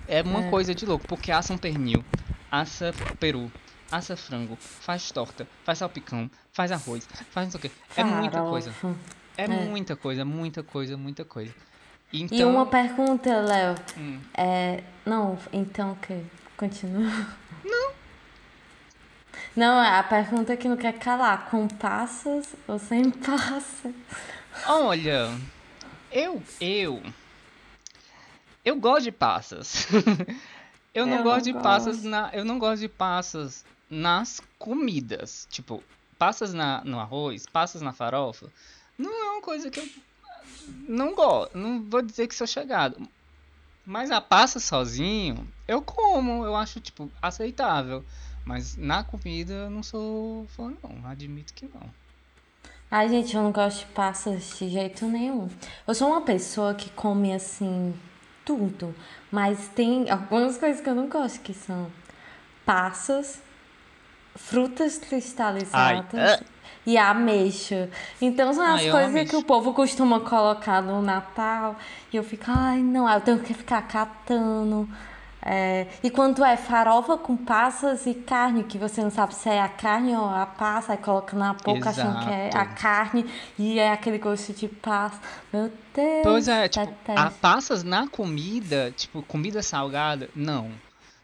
É 0.07 0.21
uma 0.21 0.45
É. 0.45 0.49
coisa 0.49 0.73
de 0.73 0.85
louco, 0.85 1.05
porque 1.07 1.31
assa 1.31 1.53
um 1.53 1.57
pernil, 1.57 2.03
assa 2.51 2.93
peru, 3.19 3.51
assa 3.91 4.15
frango, 4.15 4.55
faz 4.59 5.11
torta, 5.11 5.45
faz 5.65 5.79
salpicão, 5.79 6.29
faz 6.53 6.71
arroz, 6.71 7.07
faz 7.31 7.47
não 7.47 7.51
sei 7.51 7.57
o 7.57 7.61
quê. 7.61 7.71
É 7.95 8.03
muita 8.03 8.41
coisa. 8.41 8.73
É, 9.37 9.43
É. 9.43 9.47
muita 9.47 9.95
coisa, 9.95 10.23
muita 10.25 10.63
coisa, 10.63 10.95
muita 10.97 11.25
coisa. 11.25 11.53
Então, 12.13 12.37
E 12.37 12.43
uma 12.45 12.65
pergunta, 12.65 13.29
Léo. 13.41 13.75
hum, 13.97 14.19
É, 14.33 14.81
não, 15.05 15.37
então 15.51 15.91
o 15.91 15.95
que? 15.97 16.23
Continua. 16.55 17.11
Não. 17.65 17.91
Não, 19.55 19.79
a 19.79 20.01
pergunta 20.03 20.53
é 20.53 20.57
que 20.57 20.69
não 20.69 20.77
quer 20.77 20.93
calar. 20.93 21.49
Com 21.49 21.67
passas 21.67 22.55
ou 22.67 22.79
sem 22.79 23.09
passas? 23.11 23.93
Olha, 24.65 25.29
eu, 26.11 26.41
eu, 26.59 27.03
eu 28.63 28.75
gosto 28.77 29.03
de 29.03 29.11
passas. 29.11 29.87
eu 30.93 31.05
não 31.05 31.17
Eu 31.17 31.23
gosto 31.23 31.45
não 31.45 31.53
de 31.53 31.63
passas 31.63 31.95
gosto. 31.97 32.09
na, 32.09 32.29
eu 32.33 32.45
não 32.45 32.59
gosto 32.59 32.81
de 32.81 32.89
passas 32.89 33.65
nas 33.89 34.41
comidas. 34.57 35.47
Tipo, 35.49 35.83
passas 36.17 36.53
na, 36.53 36.83
no 36.83 36.99
arroz, 36.99 37.45
passas 37.45 37.81
na 37.81 37.93
farofa. 37.93 38.51
Não 38.97 39.11
é 39.11 39.31
uma 39.33 39.41
coisa 39.41 39.69
que 39.69 39.79
eu 39.79 39.89
não 40.87 41.13
gosto. 41.13 41.57
Não 41.57 41.83
vou 41.83 42.01
dizer 42.01 42.27
que 42.27 42.35
sou 42.35 42.47
chegado. 42.47 43.07
Mas 43.85 44.11
a 44.11 44.19
passa 44.19 44.59
sozinho, 44.59 45.47
eu 45.65 45.81
como, 45.81 46.43
eu 46.43 46.55
acho, 46.55 46.81
tipo, 46.81 47.09
aceitável. 47.21 48.03
Mas 48.43 48.75
na 48.75 49.03
comida 49.03 49.53
eu 49.53 49.69
não 49.69 49.81
sou 49.83 50.45
fã, 50.47 50.73
não. 50.83 51.05
Admito 51.07 51.53
que 51.53 51.65
não. 51.67 51.89
Ai, 52.89 53.09
gente, 53.09 53.35
eu 53.35 53.43
não 53.43 53.51
gosto 53.51 53.79
de 53.79 53.85
passas 53.87 54.57
de 54.57 54.69
jeito 54.69 55.05
nenhum. 55.05 55.49
Eu 55.85 55.93
sou 55.93 56.09
uma 56.09 56.21
pessoa 56.21 56.73
que 56.73 56.89
come 56.91 57.33
assim 57.33 57.93
tudo, 58.45 58.95
mas 59.29 59.67
tem 59.75 60.09
algumas 60.09 60.57
coisas 60.57 60.79
que 60.79 60.89
eu 60.89 60.95
não 60.95 61.09
gosto, 61.09 61.41
que 61.41 61.53
são 61.53 61.91
passas, 62.65 63.41
frutas 64.35 64.97
cristalizadas 64.97 66.13
Ai, 66.13 66.39
e 66.85 66.97
ameixa. 66.97 67.89
Então 68.21 68.53
são 68.53 68.63
as 68.63 68.81
Ai, 68.81 68.89
coisas 68.91 69.29
que 69.29 69.35
o 69.35 69.43
povo 69.43 69.73
costuma 69.73 70.21
colocar 70.21 70.81
no 70.81 71.01
Natal 71.01 71.75
e 72.13 72.15
eu 72.15 72.23
fico, 72.23 72.45
ai, 72.47 72.79
não, 72.79 73.09
eu 73.09 73.19
tenho 73.19 73.39
que 73.39 73.53
ficar 73.53 73.81
catando. 73.81 74.87
É, 75.49 75.87
e 76.03 76.09
quando 76.11 76.43
é 76.43 76.57
farofa 76.57 77.17
com 77.17 77.37
passas 77.37 78.05
e 78.05 78.13
carne, 78.13 78.65
que 78.65 78.77
você 78.77 79.01
não 79.01 79.09
sabe 79.09 79.33
se 79.33 79.47
é 79.47 79.61
a 79.61 79.69
carne 79.69 80.13
ou 80.13 80.25
a 80.25 80.45
passa, 80.45 80.91
aí 80.91 80.97
coloca 80.97 81.37
na 81.37 81.53
boca 81.53 81.89
achando 81.89 82.19
que 82.25 82.29
é 82.29 82.45
a 82.53 82.63
Exato. 82.65 82.81
carne 82.81 83.25
e 83.57 83.79
é 83.79 83.93
aquele 83.93 84.17
gosto 84.17 84.51
de 84.51 84.67
passa. 84.67 85.17
Meu 85.53 85.71
Deus, 85.95 86.23
Pois 86.23 86.47
é, 86.49 86.67
tipo, 86.67 86.85
detesto. 86.85 87.21
a 87.21 87.31
passas 87.31 87.81
na 87.83 88.07
comida, 88.09 88.91
tipo, 88.95 89.23
comida 89.23 89.63
salgada, 89.63 90.29
não. 90.35 90.69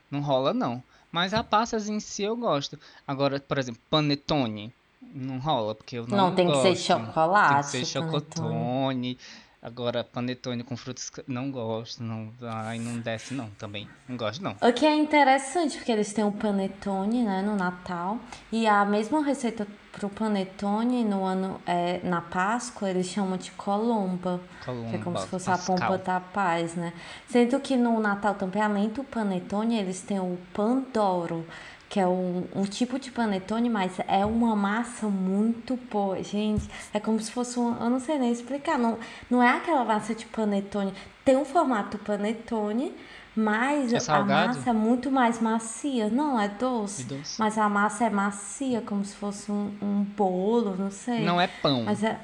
Não 0.09 0.21
rola, 0.21 0.53
não. 0.53 0.81
Mas 1.11 1.33
a 1.33 1.43
passas 1.43 1.89
em 1.89 1.99
si 1.99 2.23
eu 2.23 2.35
gosto. 2.37 2.79
Agora, 3.05 3.39
por 3.41 3.57
exemplo, 3.57 3.81
panetone, 3.89 4.73
não 5.13 5.37
rola, 5.37 5.75
porque 5.75 5.97
eu 5.97 6.07
não 6.07 6.17
Não, 6.17 6.35
tem 6.35 6.47
que 6.49 6.61
ser 6.61 6.69
gosto. 6.69 6.85
chocolate, 6.85 7.71
Tem 7.73 7.81
que 7.81 7.87
ser 7.87 7.99
panetone. 7.99 9.17
Agora, 9.63 10.03
panetone 10.03 10.61
com 10.61 10.75
frutas, 10.75 11.09
não 11.25 11.49
gosto, 11.49 12.03
não, 12.03 12.33
ai, 12.41 12.79
não 12.79 12.99
desce 12.99 13.33
não, 13.33 13.49
também. 13.51 13.87
Não 14.09 14.17
gosto 14.17 14.43
não. 14.43 14.57
O 14.61 14.73
que 14.73 14.85
é 14.85 14.93
interessante, 14.93 15.77
porque 15.77 15.89
eles 15.89 16.11
têm 16.11 16.25
o 16.25 16.33
panetone, 16.33 17.23
né, 17.23 17.41
no 17.41 17.55
Natal, 17.55 18.19
e 18.51 18.67
a 18.67 18.83
mesma 18.83 19.23
receita 19.23 19.65
pro 19.93 20.09
panetone 20.09 21.05
no 21.05 21.23
ano, 21.23 21.61
é, 21.65 22.01
na 22.03 22.19
Páscoa, 22.19 22.89
eles 22.89 23.07
chamam 23.07 23.37
de 23.37 23.51
colomba, 23.51 24.41
que 24.65 24.69
é 24.69 24.73
como 24.97 25.03
Colomba, 25.03 25.19
se 25.21 25.27
fosse 25.27 25.49
a 25.49 25.53
Pascal. 25.53 25.77
pompa 25.77 25.97
da 25.97 26.19
paz, 26.19 26.75
né? 26.75 26.91
Sendo 27.29 27.57
que 27.59 27.77
no 27.77 27.99
Natal 27.99 28.33
também, 28.33 28.61
além 28.61 28.89
do 28.89 29.03
panetone, 29.03 29.77
eles 29.77 30.01
têm 30.01 30.19
o 30.19 30.37
pandoro, 30.51 31.45
que 31.93 31.99
é 31.99 32.07
um, 32.07 32.43
um 32.55 32.63
tipo 32.63 32.97
de 32.97 33.11
panetone, 33.11 33.69
mas 33.69 33.99
é 34.07 34.25
uma 34.25 34.55
massa 34.55 35.05
muito 35.05 35.77
boa, 35.91 36.23
gente. 36.23 36.67
É 36.91 36.99
como 36.99 37.19
se 37.19 37.31
fosse 37.31 37.59
um, 37.59 37.77
eu 37.79 37.87
não 37.87 37.99
sei 37.99 38.17
nem 38.17 38.31
explicar, 38.31 38.79
não, 38.79 38.97
não 39.29 39.43
é 39.43 39.51
aquela 39.57 39.85
massa 39.85 40.15
de 40.15 40.25
panetone. 40.25 40.91
Tem 41.23 41.37
um 41.37 41.45
formato 41.45 41.99
panetone, 41.99 42.95
mas 43.35 43.93
É 43.93 44.11
a 44.11 44.23
massa 44.23 44.71
é 44.71 44.73
muito 44.73 45.11
mais 45.11 45.39
macia. 45.39 46.09
Não, 46.09 46.41
é 46.41 46.47
doce. 46.47 47.03
É 47.03 47.05
doce? 47.05 47.35
Mas 47.39 47.59
a 47.59 47.69
massa 47.69 48.05
é 48.05 48.09
macia, 48.09 48.81
como 48.81 49.05
se 49.05 49.13
fosse 49.13 49.51
um, 49.51 49.71
um 49.79 50.03
bolo, 50.17 50.75
não 50.75 50.89
sei. 50.89 51.23
Não 51.23 51.39
é 51.39 51.45
pão. 51.45 51.83
Mas 51.83 52.03
é. 52.03 52.19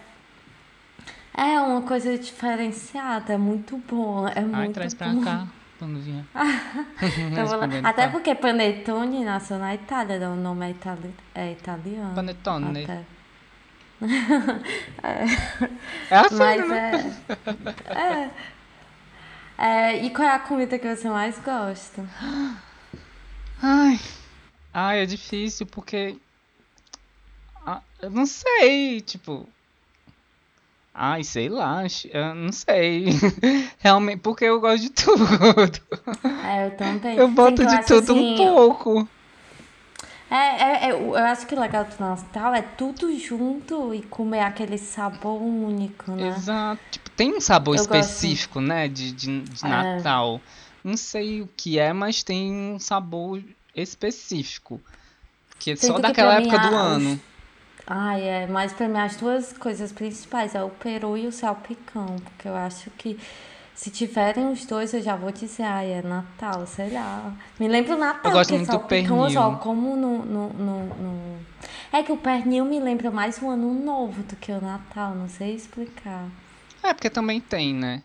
É 1.32 1.62
uma 1.62 1.84
coisa 1.84 2.18
diferenciada, 2.18 3.34
é 3.34 3.38
muito 3.38 3.78
boa. 3.88 4.32
É 4.32 4.40
Ai, 4.40 4.46
muito 4.46 4.74
traz 4.74 4.96
pra 4.96 5.10
bom. 5.10 5.22
cá, 5.22 5.48
lá- 6.36 7.44
Experimentar. 7.44 7.92
Até 7.92 8.08
porque 8.08 8.36
Panetone 8.36 9.24
nasceu 9.24 9.58
na 9.58 9.74
Itália, 9.76 10.20
né? 10.20 10.28
o 10.28 10.36
nome 10.36 10.66
é, 10.68 10.70
itali... 10.72 11.14
é 11.34 11.52
italiano. 11.52 12.16
Panetone. 12.16 12.84
Até. 12.84 13.04
É 16.10 16.16
assim, 16.16 16.36
Mas 16.38 16.68
né? 16.70 17.20
é... 17.86 17.94
é. 17.94 18.32
É, 19.62 20.06
E 20.06 20.10
qual 20.12 20.26
é 20.28 20.32
a 20.32 20.40
comida 20.40 20.80
que 20.80 20.96
você 20.96 21.10
mais 21.10 21.38
gosta? 21.40 22.06
Ai, 23.62 24.00
Ah, 24.74 24.96
é 24.96 25.06
difícil 25.06 25.66
porque. 25.66 26.16
Ah, 27.66 27.82
eu 28.02 28.10
não 28.10 28.26
sei, 28.26 29.02
tipo. 29.02 29.48
Ai, 31.02 31.24
sei 31.24 31.48
lá, 31.48 31.84
não 32.36 32.52
sei. 32.52 33.06
Realmente, 33.80 34.20
porque 34.20 34.44
eu 34.44 34.60
gosto 34.60 34.82
de 34.84 34.90
tudo. 34.90 35.24
É, 36.46 36.66
eu 36.68 36.72
também. 36.72 37.16
Eu 37.18 37.30
Sim, 37.30 37.34
boto 37.34 37.56
que 37.56 37.62
eu 37.64 37.68
de 37.70 37.86
tudo 37.86 38.12
assim, 38.12 38.34
um 38.34 38.36
pouco. 38.36 39.08
É, 40.30 40.36
é, 40.36 40.90
é, 40.90 40.92
eu 40.92 41.16
acho 41.16 41.48
que 41.48 41.56
o 41.56 41.60
legal 41.60 41.86
do 41.86 41.96
Natal 42.04 42.54
é 42.54 42.62
tudo 42.62 43.18
junto 43.18 43.94
e 43.94 44.02
comer 44.04 44.42
aquele 44.42 44.78
sabor 44.78 45.42
único, 45.42 46.12
né? 46.12 46.28
Exato. 46.28 46.82
Tipo, 46.92 47.10
tem 47.12 47.34
um 47.34 47.40
sabor 47.40 47.76
Eu 47.78 47.86
gosto. 47.88 47.96
específico, 47.96 48.60
né, 48.60 48.90
de, 48.90 49.14
de, 49.14 49.40
de 49.42 49.66
É. 49.66 49.70
Natal. 49.70 50.42
Não 50.84 50.98
sei 50.98 51.42
o 51.42 51.48
que 51.56 51.80
é, 51.80 51.94
mas 51.94 52.24
tem 52.24 52.52
um 52.52 52.78
sabor 52.78 53.42
específico. 53.74 54.82
Que 55.58 55.72
é 55.72 55.76
só 55.78 55.94
que 55.96 56.02
daquela 56.02 56.36
época 56.36 56.60
do 56.60 56.76
a- 56.76 56.98
os- 56.98 57.18
Ai, 57.92 58.22
é, 58.22 58.48
mas 58.48 58.72
pra 58.72 58.88
mim 58.88 59.00
as 59.00 59.16
duas 59.16 59.52
coisas 59.54 59.92
principais 59.92 60.54
é 60.54 60.64
o 60.64 60.70
peru 60.70 61.18
e 61.18 61.26
o 61.26 61.32
salpicão, 61.32 62.18
porque 62.24 62.48
eu 62.48 62.56
acho 62.56 62.90
que 62.92 63.20
se 63.74 63.90
tiverem 63.90 64.48
os 64.52 64.64
dois 64.66 64.94
eu 64.94 65.02
já 65.02 65.16
vou 65.16 65.32
dizer, 65.32 65.64
ai, 65.64 65.94
é 65.94 66.02
Natal, 66.04 66.68
sei 66.68 66.92
lá. 66.92 67.34
Me 67.60 67.68
lembra 67.68 67.96
o 67.96 67.98
Natal, 67.98 68.32
Eu 68.32 68.38
gosto 68.38 68.52
muito 68.52 68.66
do 68.68 68.72
salpicão 68.74 69.24
eu 69.24 69.30
só 69.32 69.42
pernil. 69.44 69.60
como 69.60 69.96
no, 69.96 70.24
no, 70.24 70.50
no, 70.54 70.86
no- 70.86 71.40
É 71.92 72.04
que 72.04 72.12
o 72.12 72.18
pernil 72.18 72.64
me 72.66 72.80
lembra 72.80 73.10
mais 73.10 73.42
o 73.42 73.50
ano 73.50 73.74
novo 73.74 74.22
do 74.24 74.36
que 74.36 74.52
o 74.52 74.62
Natal, 74.62 75.16
não 75.16 75.28
sei 75.28 75.56
explicar. 75.56 76.28
É, 76.84 76.94
porque 76.94 77.10
também 77.10 77.42
tem, 77.42 77.74
né? 77.74 78.04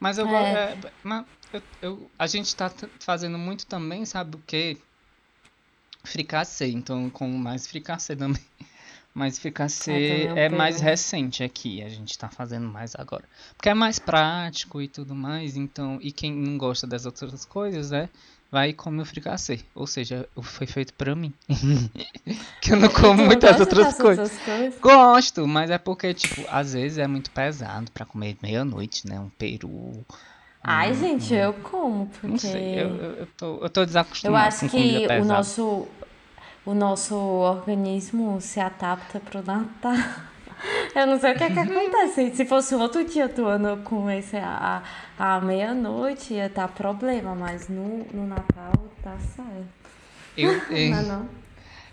Mas 0.00 0.18
eu, 0.18 0.26
go- 0.26 0.34
É. 0.34 0.52
é, 0.72 0.78
mas 1.02 1.24
eu, 1.52 1.62
eu- 1.82 2.10
a 2.18 2.26
gente 2.26 2.54
tá 2.56 2.70
t- 2.70 2.88
fazendo 3.00 3.38
muito 3.38 3.66
também, 3.66 4.04
sabe 4.06 4.36
o 4.36 4.40
quê? 4.46 4.78
Fricassê, 6.04 6.68
então 6.70 7.08
com 7.10 7.28
mais 7.28 7.66
fricassê 7.66 8.16
também. 8.16 8.42
Mas 9.14 9.38
também 9.38 10.28
é 10.36 10.46
é 10.46 10.48
mais 10.48 10.80
recente 10.80 11.44
aqui, 11.44 11.82
a 11.82 11.88
gente 11.88 12.16
tá 12.16 12.28
fazendo 12.28 12.66
mais 12.66 12.94
agora. 12.96 13.24
Porque 13.56 13.68
é 13.68 13.74
mais 13.74 13.98
prático 13.98 14.80
e 14.80 14.88
tudo 14.88 15.14
mais, 15.14 15.54
então, 15.56 15.98
e 16.00 16.10
quem 16.10 16.32
não 16.32 16.56
gosta 16.56 16.86
das 16.86 17.04
outras 17.04 17.44
coisas, 17.44 17.90
né? 17.90 18.08
Vai 18.50 18.70
e 18.70 18.72
come 18.74 19.00
o 19.00 19.04
fricassê. 19.04 19.60
Ou 19.74 19.86
seja, 19.86 20.28
foi 20.42 20.66
feito 20.66 20.92
pra 20.94 21.14
mim. 21.14 21.32
que 22.60 22.72
eu 22.72 22.76
não 22.76 22.88
como 22.92 23.14
não 23.14 23.26
muitas 23.26 23.58
outras 23.60 23.96
coisas. 23.96 24.30
outras 24.30 24.44
coisas? 24.44 24.80
Gosto, 24.80 25.46
mas 25.46 25.70
é 25.70 25.78
porque, 25.78 26.12
tipo, 26.12 26.44
às 26.50 26.74
vezes 26.74 26.98
é 26.98 27.06
muito 27.06 27.30
pesado 27.30 27.90
pra 27.92 28.04
comer 28.04 28.36
meia-noite, 28.42 29.06
né? 29.06 29.18
Um 29.18 29.30
peru. 29.30 30.04
Ai, 30.62 30.94
gente, 30.94 31.34
eu 31.34 31.54
como, 31.54 32.06
porque... 32.06 32.26
Não 32.28 32.38
sei, 32.38 32.82
eu, 32.82 32.88
eu, 32.88 33.12
eu 33.14 33.26
tô, 33.36 33.58
eu 33.62 33.70
tô 33.70 33.80
Eu 33.80 33.86
desacostumado 33.86 34.48
acho 34.48 34.60
com 34.60 34.68
que 34.68 35.06
o 35.20 35.24
nosso, 35.24 35.88
o 36.64 36.74
nosso 36.74 37.14
organismo 37.16 38.40
se 38.40 38.60
adapta 38.60 39.20
pro 39.20 39.42
Natal. 39.42 39.92
Eu 40.94 41.06
não 41.08 41.18
sei 41.18 41.32
o 41.32 41.36
que 41.36 41.42
é 41.44 41.50
que 41.50 41.58
acontece. 41.58 42.36
Se 42.36 42.44
fosse 42.46 42.74
outro 42.74 43.04
dia 43.04 43.26
do 43.28 43.46
ano 43.46 43.68
eu 43.70 43.76
comesse 43.78 44.36
a, 44.36 44.82
a, 45.18 45.34
a 45.36 45.40
meia-noite, 45.40 46.34
ia 46.34 46.48
dar 46.48 46.68
problema, 46.68 47.34
mas 47.34 47.68
no, 47.68 48.04
no 48.12 48.26
Natal 48.26 48.72
tá 49.02 49.16
certo. 49.18 49.66
Eu, 50.36 50.52
Não, 50.52 50.60
eu, 50.70 50.76
é 50.76 51.02
não. 51.02 51.28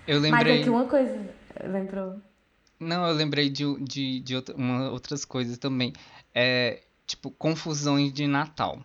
eu 0.07 0.19
Mas 0.19 0.21
lembrei. 0.21 0.59
aqui 0.61 0.69
uma 0.69 0.85
coisa. 0.85 1.19
Lembrou? 1.63 2.17
Não, 2.79 3.07
eu 3.07 3.13
lembrei 3.15 3.49
de, 3.49 3.63
de, 3.83 4.19
de 4.19 4.35
outra- 4.35 4.55
uma- 4.55 4.91
outras 4.91 5.25
coisas 5.25 5.57
também. 5.57 5.91
É, 6.35 6.83
tipo, 7.07 7.31
confusões 7.31 8.13
de 8.13 8.27
Natal. 8.27 8.79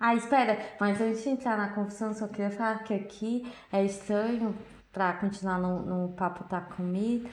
Ah, 0.00 0.14
espera, 0.14 0.58
mas 0.80 1.00
antes 1.00 1.22
de 1.22 1.30
entrar 1.30 1.56
na 1.58 1.68
confusão, 1.68 2.14
só 2.14 2.28
queria 2.28 2.50
falar 2.50 2.82
que 2.84 2.94
aqui 2.94 3.46
é 3.72 3.84
estranho, 3.84 4.54
pra 4.96 5.12
continuar 5.12 5.58
no, 5.58 5.82
no 5.82 6.08
papo 6.14 6.42
da 6.48 6.58
comida, 6.58 7.28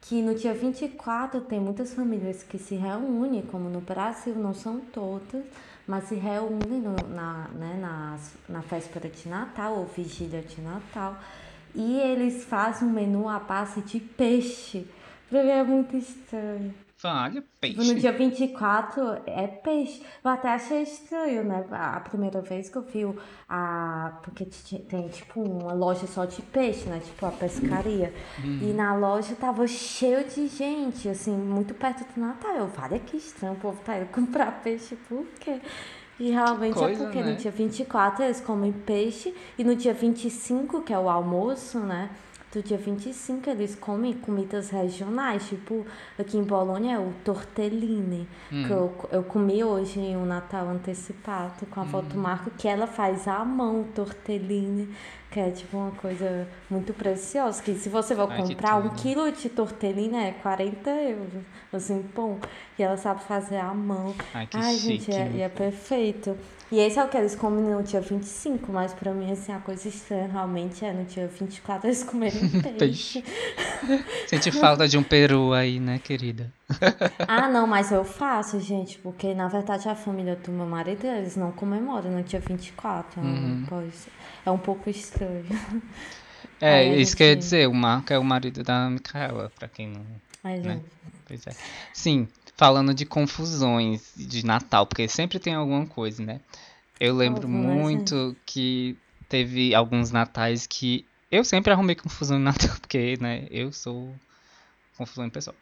que 0.00 0.20
no 0.20 0.34
dia 0.34 0.52
24 0.52 1.42
tem 1.42 1.60
muitas 1.60 1.94
famílias 1.94 2.42
que 2.42 2.58
se 2.58 2.74
reúnem, 2.74 3.40
como 3.42 3.68
no 3.70 3.80
Brasil, 3.80 4.34
não 4.34 4.52
são 4.52 4.80
todas, 4.80 5.44
mas 5.86 6.08
se 6.08 6.16
reúnem 6.16 6.80
no- 6.80 7.08
na, 7.14 7.46
né, 7.54 7.78
na, 7.80 8.18
na 8.48 8.58
véspera 8.62 9.08
de 9.08 9.28
Natal 9.28 9.76
ou 9.78 9.86
vigília 9.86 10.42
de 10.42 10.60
Natal, 10.60 11.16
e 11.72 12.00
eles 12.00 12.42
fazem 12.42 12.88
um 12.88 12.90
menu 12.90 13.28
à 13.28 13.38
base 13.38 13.80
de 13.82 14.00
peixe. 14.00 14.84
Pra 15.30 15.44
mim 15.44 15.50
é 15.50 15.62
muito 15.62 15.96
estranho. 15.96 16.74
Tipo, 17.30 17.46
peixe. 17.60 17.76
No 17.76 17.94
dia 18.00 18.12
24 18.12 19.22
é 19.26 19.46
peixe. 19.46 20.02
Eu 20.24 20.30
até 20.30 20.48
achei 20.48 20.82
estranho, 20.82 21.44
né? 21.44 21.64
A 21.70 22.00
primeira 22.00 22.40
vez 22.40 22.68
que 22.68 22.76
eu 22.76 22.82
vi 22.82 23.02
a. 23.48 24.18
Porque 24.22 24.46
tem 24.88 25.08
tipo 25.08 25.42
uma 25.42 25.72
loja 25.72 26.06
só 26.06 26.24
de 26.24 26.40
peixe, 26.42 26.88
né? 26.88 27.00
Tipo 27.04 27.26
a 27.26 27.30
pescaria. 27.30 28.12
E 28.42 28.72
na 28.72 28.94
loja 28.94 29.34
tava 29.34 29.66
cheio 29.66 30.24
de 30.24 30.46
gente, 30.48 31.08
assim, 31.08 31.36
muito 31.36 31.74
perto 31.74 32.04
do 32.14 32.20
Natal. 32.20 32.56
Eu 32.56 32.68
falei 32.68 33.00
que 33.00 33.16
estranho, 33.16 33.54
o 33.54 33.56
povo 33.56 33.80
tá 33.84 33.98
indo 33.98 34.06
comprar 34.12 34.62
peixe, 34.62 34.96
por 35.08 35.26
quê? 35.40 35.60
E 36.18 36.30
realmente 36.30 36.74
coisa, 36.74 37.02
é 37.02 37.04
porque 37.04 37.20
né? 37.20 37.32
no 37.32 37.36
dia 37.36 37.50
24 37.50 38.24
eles 38.24 38.40
comem 38.40 38.72
peixe 38.72 39.34
e 39.58 39.64
no 39.64 39.74
dia 39.74 39.92
25, 39.92 40.82
que 40.82 40.92
é 40.92 40.98
o 40.98 41.08
almoço, 41.08 41.80
né? 41.80 42.10
Do 42.54 42.62
dia 42.62 42.78
25 42.78 43.50
eles 43.50 43.74
comem 43.74 44.12
comidas 44.12 44.70
regionais, 44.70 45.48
tipo 45.48 45.84
aqui 46.16 46.38
em 46.38 46.44
Bolonha 46.44 46.94
é 46.94 46.98
o 47.00 47.12
tortellini, 47.24 48.28
que 48.48 48.70
eu, 48.70 48.94
eu 49.10 49.24
comi 49.24 49.64
hoje 49.64 49.98
em 49.98 50.16
um 50.16 50.24
Natal 50.24 50.68
antecipado 50.68 51.66
com 51.66 51.80
a 51.80 51.82
avó 51.82 52.00
do 52.00 52.16
Marco, 52.16 52.50
que 52.50 52.68
ela 52.68 52.86
faz 52.86 53.26
à 53.26 53.44
mão 53.44 53.80
o 53.80 53.84
tortellini, 53.86 54.88
que 55.32 55.40
é 55.40 55.50
tipo 55.50 55.76
uma 55.76 55.90
coisa 55.90 56.46
muito 56.70 56.94
preciosa, 56.94 57.60
que 57.60 57.74
se 57.74 57.88
você 57.88 58.14
que 58.14 58.24
comprar 58.24 58.76
um 58.76 58.90
quilo 58.90 59.32
de 59.32 59.48
tortellini 59.48 60.16
é 60.16 60.30
40 60.30 60.90
euros, 60.90 61.42
assim, 61.72 62.08
bom, 62.14 62.38
e 62.78 62.84
ela 62.84 62.96
sabe 62.96 63.24
fazer 63.24 63.56
à 63.56 63.74
mão. 63.74 64.14
Ai, 64.32 64.48
Ai, 64.54 64.76
gente, 64.76 65.10
é, 65.10 65.40
é 65.40 65.48
perfeito. 65.48 66.38
E 66.74 66.80
esse 66.80 66.98
é 66.98 67.04
o 67.04 67.08
que 67.08 67.16
eles 67.16 67.36
comem 67.36 67.62
no 67.62 67.80
dia 67.84 68.00
25, 68.00 68.72
mas 68.72 68.92
pra 68.92 69.12
mim, 69.14 69.30
assim, 69.30 69.52
a 69.52 69.60
coisa 69.60 69.86
estranha 69.86 70.26
realmente 70.26 70.84
é 70.84 70.92
no 70.92 71.04
dia 71.04 71.28
24 71.28 71.86
eles 71.86 72.02
comerem 72.02 72.48
peixe. 72.50 73.22
Peixe. 73.22 73.24
Sente 74.26 74.50
falta 74.50 74.88
de 74.88 74.98
um 74.98 75.02
peru 75.04 75.52
aí, 75.52 75.78
né, 75.78 76.00
querida? 76.02 76.52
Ah, 77.28 77.48
não, 77.48 77.64
mas 77.64 77.92
eu 77.92 78.04
faço, 78.04 78.58
gente, 78.58 78.98
porque 78.98 79.34
na 79.34 79.46
verdade 79.46 79.88
a 79.88 79.94
família 79.94 80.34
do 80.34 80.50
meu 80.50 80.66
marido, 80.66 81.06
eles 81.06 81.36
não 81.36 81.52
comemoram 81.52 82.10
no 82.10 82.24
dia 82.24 82.40
24. 82.40 83.20
Uhum. 83.20 83.64
Pois 83.68 84.08
é 84.44 84.50
um 84.50 84.58
pouco 84.58 84.90
estranho. 84.90 85.46
É, 86.60 86.74
Aí 86.78 87.00
isso 87.02 87.16
gente- 87.16 87.36
dizer, 87.38 87.68
o 87.68 87.74
Marco 87.74 88.12
é 88.12 88.18
o 88.18 88.24
marido 88.24 88.64
da 88.64 88.90
Micaela, 88.90 89.52
pra 89.56 89.68
quem 89.68 89.88
não. 89.90 90.04
Mas, 90.42 90.60
Né? 90.64 90.80
Pois 91.26 91.46
é. 91.46 91.52
Sim, 91.92 92.26
falando 92.56 92.94
de 92.94 93.04
confusões 93.04 94.12
de 94.16 94.44
Natal, 94.44 94.86
porque 94.86 95.08
sempre 95.08 95.38
tem 95.38 95.54
alguma 95.54 95.86
coisa, 95.86 96.22
né? 96.22 96.40
Eu 97.00 97.14
lembro 97.16 97.48
né, 97.48 97.54
muito 97.54 98.36
que 98.46 98.96
teve 99.28 99.74
alguns 99.74 100.10
natais 100.10 100.66
que 100.66 101.04
eu 101.30 101.44
sempre 101.44 101.72
arrumei 101.72 101.96
confusão 101.96 102.38
no 102.38 102.44
Natal, 102.44 102.76
porque, 102.80 103.16
né, 103.20 103.46
eu 103.50 103.72
sou 103.72 104.14
confusão 104.96 105.26
em 105.26 105.30
pessoa. 105.30 105.56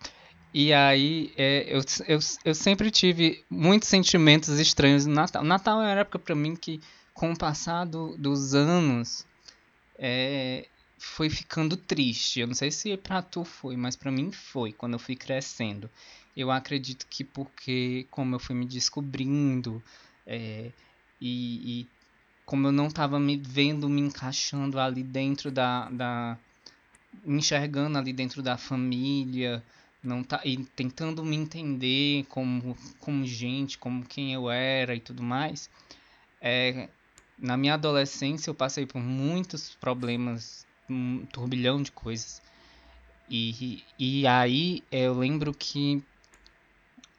E 0.53 0.70
aí, 0.74 1.32
é, 1.38 1.64
eu, 1.74 1.80
eu, 2.07 2.18
eu 2.45 2.55
sempre 2.55 2.90
tive 2.90 3.43
muitos 3.49 3.88
sentimentos 3.88 4.51
estranhos 4.61 5.07
no 5.07 5.14
Natal. 5.14 5.43
Natal 5.43 5.80
é 5.80 5.86
uma 5.95 6.01
época 6.01 6.18
pra 6.18 6.34
mim 6.34 6.55
que, 6.55 6.78
com 7.14 7.32
o 7.32 7.38
passar 7.38 7.86
do- 7.86 8.14
dos 8.18 8.55
anos, 8.55 9.24
é, 9.99 10.66
foi 10.99 11.30
ficando 11.30 11.74
triste. 11.74 12.40
Eu 12.40 12.47
não 12.47 12.55
sei 12.55 12.70
se 12.70 12.95
pra 12.99 13.22
tu 13.22 13.45
foi, 13.45 13.76
mas 13.78 13.97
pra 13.97 14.12
mim 14.12 14.30
foi, 14.30 14.72
quando 14.74 14.93
eu 14.93 14.99
fui 14.99 15.16
crescendo. 15.16 15.88
Eu 16.37 16.51
acredito 16.51 17.07
que 17.09 17.24
porque, 17.24 18.07
como 18.11 18.35
eu 18.35 18.39
fui 18.39 18.55
me 18.55 18.66
descobrindo, 18.66 19.83
é, 20.26 20.70
e, 21.20 21.83
e 21.83 21.89
como 22.45 22.66
eu 22.66 22.72
não 22.72 22.91
tava 22.91 23.20
me 23.20 23.37
vendo 23.37 23.89
me 23.89 24.01
encaixando 24.01 24.78
ali 24.80 25.03
dentro 25.03 25.51
da, 25.51 25.89
da 25.91 26.39
me 27.24 27.39
enxergando 27.39 27.99
ali 27.99 28.12
dentro 28.12 28.43
da 28.43 28.57
família, 28.57 29.62
não 30.03 30.24
tá 30.24 30.41
e 30.45 30.57
tentando 30.57 31.24
me 31.24 31.37
entender 31.37 32.24
como 32.28 32.76
como 32.99 33.24
gente, 33.26 33.78
como 33.78 34.05
quem 34.05 34.33
eu 34.33 34.51
era 34.51 34.95
e 34.95 35.01
tudo 35.01 35.22
mais. 35.22 35.70
É, 36.41 36.89
na 37.39 37.57
minha 37.57 37.74
adolescência 37.74 38.51
eu 38.51 38.55
passei 38.55 38.87
por 38.87 39.01
muitos 39.01 39.74
problemas, 39.76 40.66
um 40.89 41.24
turbilhão 41.26 41.83
de 41.83 41.93
coisas. 41.93 42.43
E, 43.28 43.83
e 43.99 44.26
aí 44.26 44.83
eu 44.91 45.14
lembro 45.14 45.55
que 45.55 46.03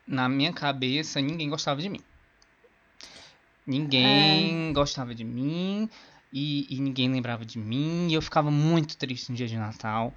na 0.06 0.28
minha 0.30 0.54
cabeça 0.54 1.22
ninguém 1.22 1.50
gostava 1.50 1.82
de 1.82 1.90
mim. 1.90 2.02
Ninguém 3.66 4.74
gostava 4.74 5.16
de 5.16 5.24
mim 5.24 5.90
e, 6.32 6.68
e 6.70 6.80
ninguém 6.82 7.10
lembrava 7.10 7.46
de 7.46 7.58
mim. 7.58 8.08
E 8.10 8.14
eu 8.14 8.22
ficava 8.22 8.52
muito 8.52 8.98
triste 8.98 9.30
no 9.30 9.38
dia 9.38 9.48
de 9.48 9.58
Natal. 9.58 10.14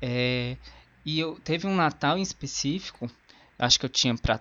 É, 0.00 0.56
e 1.04 1.18
eu 1.18 1.38
teve 1.40 1.66
um 1.66 1.74
Natal 1.74 2.18
em 2.18 2.22
específico, 2.22 3.10
acho 3.58 3.78
que 3.78 3.86
eu 3.86 3.90
tinha 3.90 4.14
pra 4.16 4.40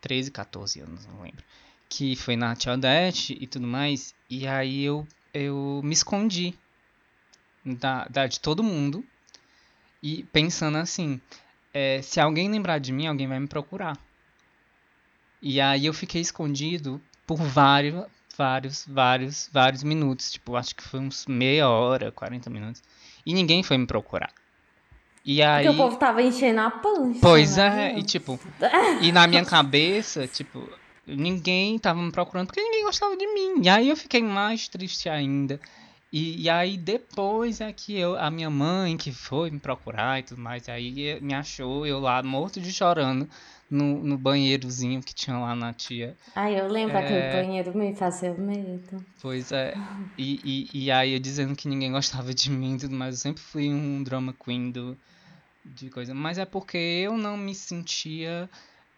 13, 0.00 0.30
14 0.30 0.80
anos, 0.80 1.06
não 1.06 1.22
lembro. 1.22 1.44
Que 1.88 2.16
foi 2.16 2.36
na 2.36 2.54
Tia 2.54 2.72
Odete 2.74 3.36
e 3.40 3.46
tudo 3.46 3.66
mais. 3.66 4.14
E 4.28 4.46
aí 4.46 4.84
eu, 4.84 5.06
eu 5.32 5.80
me 5.82 5.92
escondi. 5.92 6.54
da, 7.64 8.04
da 8.06 8.26
de 8.26 8.38
todo 8.40 8.62
mundo 8.62 9.04
e 10.02 10.22
pensando 10.24 10.78
assim, 10.78 11.20
é, 11.72 12.00
se 12.02 12.20
alguém 12.20 12.48
lembrar 12.48 12.78
de 12.78 12.92
mim, 12.92 13.06
alguém 13.06 13.26
vai 13.26 13.40
me 13.40 13.48
procurar. 13.48 13.98
E 15.40 15.60
aí 15.60 15.86
eu 15.86 15.92
fiquei 15.92 16.20
escondido 16.20 17.00
por 17.26 17.36
vários, 17.36 18.04
vários, 18.36 18.86
vários, 18.88 19.50
vários 19.52 19.82
minutos. 19.82 20.32
Tipo, 20.32 20.56
acho 20.56 20.74
que 20.74 20.82
foi 20.82 21.00
uns 21.00 21.26
meia 21.26 21.68
hora, 21.68 22.12
40 22.12 22.50
minutos. 22.50 22.82
E 23.24 23.34
ninguém 23.34 23.62
foi 23.62 23.76
me 23.76 23.86
procurar. 23.86 24.30
E 25.24 25.42
aí. 25.42 25.64
Porque 25.64 25.80
o 25.80 25.84
povo 25.84 25.96
tava 25.96 26.22
enchendo 26.22 26.60
a 26.60 26.70
pança. 26.70 27.18
Pois 27.20 27.56
né? 27.56 27.92
é, 27.92 27.98
e 27.98 28.02
tipo, 28.02 28.38
e 29.00 29.10
na 29.10 29.26
minha 29.26 29.44
cabeça, 29.44 30.26
tipo, 30.28 30.68
ninguém 31.06 31.78
tava 31.78 32.00
me 32.00 32.12
procurando 32.12 32.46
porque 32.46 32.62
ninguém 32.62 32.84
gostava 32.84 33.16
de 33.16 33.26
mim. 33.26 33.62
E 33.62 33.68
aí 33.68 33.88
eu 33.88 33.96
fiquei 33.96 34.22
mais 34.22 34.68
triste 34.68 35.08
ainda. 35.08 35.60
E, 36.12 36.42
e 36.42 36.48
aí 36.48 36.76
depois 36.76 37.60
é 37.60 37.72
que 37.72 37.98
eu, 37.98 38.16
a 38.16 38.30
minha 38.30 38.48
mãe 38.48 38.96
que 38.96 39.10
foi 39.10 39.50
me 39.50 39.58
procurar 39.58 40.20
e 40.20 40.22
tudo 40.22 40.40
mais, 40.40 40.68
aí 40.68 41.18
me 41.20 41.34
achou 41.34 41.84
eu 41.84 41.98
lá 41.98 42.22
morto 42.22 42.60
de 42.60 42.72
chorando 42.72 43.28
no, 43.70 44.02
no 44.02 44.16
banheirozinho 44.16 45.02
que 45.02 45.14
tinha 45.14 45.38
lá 45.38 45.54
na 45.54 45.72
tia. 45.72 46.16
Ai, 46.34 46.58
eu 46.60 46.68
lembro 46.68 46.96
É. 46.96 47.00
aquele 47.00 47.42
banheiro 47.42 47.76
me 47.76 47.94
fazia 47.94 48.32
medo. 48.34 49.04
Pois 49.20 49.50
é. 49.52 49.74
E, 50.16 50.68
e, 50.72 50.84
e 50.84 50.90
aí 50.90 51.12
eu 51.14 51.18
dizendo 51.18 51.54
que 51.56 51.68
ninguém 51.68 51.90
gostava 51.92 52.32
de 52.32 52.50
mim 52.50 52.76
e 52.76 52.78
tudo 52.78 52.94
mais, 52.94 53.14
eu 53.16 53.20
sempre 53.20 53.42
fui 53.42 53.68
um 53.68 54.02
drama 54.02 54.32
queen 54.32 54.70
do, 54.70 54.96
de 55.64 55.90
coisa. 55.90 56.14
Mas 56.14 56.38
é 56.38 56.44
porque 56.44 56.76
eu 56.78 57.16
não 57.18 57.36
me 57.36 57.54
sentia 57.54 58.48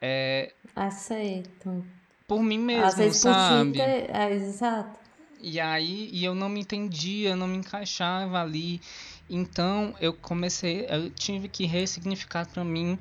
é, 0.01 0.53
Aceito. 0.77 1.85
por 2.27 2.43
mim 2.43 2.59
Às 2.59 2.97
mesmo, 2.97 2.97
vezes 2.97 3.23
por 3.23 3.33
sabe? 3.33 3.73
ti 3.73 3.79
ter... 3.79 4.11
É, 4.15 4.33
exato. 4.35 4.99
E 5.41 5.61
aí, 5.61 6.11
e 6.13 6.25
eu 6.25 6.35
não 6.35 6.49
me 6.49 6.61
entendia, 6.61 7.31
eu 7.31 7.37
não 7.37 7.47
me 7.47 7.57
encaixava 7.57 8.41
ali. 8.41 8.81
Então, 9.31 9.95
eu 10.01 10.13
comecei, 10.13 10.85
eu 10.91 11.11
tive 11.11 11.49
que 11.49 11.65
ressignificar 11.65 12.47
para 12.47 12.65
mim 12.65 12.99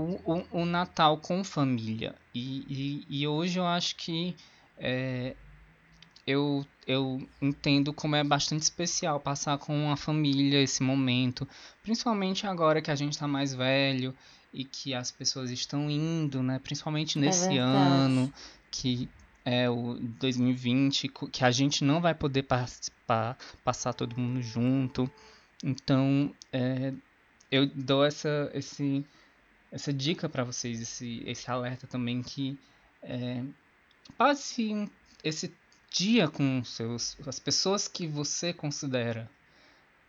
o, 0.00 0.32
o, 0.34 0.62
o 0.62 0.64
Natal 0.64 1.18
com 1.18 1.42
família. 1.44 2.14
E, 2.34 3.04
e, 3.08 3.22
e 3.22 3.26
hoje 3.26 3.58
eu 3.58 3.66
acho 3.66 3.96
que 3.96 4.36
é, 4.76 5.36
eu, 6.26 6.64
eu 6.86 7.28
entendo 7.40 7.92
como 7.92 8.14
é 8.16 8.22
bastante 8.22 8.62
especial 8.62 9.18
passar 9.20 9.58
com 9.58 9.90
a 9.90 9.96
família 9.96 10.62
esse 10.62 10.82
momento. 10.82 11.48
Principalmente 11.82 12.46
agora 12.46 12.82
que 12.82 12.90
a 12.90 12.94
gente 12.94 13.12
está 13.12 13.26
mais 13.26 13.54
velho 13.54 14.14
e 14.52 14.64
que 14.64 14.94
as 14.94 15.10
pessoas 15.10 15.50
estão 15.50 15.90
indo, 15.90 16.42
né? 16.42 16.58
Principalmente 16.58 17.18
nesse 17.18 17.56
verdade. 17.56 17.58
ano 17.58 18.32
que 18.70 19.08
é 19.44 19.68
o 19.70 19.94
2020, 20.00 21.08
co- 21.08 21.28
que 21.28 21.44
a 21.44 21.50
gente 21.50 21.82
não 21.82 22.00
vai 22.00 22.14
poder 22.14 22.42
participar, 22.44 23.36
passar 23.64 23.94
todo 23.94 24.18
mundo 24.20 24.42
junto. 24.42 25.10
Então, 25.64 26.34
é, 26.52 26.92
eu 27.50 27.66
dou 27.66 28.04
essa, 28.04 28.50
esse, 28.54 29.04
essa 29.70 29.92
dica 29.92 30.28
para 30.28 30.44
vocês, 30.44 30.80
esse, 30.80 31.22
esse 31.26 31.50
alerta 31.50 31.86
também 31.86 32.22
que 32.22 32.58
é, 33.02 33.42
passe 34.16 34.88
esse 35.22 35.52
dia 35.90 36.28
com 36.28 36.62
seus, 36.64 37.16
as 37.26 37.38
pessoas 37.38 37.88
que 37.88 38.06
você 38.06 38.52
considera 38.52 39.30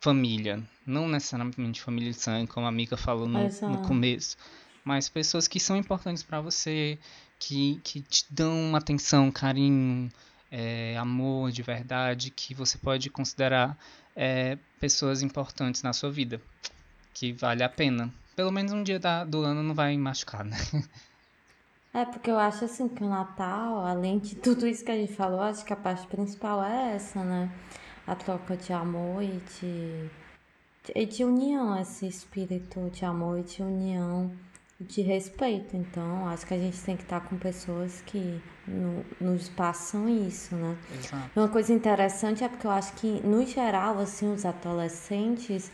família, 0.02 0.64
não 0.86 1.08
necessariamente 1.08 1.82
família 1.82 2.12
de 2.12 2.18
sangue, 2.18 2.48
como 2.48 2.66
a 2.66 2.70
amiga 2.70 2.96
falou 2.96 3.28
no, 3.28 3.40
no 3.44 3.82
começo, 3.86 4.38
mas 4.84 5.10
pessoas 5.10 5.48
que 5.48 5.60
são 5.60 5.76
importantes 5.76 6.24
para 6.24 6.40
você, 6.40 6.98
que, 7.38 7.80
que 7.84 8.02
te 8.02 8.26
dão 8.30 8.76
atenção, 8.76 9.32
carinho, 9.32 10.10
é, 10.52 10.98
amor 10.98 11.52
de 11.52 11.62
verdade, 11.62 12.32
que 12.32 12.54
você 12.54 12.78
pode 12.78 13.10
considerar 13.10 13.78
é, 14.16 14.58
pessoas 14.80 15.22
importantes 15.22 15.84
na 15.84 15.94
sua 15.94 16.10
vida, 16.10 16.42
que 17.14 17.32
vale 17.34 17.64
a 17.64 17.70
pena. 17.70 18.14
Pelo 18.40 18.54
menos 18.54 18.72
um 18.72 18.82
dia 18.82 18.98
da- 18.98 19.26
do 19.26 19.42
ano 19.44 19.62
não 19.62 19.76
vai 19.76 19.98
machucar, 19.98 20.46
né? 20.46 20.56
É, 21.94 22.06
porque 22.06 22.32
eu 22.32 22.40
acho 22.40 22.64
assim 22.64 22.88
que 22.88 23.04
o 23.04 23.10
Natal, 23.10 23.86
além 23.86 24.18
de 24.18 24.36
tudo 24.38 24.66
isso 24.66 24.86
que 24.86 24.92
a 24.92 24.96
gente 24.96 25.14
falou, 25.14 25.42
acho 25.42 25.66
que 25.66 25.74
a 25.74 25.76
parte 25.76 26.08
principal 26.08 26.64
é 26.64 26.96
essa, 26.96 27.22
né? 27.22 27.52
A 28.08 28.16
troca 28.16 28.56
de 28.56 28.72
amor 28.72 29.22
e 29.24 29.42
de, 29.60 30.10
de, 30.86 30.94
e 30.96 31.06
de 31.06 31.26
união, 31.26 31.78
esse 31.82 32.08
espírito 32.08 32.90
de 32.92 33.04
amor 33.04 33.40
e 33.40 33.44
de 33.44 33.62
união, 33.62 34.32
e 34.80 34.86
de 34.86 35.02
respeito. 35.02 35.76
Então, 35.76 36.26
acho 36.30 36.46
que 36.46 36.54
a 36.54 36.60
gente 36.60 36.80
tem 36.82 36.96
que 36.96 37.04
estar 37.04 37.20
com 37.22 37.38
pessoas 37.38 38.02
que 38.06 38.42
no- 38.66 39.04
nos 39.20 39.50
passam 39.50 40.08
isso, 40.08 40.56
né? 40.56 40.78
Exato. 40.98 41.30
Uma 41.36 41.50
coisa 41.50 41.74
interessante 41.74 42.42
é 42.44 42.48
porque 42.48 42.68
eu 42.68 42.72
acho 42.72 42.94
que, 42.94 43.20
no 43.28 43.46
geral, 43.46 44.00
assim, 44.00 44.32
os 44.32 44.46
adolescentes, 44.46 45.70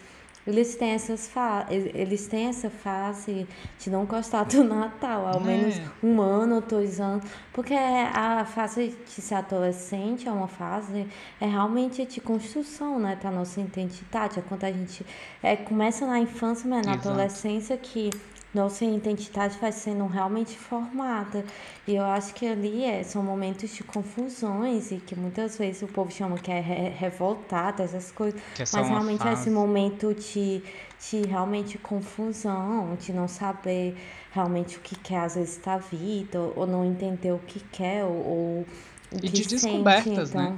eles 0.47 0.75
têm 0.75 0.91
essas 0.91 1.27
fa 1.27 1.65
eles 1.69 2.27
têm 2.27 2.47
essa 2.47 2.69
fase 2.69 3.47
de 3.79 3.89
não 3.89 4.05
gostar 4.05 4.43
do 4.45 4.63
Natal, 4.63 5.27
ao 5.27 5.39
É. 5.41 5.43
menos 5.43 5.81
um 6.03 6.21
ano 6.21 6.55
ou 6.55 6.61
dois 6.61 6.99
anos, 6.99 7.23
porque 7.51 7.73
a 7.73 8.45
fase 8.45 8.95
de 9.05 9.21
ser 9.21 9.35
adolescente 9.35 10.27
é 10.27 10.31
uma 10.31 10.47
fase 10.47 11.07
é 11.41 11.45
realmente 11.45 12.05
de 12.05 12.21
construção, 12.21 12.99
né, 12.99 13.17
da 13.21 13.31
nossa 13.31 13.59
identidade, 13.59 14.39
é 14.39 14.41
quando 14.41 14.63
a 14.63 14.71
gente 14.71 15.05
é, 15.41 15.55
começa 15.55 16.05
na 16.05 16.19
infância, 16.19 16.69
mas 16.69 16.85
na 16.85 16.93
Exato. 16.93 17.09
adolescência 17.09 17.77
que 17.77 18.09
nossa 18.55 18.85
identidade 18.85 19.57
vai 19.59 19.71
sendo 19.71 20.05
realmente 20.07 20.57
formada. 20.57 21.45
E 21.87 21.95
eu 21.95 22.03
acho 22.05 22.33
que 22.33 22.47
ali 22.47 22.83
é, 22.85 23.03
são 23.03 23.21
momentos 23.23 23.69
de 23.75 23.83
confusões 23.83 24.91
e 24.91 24.97
que 24.97 25.15
muitas 25.15 25.57
vezes 25.57 25.81
o 25.83 25.87
povo 25.87 26.11
chama 26.11 26.39
que 26.39 26.51
é 26.51 26.59
re 26.59 26.89
revoltado, 26.89 27.81
essas 27.83 28.11
coisas. 28.11 28.39
É 28.59 28.65
Mas 28.71 28.87
realmente 28.89 29.27
é 29.27 29.33
esse 29.33 29.49
momento 29.49 30.13
de, 30.13 30.63
de 31.09 31.21
realmente 31.27 31.77
confusão, 31.77 32.95
de 32.95 33.11
não 33.13 33.27
saber 33.27 33.95
realmente 34.31 34.77
o 34.77 34.81
que 34.81 34.95
quer 34.95 35.19
às 35.19 35.35
vezes 35.35 35.57
da 35.57 35.77
vida, 35.77 36.39
ou, 36.39 36.53
ou 36.61 36.67
não 36.67 36.85
entender 36.85 37.31
o 37.31 37.39
que 37.39 37.59
quer, 37.59 38.05
ou, 38.05 38.11
ou 38.15 38.67
o 39.11 39.19
E 39.21 39.29
de 39.29 39.43
sente. 39.43 40.09
descobertas, 40.09 40.33
né? 40.33 40.57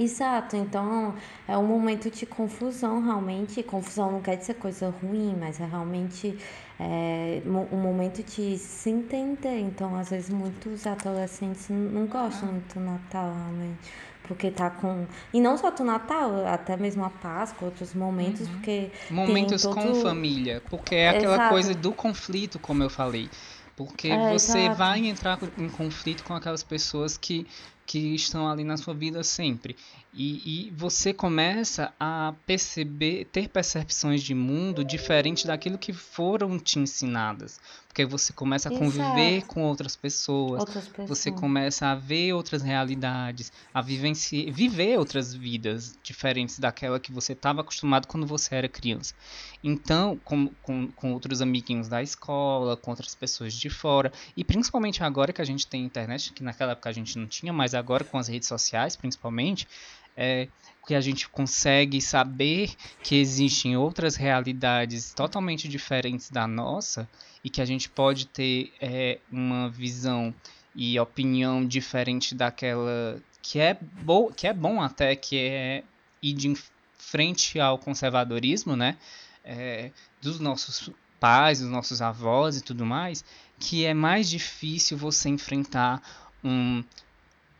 Exato, 0.00 0.56
então 0.56 1.14
é 1.46 1.56
um 1.56 1.66
momento 1.66 2.10
de 2.10 2.26
confusão 2.26 3.02
realmente. 3.02 3.62
Confusão 3.62 4.12
não 4.12 4.20
quer 4.20 4.36
dizer 4.36 4.54
coisa 4.54 4.88
ruim, 5.02 5.36
mas 5.38 5.60
é 5.60 5.64
realmente 5.66 6.36
é, 6.78 7.40
mo- 7.44 7.68
um 7.70 7.76
momento 7.76 8.22
de 8.22 8.56
se 8.58 8.90
entender. 8.90 9.60
Então, 9.60 9.94
às 9.96 10.10
vezes, 10.10 10.30
muitos 10.30 10.86
adolescentes 10.86 11.68
n- 11.70 11.90
não 11.90 12.06
gostam 12.06 12.50
muito 12.52 12.74
do 12.74 12.80
Natal, 12.80 13.32
realmente. 13.32 13.78
Porque 14.26 14.50
tá 14.50 14.70
com. 14.70 15.06
E 15.34 15.40
não 15.40 15.58
só 15.58 15.70
do 15.70 15.84
Natal, 15.84 16.46
até 16.46 16.76
mesmo 16.78 17.04
a 17.04 17.10
Páscoa, 17.10 17.66
outros 17.68 17.92
momentos, 17.94 18.48
porque. 18.48 18.90
tem 19.08 19.16
Momentos 19.16 19.64
com 19.66 19.74
todo- 19.74 19.94
família, 20.02 20.62
porque 20.70 20.94
é 20.94 21.10
aquela 21.10 21.34
Exato. 21.34 21.50
coisa 21.50 21.74
do 21.74 21.92
conflito, 21.92 22.58
como 22.58 22.82
eu 22.82 22.88
falei. 22.88 23.28
Porque 23.76 24.08
É, 24.08 24.32
você 24.32 24.60
exato. 24.60 24.76
vai 24.76 25.04
entrar 25.06 25.38
em 25.58 25.68
conflito 25.68 26.22
com 26.24 26.32
aquelas 26.32 26.62
pessoas 26.62 27.16
que, 27.18 27.46
que 27.86 28.14
estão 28.14 28.48
ali 28.48 28.64
na 28.64 28.76
sua 28.76 28.94
vida 28.94 29.22
sempre. 29.22 29.76
E, 30.12 30.68
e 30.68 30.70
você 30.70 31.12
começa 31.12 31.92
a 31.98 32.34
perceber, 32.46 33.26
ter 33.26 33.48
percepções 33.48 34.22
de 34.22 34.34
mundo 34.34 34.84
diferentes 34.84 35.44
daquilo 35.44 35.76
que 35.76 35.92
foram 35.92 36.58
te 36.58 36.78
ensinadas. 36.78 37.60
Porque 37.94 38.04
você 38.04 38.32
começa 38.32 38.68
a 38.68 38.72
conviver 38.76 39.36
Exato. 39.36 39.46
com 39.54 39.62
outras 39.62 39.94
pessoas, 39.94 40.58
Outras 40.62 40.88
pessoas. 40.88 41.08
você 41.08 41.30
começa 41.30 41.86
a 41.86 41.94
ver 41.94 42.32
outras 42.32 42.60
realidades, 42.60 43.52
a 43.72 43.80
vivenci- 43.80 44.50
viver 44.50 44.98
outras 44.98 45.32
vidas 45.32 45.96
diferentes 46.02 46.58
daquela 46.58 46.98
que 46.98 47.12
você 47.12 47.34
estava 47.34 47.60
acostumado 47.60 48.08
quando 48.08 48.26
você 48.26 48.56
era 48.56 48.68
criança. 48.68 49.14
Então, 49.62 50.18
com, 50.24 50.48
com, 50.60 50.88
com 50.90 51.12
outros 51.12 51.40
amiguinhos 51.40 51.86
da 51.86 52.02
escola, 52.02 52.76
com 52.76 52.90
outras 52.90 53.14
pessoas 53.14 53.54
de 53.54 53.70
fora, 53.70 54.12
e 54.36 54.42
principalmente 54.42 55.04
agora 55.04 55.32
que 55.32 55.40
a 55.40 55.44
gente 55.44 55.64
tem 55.64 55.84
internet, 55.84 56.32
que 56.32 56.42
naquela 56.42 56.72
época 56.72 56.90
a 56.90 56.92
gente 56.92 57.16
não 57.16 57.28
tinha, 57.28 57.52
mas 57.52 57.74
agora 57.74 58.02
com 58.02 58.18
as 58.18 58.26
redes 58.26 58.48
sociais, 58.48 58.96
principalmente, 58.96 59.68
é, 60.16 60.48
que 60.86 60.94
a 60.94 61.00
gente 61.00 61.28
consegue 61.28 62.00
saber 62.00 62.72
que 63.02 63.14
existem 63.16 63.76
outras 63.76 64.16
realidades 64.16 65.12
totalmente 65.14 65.68
diferentes 65.68 66.28
da 66.30 66.46
nossa 66.46 67.08
e 67.44 67.50
que 67.50 67.60
a 67.60 67.64
gente 67.64 67.88
pode 67.90 68.26
ter 68.26 68.72
é, 68.80 69.18
uma 69.30 69.68
visão 69.68 70.34
e 70.74 70.98
opinião 70.98 71.64
diferente 71.64 72.34
daquela 72.34 73.20
que 73.42 73.60
é, 73.60 73.76
bo 74.02 74.32
que 74.32 74.46
é 74.46 74.52
bom 74.52 74.80
até, 74.80 75.14
que 75.14 75.38
é 75.38 75.84
ir 76.22 76.32
de 76.32 76.54
frente 76.96 77.60
ao 77.60 77.78
conservadorismo, 77.78 78.74
né? 78.74 78.96
É, 79.44 79.90
dos 80.22 80.40
nossos 80.40 80.90
pais, 81.20 81.60
dos 81.60 81.68
nossos 81.68 82.00
avós 82.00 82.56
e 82.56 82.62
tudo 82.64 82.84
mais, 82.86 83.22
que 83.60 83.84
é 83.84 83.92
mais 83.92 84.28
difícil 84.28 84.96
você 84.96 85.28
enfrentar 85.28 86.02
um 86.42 86.82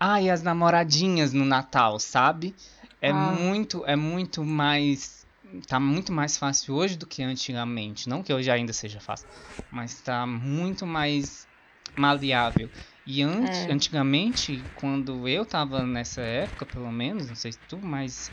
ai 0.01 0.29
as 0.31 0.43
namoradinhas 0.43 1.33
no 1.33 1.45
Natal, 1.45 2.01
sabe? 2.01 2.55
É 3.01 3.11
Ah. 3.11 3.15
muito 3.15 3.85
é 3.87 3.95
muito 3.95 4.43
mais 4.43 5.24
tá 5.63 5.79
muito 5.81 6.13
mais 6.13 6.37
fácil 6.37 6.75
hoje 6.75 6.97
do 6.97 7.07
que 7.07 7.23
antigamente, 7.23 8.09
não 8.09 8.23
que 8.23 8.33
hoje 8.33 8.51
ainda 8.51 8.73
seja 8.73 9.01
fácil, 9.01 9.27
mas 9.71 10.01
tá 10.03 10.27
muito 10.27 10.87
mais 10.87 11.49
maleável. 11.97 12.71
E 13.07 13.23
antes, 13.23 13.67
É. 13.67 13.69
antigamente, 13.69 14.71
quando 14.75 15.29
eu 15.29 15.45
tava 15.47 15.87
nessa 15.87 16.23
época, 16.23 16.67
pelo 16.67 16.91
menos, 16.91 17.29
não 17.29 17.37
sei 17.37 17.53
se 17.53 17.61
tu, 17.67 17.81
mas 17.83 18.31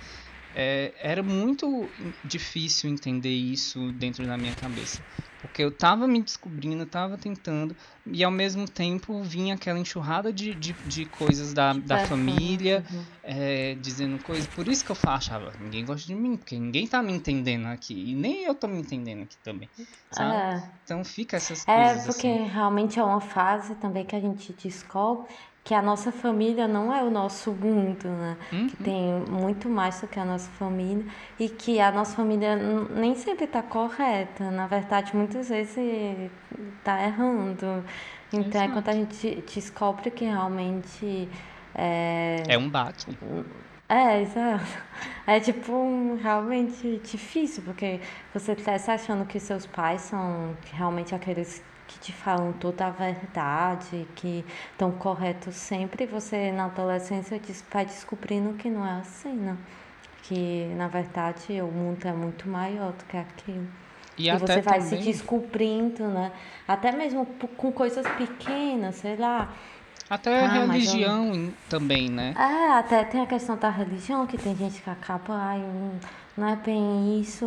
é, 0.54 0.94
era 0.98 1.24
muito 1.24 1.94
difícil 2.24 2.90
entender 2.90 3.30
isso 3.30 3.92
dentro 3.94 4.26
da 4.26 4.38
minha 4.38 4.54
cabeça. 4.56 5.04
Porque 5.38 5.64
eu 5.64 5.76
tava 5.76 6.08
me 6.08 6.22
descobrindo, 6.22 6.86
tava 6.86 7.18
tentando, 7.18 7.76
e 8.06 8.24
ao 8.24 8.30
mesmo 8.32 8.68
tempo 8.70 9.24
vinha 9.24 9.56
aquela 9.56 9.80
enxurrada 9.80 10.32
de, 10.32 10.54
de, 10.54 10.74
de 10.74 11.06
coisas 11.08 11.54
da, 11.54 11.74
da 11.74 11.98
É, 11.98 11.98
família, 11.98 12.86
uhum. 12.92 13.06
é, 13.24 13.74
dizendo 13.76 14.20
coisas. 14.20 14.48
Por 14.48 14.68
isso 14.68 14.86
que 14.86 14.92
eu 14.92 14.98
achava, 15.06 15.52
ninguém 15.58 15.84
gosta 15.84 16.06
de 16.06 16.14
mim, 16.16 16.38
porque 16.38 16.60
ninguém 16.60 16.88
tá 16.88 17.02
me 17.02 17.12
entendendo 17.14 17.66
aqui. 17.68 18.12
E 18.12 18.16
nem 18.16 18.44
eu 18.44 18.54
tô 18.54 18.68
me 18.68 18.80
entendendo 18.80 19.24
aqui 19.24 19.38
também. 19.40 19.70
Sabe? 20.12 20.44
É. 20.46 20.82
Então 20.84 21.04
fica 21.04 21.38
essas 21.38 21.66
É, 21.68 21.96
coisas 21.96 22.06
porque 22.06 22.28
assim. 22.28 22.44
realmente 22.46 23.00
é 23.00 23.04
uma 23.04 23.22
fase 23.22 23.76
também 23.76 24.06
que 24.06 24.16
a 24.16 24.20
gente 24.20 24.54
descobre 24.54 25.32
que 25.64 25.74
a 25.76 25.82
nossa 25.82 26.12
família 26.12 26.68
não 26.68 26.92
é 26.94 27.04
o 27.04 27.10
nosso 27.12 27.52
mundo, 27.52 28.08
né? 28.08 28.36
Uhum. 28.52 28.68
Que 28.68 28.78
tem 28.78 29.24
muito 29.30 29.70
mais 29.70 30.02
do 30.02 30.08
que 30.08 30.20
a 30.20 30.26
nossa 30.26 30.50
família 30.52 31.06
e 31.40 31.48
que 31.50 31.80
a 31.80 31.92
nossa 31.92 32.16
família 32.16 32.56
nem 32.56 33.14
sempre 33.16 33.46
está 33.46 33.62
correta. 33.62 34.50
Na 34.50 34.66
verdade, 34.68 35.16
muitas 35.16 35.50
vezes 35.50 35.78
está 36.80 37.04
errando. 37.04 37.84
Então, 38.34 38.62
é 38.62 38.68
quando 38.70 38.90
a 38.90 38.94
gente 38.94 39.44
descobre 39.54 40.10
que 40.10 40.26
realmente 40.26 41.30
é, 41.76 42.44
É 42.48 42.58
um 42.58 42.70
baque. 42.70 43.16
é, 43.88 44.22
exato. 44.22 44.66
É 45.28 45.40
tipo 45.40 45.72
um- 45.74 46.18
realmente 46.22 47.00
difícil, 47.04 47.62
porque 47.64 48.00
você 48.34 48.56
cresce 48.56 48.90
achando 48.90 49.26
que 49.26 49.40
seus 49.40 49.66
pais 49.68 50.02
são 50.02 50.56
realmente 50.74 51.14
aqueles 51.14 51.62
que 51.94 52.00
te 52.00 52.14
falam 52.14 52.54
toda 52.54 52.88
a 52.88 52.90
verdade, 52.90 54.08
que 54.16 54.46
estão 54.72 54.92
corretos 54.92 55.56
sempre, 55.56 56.04
e 56.04 56.08
você 56.08 56.52
na 56.52 56.66
adolescência 56.66 57.40
vai 57.72 57.86
descobrindo 57.86 58.54
que 58.54 58.70
não 58.70 58.86
é 58.86 59.00
assim, 59.00 59.34
né? 59.34 59.58
Que 60.24 60.72
na 60.76 60.88
verdade 60.88 61.62
o 61.62 61.68
mundo 61.68 62.06
é 62.08 62.14
muito 62.14 62.48
maior 62.48 62.92
do 62.94 63.04
que 63.06 63.18
aquilo. 63.18 63.68
E, 64.18 64.30
E 64.30 64.38
você 64.38 64.62
vai 64.62 64.80
se 64.82 64.90
também, 64.92 65.06
descobrindo, 65.06 66.08
né? 66.08 66.32
Até 66.68 66.92
mesmo 66.92 67.26
com 67.26 67.72
coisas 67.72 68.06
pequenas, 68.18 68.96
sei 68.96 69.16
lá. 69.18 69.50
até 70.10 70.46
a 70.46 70.52
Ah, 70.52 70.58
eu- 70.58 70.68
religião 70.68 71.34
em- 71.36 71.54
também, 71.70 72.10
né? 72.10 72.36
É, 72.38 72.72
até 72.78 73.04
tem 73.06 73.22
a 73.22 73.26
questão 73.26 73.58
da 73.58 73.70
religião, 73.70 74.28
que 74.28 74.38
tem 74.38 74.56
gente 74.56 74.82
que 74.82 74.90
acaba, 74.90 75.34
ai, 75.36 75.60
não, 75.60 75.94
não 76.38 76.48
é 76.48 76.56
bem 76.56 77.20
isso. 77.20 77.46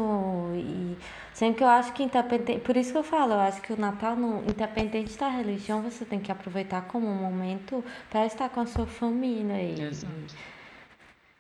E 0.55 0.97
sempre 1.33 1.59
que 1.59 1.65
eu 1.65 1.69
acho 1.69 1.93
que 1.93 2.03
independente. 2.03 2.61
Por 2.61 2.77
isso 2.77 2.93
que 2.93 2.99
eu 2.99 3.05
falo, 3.05 3.33
eu 3.33 3.41
acho 3.41 3.61
que 3.63 3.73
o 3.73 3.81
Natal, 3.81 4.17
não, 4.17 4.43
independente 4.45 5.17
da 5.19 5.29
religião, 5.29 5.83
você 5.83 6.05
tem 6.05 6.21
que 6.21 6.31
aproveitar 6.31 6.83
como 6.83 7.07
um 7.07 7.15
momento 7.15 7.85
para 8.11 8.27
estar 8.27 8.49
com 8.49 8.61
a 8.61 8.67
sua 8.67 8.87
família. 8.87 9.61
E, 9.63 9.81
Exato. 9.81 10.13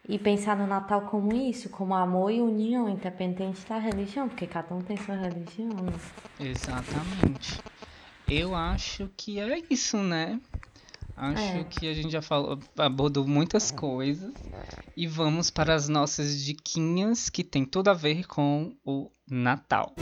e 0.08 0.18
pensar 0.18 0.56
no 0.56 0.66
Natal 0.66 1.02
como 1.02 1.32
isso, 1.34 1.68
como 1.68 1.94
amor 1.94 2.30
e 2.30 2.40
união, 2.40 2.88
independente 2.88 3.66
da 3.68 3.78
religião, 3.78 4.28
porque 4.28 4.46
cada 4.46 4.74
um 4.74 4.80
tem 4.80 4.96
sua 4.96 5.14
religião. 5.14 5.70
né? 5.70 5.92
Exatamente. 6.40 7.60
Eu 8.28 8.54
acho 8.54 9.10
que 9.16 9.38
é 9.38 9.62
isso, 9.68 9.98
né? 9.98 10.40
Acho 11.16 11.42
É. 11.42 11.64
que 11.64 11.88
a 11.88 11.94
gente 11.94 12.10
já 12.10 12.20
falou, 12.20 12.58
abordou 12.76 13.26
muitas 13.26 13.70
coisas. 13.70 14.32
E 14.96 15.06
vamos 15.06 15.50
para 15.50 15.74
as 15.74 15.88
nossas 15.88 16.42
diquinhas 16.44 17.28
que 17.28 17.44
tem 17.44 17.64
tudo 17.64 17.88
a 17.88 17.94
ver 17.94 18.26
com 18.26 18.74
o 18.84 19.10
Natal. 19.28 19.94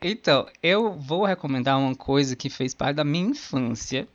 Então, 0.00 0.46
eu 0.62 0.92
vou 0.92 1.24
recomendar 1.24 1.78
uma 1.78 1.94
coisa 1.94 2.36
que 2.36 2.48
fez 2.50 2.74
parte 2.74 2.96
da 2.96 3.04
minha 3.04 3.30
infância 3.30 4.06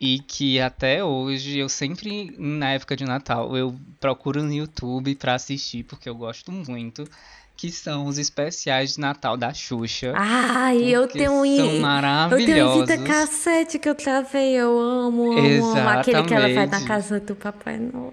e 0.00 0.18
que 0.18 0.60
até 0.60 1.02
hoje 1.04 1.58
eu 1.58 1.68
sempre, 1.68 2.34
na 2.38 2.70
época 2.72 2.96
de 2.96 3.04
Natal, 3.04 3.56
eu 3.56 3.74
procuro 4.00 4.42
no 4.42 4.52
YouTube 4.52 5.14
pra 5.14 5.34
assistir 5.34 5.84
porque 5.84 6.08
eu 6.08 6.14
gosto 6.14 6.50
muito, 6.52 7.08
que 7.56 7.70
são 7.70 8.06
os 8.06 8.18
especiais 8.18 8.94
de 8.94 9.00
Natal 9.00 9.36
da 9.36 9.54
Xuxa. 9.54 10.12
Ai, 10.16 10.82
eu 10.82 11.06
tenho 11.06 11.32
um. 11.32 11.44
são 11.44 11.50
Eu 11.50 11.56
tenho 11.56 11.78
um 11.78 11.80
maravilhosos. 11.80 12.80
fita 12.90 13.02
cassete 13.04 13.78
que 13.78 13.88
eu 13.88 13.94
travei, 13.94 14.54
eu 14.54 14.78
amo, 14.78 15.32
amo, 15.38 15.64
amo. 15.70 15.88
Aquele 15.88 16.22
que 16.24 16.34
ela 16.34 16.42
vai 16.46 16.54
na 16.54 16.62
Exatamente. 16.62 16.88
casa 16.88 17.20
do 17.20 17.34
Papai 17.36 17.78
Noel. 17.78 18.12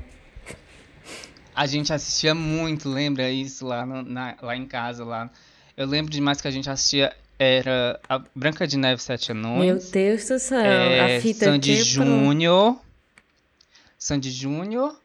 A 1.54 1.66
gente 1.66 1.92
assistia 1.92 2.34
muito, 2.34 2.88
lembra 2.88 3.30
isso 3.30 3.66
lá, 3.66 3.86
no- 3.86 4.04
na- 4.04 4.36
lá 4.42 4.56
em 4.56 4.66
casa, 4.66 5.04
lá. 5.04 5.30
Eu 5.76 5.86
lembro 5.88 6.12
demais 6.12 6.40
que 6.40 6.48
a 6.48 6.52
gente 6.52 6.70
assistia, 6.70 7.14
era 7.42 8.00
a 8.08 8.22
Branca 8.36 8.68
de 8.68 8.78
Neve 8.78 9.02
Sete 9.02 9.34
Meu 9.34 9.52
Anões, 9.52 9.89
Deus 9.89 10.28
do 10.28 10.38
céu, 10.38 10.60
é, 10.60 11.18
a 11.18 11.22
fita 11.22 11.46
Sandy. 11.46 11.82
Júnior, 11.82 12.80
Sandy 13.98 14.30
Júnior, 14.30 14.96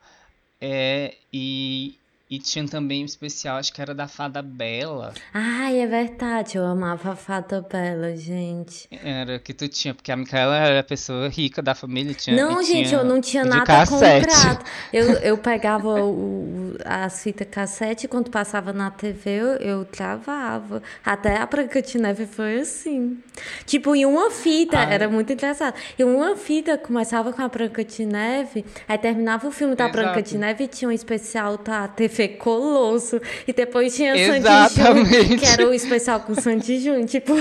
é, 0.60 1.14
e, 1.32 1.98
e 2.28 2.38
tinha 2.40 2.66
também 2.66 3.02
um 3.02 3.06
especial, 3.06 3.56
acho 3.56 3.72
que 3.72 3.80
era 3.80 3.94
da 3.94 4.08
Fada 4.08 4.42
Bela, 4.42 5.14
Ai, 5.32 5.78
é 5.80 5.86
verdade, 5.86 6.56
eu 6.58 6.64
amava 6.64 7.12
a 7.12 7.16
Fada 7.16 7.64
Bela, 7.70 8.16
gente. 8.16 8.88
era 8.90 9.38
que 9.38 9.54
tu 9.54 9.68
tinha, 9.68 9.94
porque 9.94 10.10
a 10.10 10.16
Micaela 10.16 10.56
era 10.56 10.80
a 10.80 10.82
pessoa 10.82 11.28
rica 11.28 11.62
da 11.62 11.74
família, 11.74 12.12
tinha, 12.14 12.34
Não, 12.36 12.62
gente, 12.62 12.88
tinha 12.88 13.00
eu 13.00 13.04
não 13.04 13.20
tinha 13.20 13.44
nada 13.44 13.64
cassete. 13.64 14.26
comprado. 14.26 14.64
Eu, 14.92 15.12
eu 15.18 15.38
pegava 15.38 15.88
o, 16.02 16.74
as 16.84 17.22
fitas 17.22 17.46
cassete 17.48 18.06
e 18.06 18.08
quando 18.08 18.30
passava 18.30 18.72
na 18.72 18.90
TV 18.90 19.30
eu, 19.30 19.46
eu 19.56 19.84
travava. 19.84 20.82
Até 21.04 21.36
a 21.36 21.46
Branca 21.46 21.80
de 21.80 21.98
Neve 21.98 22.26
foi 22.26 22.60
assim. 22.60 23.18
Tipo, 23.64 23.94
em 23.94 24.04
uma 24.04 24.30
fita, 24.30 24.78
Ai. 24.78 24.94
era 24.94 25.08
muito 25.08 25.32
engraçado. 25.32 25.74
Em 25.98 26.02
uma 26.04 26.34
fita 26.36 26.76
começava 26.76 27.32
com 27.32 27.42
a 27.42 27.48
Branca 27.48 27.84
de 27.84 28.04
Neve, 28.04 28.64
aí 28.88 28.98
terminava 28.98 29.46
o 29.46 29.52
filme 29.52 29.74
da 29.76 29.88
Branca 29.88 30.18
Exato. 30.18 30.28
de 30.30 30.38
Neve 30.38 30.64
e 30.64 30.68
tinha 30.68 30.88
um 30.88 30.92
especial 30.92 31.56
da 31.58 31.86
TV 31.86 32.15
Colosso. 32.38 33.20
E 33.46 33.52
depois 33.52 33.94
tinha 33.94 34.12
Sandy 34.14 34.26
Júnior, 34.26 34.66
Exatamente. 34.66 35.36
que 35.38 35.44
era 35.46 35.66
o 35.68 35.74
especial 35.74 36.20
com 36.20 36.34
Sandy 36.34 36.80
Júnior. 36.80 37.06
Tipo, 37.06 37.32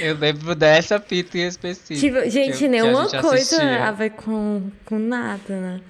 Eu 0.00 0.16
lembro 0.16 0.54
dessa 0.54 0.98
fita 1.00 1.38
em 1.38 1.46
específico. 1.46 2.00
tipo 2.00 2.22
que 2.22 2.30
gente, 2.30 2.52
eu- 2.52 2.58
que 2.58 2.64
a 2.66 2.68
nenhuma 2.68 3.08
gente 3.08 3.20
coisa 3.20 3.36
assistia. 3.56 3.84
a 3.84 3.90
ver 3.92 4.10
com, 4.10 4.70
com 4.84 4.98
nada, 4.98 5.60
né? 5.60 5.80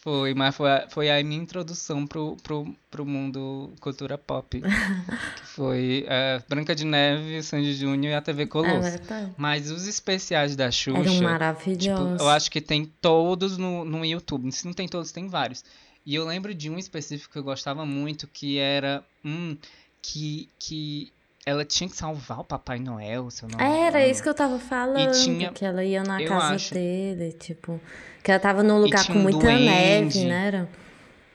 Foi, 0.00 0.32
mas 0.32 0.54
foi 0.56 0.70
a, 0.70 0.86
foi 0.88 1.10
a 1.10 1.22
minha 1.24 1.40
introdução 1.42 2.06
pro, 2.06 2.36
pro, 2.42 2.72
pro 2.90 3.04
mundo 3.04 3.72
cultura 3.80 4.16
pop. 4.16 4.60
que 4.62 5.46
foi 5.48 6.06
é, 6.08 6.40
Branca 6.48 6.74
de 6.74 6.84
Neve, 6.86 7.42
Sandy 7.42 7.74
Júnior 7.74 8.12
e 8.12 8.14
a 8.14 8.22
TV 8.22 8.44
É 8.44 8.46
Colosso. 8.46 8.80
verdade. 8.90 9.32
Mas 9.36 9.70
os 9.70 9.86
especiais 9.86 10.54
da 10.56 10.70
Xuxa, 10.70 10.98
Eram 11.00 11.10
tipo, 11.12 11.24
maravilhosos. 11.24 12.20
eu 12.20 12.28
acho 12.28 12.50
que 12.50 12.60
tem 12.60 12.90
todos 13.02 13.58
no, 13.58 13.84
no 13.84 14.04
YouTube. 14.04 14.50
Se 14.52 14.64
não 14.64 14.72
tem 14.72 14.88
todos, 14.88 15.10
tem 15.12 15.26
vários. 15.26 15.64
E 16.08 16.14
eu 16.14 16.24
lembro 16.24 16.54
de 16.54 16.70
um 16.70 16.78
específico 16.78 17.30
que 17.34 17.38
eu 17.38 17.42
gostava 17.42 17.84
muito, 17.84 18.26
que 18.26 18.56
era 18.56 19.04
um 19.22 19.54
que, 20.00 20.48
que 20.58 21.12
ela 21.44 21.66
tinha 21.66 21.86
que 21.86 21.94
salvar 21.94 22.40
o 22.40 22.44
Papai 22.44 22.78
Noel, 22.78 23.30
se 23.30 23.42
eu 23.42 23.48
não 23.50 23.60
Era 23.60 24.06
isso 24.06 24.22
que 24.22 24.28
eu 24.30 24.34
tava 24.34 24.58
falando, 24.58 25.12
tinha- 25.22 25.52
que 25.52 25.66
ela 25.66 25.84
ia 25.84 26.02
na 26.02 26.18
casa 26.24 26.54
acho- 26.54 26.72
dele, 26.72 27.32
tipo, 27.32 27.78
que 28.24 28.30
ela 28.30 28.40
tava 28.40 28.62
num 28.62 28.80
lugar 28.80 29.06
com 29.06 29.12
um 29.18 29.22
muita 29.22 29.38
duende. 29.38 29.66
neve, 29.66 30.24
né? 30.30 30.46
Era? 30.46 30.68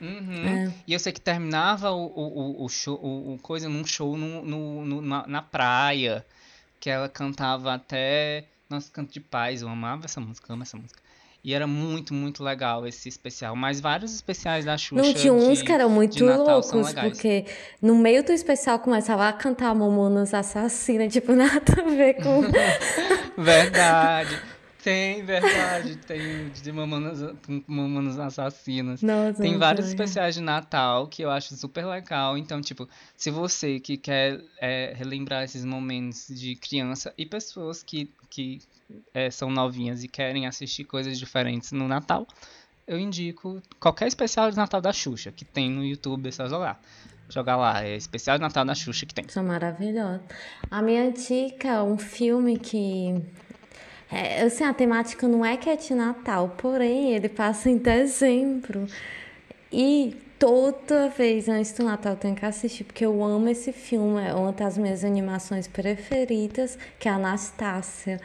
Uhum. 0.02 0.48
É. 0.48 0.74
E 0.88 0.94
eu 0.94 1.00
sei 1.00 1.14
que 1.14 1.22
terminava 1.22 1.92
o, 1.92 2.06
o, 2.08 2.40
o- 2.64 2.66
o 2.66 2.70
show, 2.70 3.00
o, 3.00 3.36
o 3.36 3.38
coisa 3.38 3.70
num 3.70 3.86
show 3.86 4.18
no, 4.18 4.44
no, 4.44 4.84
no- 4.86 5.02
na, 5.04 5.28
na 5.28 5.42
praia, 5.44 6.26
que 6.80 6.90
ela 6.90 7.08
cantava 7.08 7.76
até 7.76 8.46
Nosso 8.68 8.92
Canto 8.92 9.14
de 9.14 9.20
Paz. 9.20 9.62
Eu 9.62 9.70
amava 9.70 10.06
essa 10.06 10.20
música, 10.20 10.52
amo 10.52 10.64
essa 10.64 10.76
música. 10.78 11.00
E 11.44 11.54
era 11.54 11.68
muito, 11.68 12.14
muito 12.14 12.42
legal 12.42 12.88
esse 12.88 13.10
especial. 13.10 13.54
Mas 13.56 13.82
vários 13.82 14.14
especiais 14.16 14.64
da 14.64 14.78
Xuxa 14.78 15.02
Não, 15.02 15.14
tinha 15.14 15.34
uns 15.34 15.58
de- 15.60 15.66
que 15.66 15.72
eram 15.74 15.90
muito 15.90 16.24
loucos, 16.24 16.94
porque 16.94 17.46
no 17.82 17.96
meio 17.98 18.24
do 18.24 18.32
especial 18.32 18.80
começava 18.80 19.28
a 19.28 19.34
cantar 19.34 19.76
Mamonas 19.76 20.34
Assassina, 20.34 21.08
tipo, 21.10 21.34
nada 21.34 21.62
a 21.82 21.90
ver 21.90 22.14
com... 22.16 22.44
Verdade. 23.38 24.40
Tem, 24.84 25.24
verdade. 25.24 25.96
Tem 25.96 26.50
de 26.50 26.72
Mamonas, 26.74 27.20
Mamonas 27.66 28.20
Assassinas. 28.20 29.02
Nossa, 29.02 29.42
Tem 29.42 29.58
vários 29.58 29.88
legal. 29.88 30.04
especiais 30.06 30.36
de 30.36 30.42
Natal 30.42 31.08
que 31.08 31.22
eu 31.22 31.32
acho 31.32 31.56
super 31.56 31.86
legal. 31.86 32.38
Então, 32.38 32.60
tipo, 32.60 32.88
se 33.16 33.32
você 33.32 33.80
que 33.80 33.96
quer 33.96 34.42
é, 34.60 34.94
relembrar 34.94 35.44
esses 35.44 35.64
momentos 35.64 36.28
de 36.28 36.56
criança 36.58 37.14
e 37.18 37.26
pessoas 37.26 37.82
que, 37.82 38.10
que 38.30 38.60
é, 39.14 39.30
são 39.30 39.50
novinhas 39.50 40.04
e 40.04 40.08
querem 40.08 40.48
assistir 40.48 40.84
coisas 40.84 41.18
diferentes 41.18 41.72
no 41.72 41.88
Natal, 41.88 42.28
eu 42.88 43.00
indico 43.00 43.62
qualquer 43.80 44.08
especial 44.08 44.52
de 44.52 44.58
Natal 44.58 44.82
da 44.82 44.92
Xuxa 44.92 45.32
que 45.32 45.46
tem 45.46 45.70
no 45.70 45.84
YouTube, 45.84 46.28
é 46.28 46.32
só 46.32 46.48
jogar. 46.48 46.82
Jogar 47.30 47.56
lá, 47.56 47.84
é 47.84 47.96
especial 47.96 48.38
de 48.38 48.42
Natal 48.42 48.66
da 48.66 48.76
Xuxa 48.76 49.06
que 49.06 49.14
tem. 49.14 49.28
São 49.30 49.44
maravilhosos. 49.44 50.22
A 50.70 50.82
minha 50.82 51.12
dica, 51.12 51.84
um 51.84 51.98
filme 51.98 52.60
que. 52.60 53.16
É, 54.12 54.44
assim, 54.44 54.64
a 54.64 54.74
temática 54.74 55.28
não 55.28 55.44
é 55.44 55.58
que 55.58 55.70
é 55.70 55.76
de 55.76 55.96
Natal, 55.96 56.50
porém 56.58 57.14
ele 57.16 57.30
passa 57.30 57.70
em 57.70 57.78
dezembro. 57.78 58.86
E 59.72 60.16
toda 60.44 61.08
vez 61.08 61.48
antes 61.48 61.72
do 61.72 61.86
Natal 61.86 62.12
eu 62.14 62.18
tenho 62.18 62.36
que 62.36 62.46
assistir, 62.46 62.84
porque 62.84 63.06
eu 63.06 63.24
amo 63.24 63.48
esse 63.48 63.72
filme. 63.72 64.22
É 64.22 64.34
uma 64.34 64.52
das 64.52 64.78
minhas 64.78 65.06
animações 65.06 65.68
preferidas, 65.70 66.78
que 67.00 67.08
é 67.08 67.12
a 67.12 67.16
Anastácia. 67.16 68.20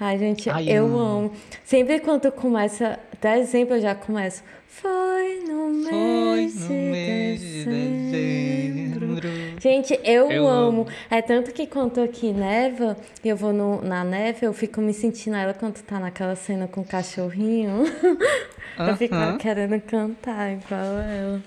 Ai, 0.00 0.18
gente, 0.18 0.50
Ai, 0.50 0.68
eu 0.68 0.86
amo. 0.86 0.98
amo. 0.98 1.32
Sempre 1.64 2.00
quando 2.00 2.32
começa 2.32 2.98
dezembro, 3.20 3.76
eu 3.76 3.80
já 3.82 3.94
começo. 3.94 4.42
Foi 4.66 5.44
no 5.46 5.84
Foi 5.84 5.92
mês, 5.92 6.54
no 6.60 6.66
de, 6.68 6.74
mês 6.74 7.40
de 7.40 7.64
dezembro. 7.64 9.06
dezembro. 9.20 9.60
Gente, 9.60 10.00
eu, 10.02 10.28
Eu 10.28 10.48
amo. 10.48 10.80
amo. 10.82 10.86
É 11.08 11.22
tanto 11.22 11.52
que 11.52 11.68
quando 11.68 12.00
aqui 12.00 12.32
neva, 12.32 12.96
e 13.22 13.28
eu 13.28 13.36
vou 13.36 13.52
no- 13.52 13.80
na 13.82 14.02
neve, 14.02 14.44
eu 14.44 14.52
fico 14.52 14.80
me 14.80 14.92
sentindo 14.92 15.36
ela 15.36 15.54
quando 15.54 15.80
tá 15.82 16.00
naquela 16.00 16.34
cena 16.34 16.66
com 16.66 16.80
o 16.80 16.84
cachorrinho. 16.84 17.84
eu 18.78 18.96
fico 18.96 19.14
querendo 19.38 19.80
cantar 19.82 20.50
igual 20.52 20.98
ela. 20.98 21.40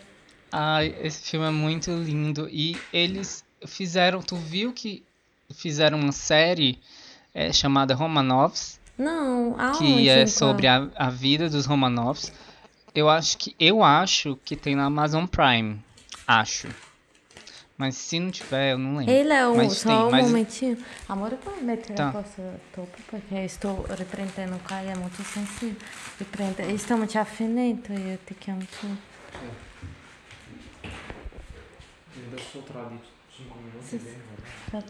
Ai, 0.56 0.96
esse 1.02 1.32
filme 1.32 1.48
é 1.48 1.50
muito 1.50 1.90
lindo. 1.92 2.48
E 2.52 2.78
eles 2.94 3.44
fizeram. 3.66 4.22
Tu 4.22 4.36
viu 4.36 4.72
que 4.72 5.04
fizeram 5.52 6.00
uma 6.00 6.12
série 6.12 6.80
é, 7.34 7.52
chamada 7.52 7.96
Romanovs, 7.96 8.80
Não, 8.96 9.60
aonde? 9.60 9.78
que 9.80 10.10
é 10.10 10.28
sobre 10.28 10.68
a, 10.68 10.88
a 10.96 11.10
vida 11.10 11.50
dos 11.50 11.66
Romanovs. 11.66 12.32
Eu 12.94 13.10
acho 13.10 13.38
que 13.40 13.56
eu 13.60 13.84
acho 13.84 14.38
que 14.46 14.56
tem 14.56 14.76
na 14.76 14.86
Amazon 14.86 15.26
Prime. 15.26 15.80
Acho. 16.28 16.68
Mas 17.76 17.98
se 17.98 18.20
não 18.20 18.30
tiver, 18.30 18.74
eu 18.74 18.78
não 18.78 18.98
lembro. 18.98 19.12
Ele 19.12 19.34
é 19.34 19.48
um, 19.48 19.56
Mas 19.58 19.74
só 19.80 19.90
tem, 19.90 19.98
um 20.08 20.12
mas- 20.12 20.26
momentinho. 20.28 20.78
Amor, 21.10 21.32
eu 21.32 21.40
vou 21.44 21.60
meter 21.64 21.96
Tá. 21.96 22.10
a 22.10 22.12
coisa 22.12 22.62
topo, 22.76 22.96
porque 23.10 23.34
eu 23.34 23.44
estou 23.46 23.84
riprendendo 23.98 24.60
qua 24.68 24.80
é 24.82 24.94
muito 24.96 25.22
sensível. 25.24 25.76
Riprende. 26.20 26.78
Stiamo 26.78 27.08
già 27.08 27.26
finendo, 27.26 27.92
io 27.92 28.20
ti 28.28 28.36
chiamo 28.40 28.62
tu. 28.80 28.88
Bom. 34.72 34.82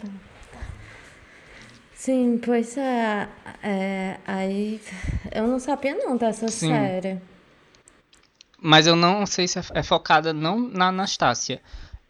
Sim, 1.93 2.39
pois 2.43 2.77
é, 2.77 3.27
é. 3.63 4.17
Aí. 4.27 4.81
Eu 5.31 5.47
não 5.47 5.59
sabia 5.59 5.95
não 5.95 6.17
dessa 6.17 6.47
Sim. 6.49 6.69
série. 6.69 7.21
Mas 8.59 8.87
eu 8.87 8.95
não 8.95 9.25
sei 9.25 9.47
se 9.47 9.59
é, 9.59 9.63
é 9.75 9.83
focada 9.83 10.33
não 10.33 10.59
na 10.59 10.87
Anastácia. 10.87 11.61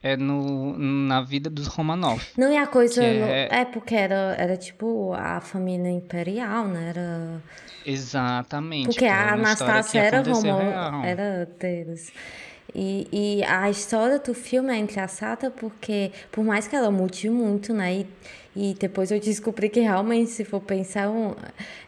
É 0.01 0.17
no, 0.17 0.77
na 0.77 1.21
vida 1.21 1.49
dos 1.49 1.65
Romanov. 1.65 2.21
Não, 2.37 2.51
e 2.51 2.57
a 2.57 2.67
coisa. 2.67 3.01
No- 3.01 3.07
é- 3.07 3.47
é... 3.49 3.65
porque 3.65 3.95
era, 3.95 4.35
era 4.37 4.57
tipo 4.57 5.13
a 5.13 5.39
família 5.39 5.89
imperial, 5.89 6.67
né? 6.67 6.89
Era. 6.89 7.41
Exatamente. 7.85 8.87
Porque 8.87 8.99
que 8.99 9.05
é 9.05 9.11
a 9.11 9.33
Anastácia 9.33 9.99
era 10.01 10.21
real. 10.21 11.05
era 11.05 11.45
deles. 11.57 12.11
E, 12.75 13.07
e 13.11 13.43
a 13.43 13.69
história 13.69 14.17
do 14.19 14.33
filme 14.33 14.73
é 14.73 14.77
engraçada 14.77 15.51
porque, 15.51 16.11
por 16.31 16.43
mais 16.43 16.67
que 16.67 16.75
ela 16.75 16.89
mude 16.89 17.29
muito, 17.29 17.73
né? 17.73 17.93
E, 17.93 18.07
e 18.55 18.73
depois 18.73 19.11
eu 19.11 19.19
descobri 19.19 19.69
que 19.69 19.79
realmente, 19.79 20.31
se 20.31 20.43
for 20.43 20.59
pensar, 20.61 21.09
um- 21.09 21.35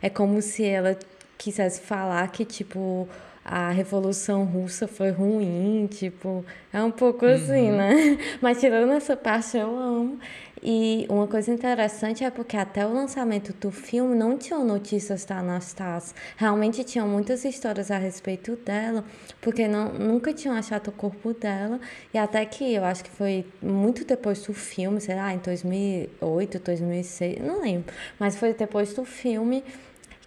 é 0.02 0.10
como 0.10 0.42
se 0.42 0.64
ela 0.66 0.98
quisesse 1.38 1.82
falar 1.82 2.28
que, 2.32 2.46
tipo, 2.46 3.08
a 3.44 3.70
Revolução 3.70 4.44
Russa 4.46 4.88
foi 4.88 5.12
ruim, 5.12 5.88
tipo, 5.92 6.44
é 6.74 6.82
um 6.84 6.92
pouco 6.92 7.26
assim, 7.26 7.70
Uhum. 7.72 7.78
né? 7.78 8.18
Mas 8.42 8.60
tirando 8.60 8.92
essa 8.94 9.16
parte, 9.16 9.58
eu 9.58 9.68
amo. 9.78 10.20
E 10.68 11.06
uma 11.10 11.28
coisa 11.28 11.54
interessante 11.54 12.24
é 12.24 12.32
porque 12.32 12.58
até 12.58 12.88
o 12.88 12.92
lançamento 12.92 13.54
do 13.54 13.70
filme 13.70 14.16
não 14.16 14.36
tinham 14.36 14.66
notícias 14.66 15.24
da 15.24 15.38
Anastasia. 15.38 16.16
Realmente 16.36 16.84
tinham 16.84 17.08
muitas 17.08 17.46
histórias 17.46 17.92
a 17.92 18.00
respeito 18.00 18.56
dela, 18.56 19.06
porque 19.40 19.68
não, 19.68 19.94
nunca 19.94 20.34
tinham 20.34 20.58
achado 20.58 20.88
o 20.88 20.92
corpo 20.92 21.36
dela. 21.36 21.80
E 22.12 22.18
até 22.18 22.44
que 22.48 22.74
eu 22.74 22.84
acho 22.84 23.04
que 23.04 23.12
foi 23.12 23.46
muito 23.62 24.04
depois 24.04 24.42
do 24.42 24.56
filme, 24.56 25.00
sei 25.00 25.14
lá, 25.14 25.32
em 25.32 25.38
2008, 25.38 26.58
2006, 26.58 27.46
não 27.46 27.62
lembro. 27.62 27.94
Mas 28.18 28.36
foi 28.36 28.52
depois 28.56 28.92
do 28.96 29.06
filme 29.06 29.64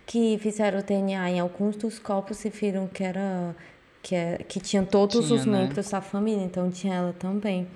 que 0.06 0.38
fizeram 0.40 0.78
o 0.78 0.82
DNA 0.84 1.30
em 1.30 1.40
alguns 1.40 1.74
dos 1.74 1.98
corpos 1.98 2.44
e 2.44 2.48
viram 2.48 2.86
que 2.86 3.02
era 3.02 3.56
que, 4.00 4.14
é, 4.14 4.38
que 4.46 4.60
tinham 4.60 4.84
todos 4.84 5.26
Tinha, 5.26 5.36
os 5.36 5.44
né? 5.44 5.62
membros 5.62 5.90
da 5.90 6.00
família, 6.00 6.44
então 6.44 6.70
tinha 6.70 6.94
ela 6.94 7.12
também. 7.18 7.66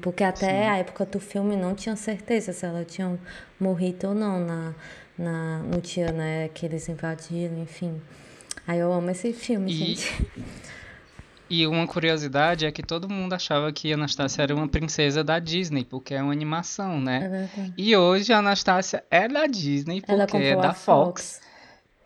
Porque 0.00 0.24
até 0.24 0.68
a 0.68 0.76
época 0.78 1.04
do 1.04 1.20
filme 1.20 1.56
não 1.56 1.74
tinha 1.74 1.96
certeza 1.96 2.52
se 2.52 2.64
ela 2.64 2.84
tinha 2.84 3.18
morrido 3.60 4.08
ou 4.08 4.14
não 4.14 4.40
na, 4.40 4.74
na, 5.18 5.58
no 5.58 5.80
dia 5.80 6.10
né, 6.12 6.48
que 6.48 6.64
eles 6.66 6.88
invadiram, 6.88 7.58
enfim. 7.62 8.00
Aí 8.66 8.78
eu 8.78 8.92
amo 8.92 9.10
esse 9.10 9.32
filme, 9.32 9.70
E- 9.70 9.74
gente. 9.74 10.26
E 11.50 11.66
uma 11.66 11.86
curiosidade 11.86 12.64
é 12.64 12.72
que 12.72 12.82
todo 12.82 13.08
mundo 13.08 13.34
achava 13.34 13.70
que 13.70 13.92
a 13.92 13.96
Anastácia 13.96 14.42
era 14.42 14.54
uma 14.54 14.66
princesa 14.66 15.22
da 15.22 15.38
Disney, 15.38 15.84
porque 15.84 16.14
é 16.14 16.22
uma 16.22 16.32
animação, 16.32 16.96
É 16.96 17.00
né? 17.00 17.28
verdade. 17.28 17.74
E 17.76 17.94
hoje 17.94 18.32
a 18.32 18.38
Anastácia 18.38 19.04
é 19.10 19.28
da 19.28 19.46
Disney, 19.46 20.00
porque 20.00 20.36
é 20.38 20.56
da 20.56 20.70
a 20.70 20.74
Fox. 20.74 21.42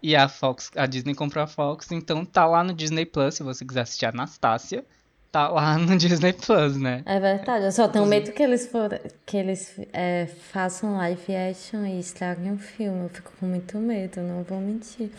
E 0.02 0.14
a 0.16 0.28
Fox, 0.28 0.70
a 0.76 0.86
Disney 0.86 1.14
comprou 1.14 1.42
a 1.42 1.46
Fox, 1.46 1.90
então 1.92 2.24
tá 2.24 2.46
lá 2.46 2.62
no 2.64 2.74
Disney 2.74 3.06
Plus, 3.06 3.36
se 3.36 3.42
você 3.44 3.64
quiser 3.64 3.82
assistir 3.82 4.06
a 4.06 4.10
Anastácia, 4.10 4.84
tá 5.30 5.48
lá 5.48 5.76
no 5.78 5.96
Disney 5.96 6.32
Plus, 6.32 6.76
né? 6.76 7.02
É 7.06 7.20
verdade, 7.20 7.64
eu 7.66 7.72
só 7.72 7.88
tenho 7.88 8.06
medo 8.06 8.32
que 8.32 8.42
eles, 8.42 8.66
for, 8.66 9.00
que 9.24 9.36
eles 9.36 9.78
é, 9.92 10.26
façam 10.52 10.96
live 10.96 11.36
action 11.36 11.84
e 11.84 11.98
estraguem 11.98 12.52
o 12.52 12.58
filme. 12.58 13.04
Eu 13.04 13.08
fico 13.08 13.32
com 13.38 13.46
muito 13.46 13.78
medo, 13.78 14.20
não 14.20 14.42
vou 14.42 14.60
mentir. 14.60 15.10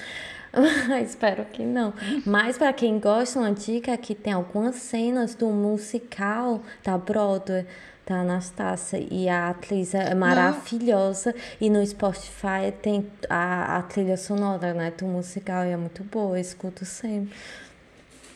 Espero 1.04 1.46
que 1.46 1.64
não. 1.64 1.94
Mas 2.26 2.58
para 2.58 2.74
quem 2.74 3.00
gosta, 3.00 3.40
uma 3.40 3.52
dica 3.52 3.92
é 3.92 3.98
que 3.98 4.16
tem 4.16 4.34
algumas 4.34 4.76
cenas 4.76 5.36
do 5.36 5.48
musical 5.50 6.62
da 6.84 6.98
Broadway 6.98 7.66
da 8.10 8.22
Anastácia 8.22 8.98
e 9.12 9.30
a 9.30 9.50
atriz 9.50 9.94
é 9.94 10.16
maravilhosa 10.16 11.36
e 11.62 11.70
no 11.70 11.86
Spotify 11.86 12.74
tem 12.82 13.06
a, 13.30 13.78
a 13.78 13.84
trilha 13.84 14.18
sonora 14.18 14.74
né, 14.74 14.92
do 14.98 15.06
musical 15.06 15.64
e 15.64 15.70
é 15.70 15.78
muito 15.78 16.04
boa, 16.04 16.36
eu 16.36 16.42
escuto 16.42 16.86
sempre. 16.86 17.36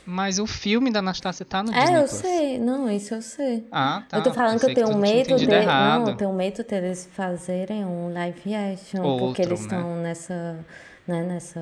Mas 0.05 0.37
o 0.37 0.45
filme 0.45 0.91
da 0.91 0.99
Anastácia 0.99 1.45
tá 1.45 1.63
no 1.63 1.73
É, 1.73 1.79
Disney 1.79 1.95
eu 1.95 1.99
Plus. 2.07 2.11
sei, 2.11 2.59
não, 2.59 2.91
isso 2.91 3.13
eu 3.13 3.21
sei. 3.21 3.65
Ah, 3.71 4.03
tá. 4.09 4.17
Eu 4.17 4.23
tô 4.23 4.33
falando 4.33 4.59
que 4.59 4.65
eu 4.65 4.73
tenho 4.73 4.87
tinha 4.87 4.97
medo 4.99 5.15
de. 5.27 5.31
entendido 5.33 5.51
Não, 5.53 5.61
errado. 5.61 6.09
eu 6.11 6.17
tenho 6.17 6.33
medo 6.33 6.63
deles 6.63 7.09
fazerem 7.13 7.85
um 7.85 8.11
live 8.11 8.53
action, 8.53 9.01
porque 9.01 9.23
Outro, 9.23 9.41
eles 9.43 9.59
né? 9.61 9.65
estão 9.65 9.95
nessa. 10.01 10.65
Né, 11.07 11.23
nessa. 11.23 11.59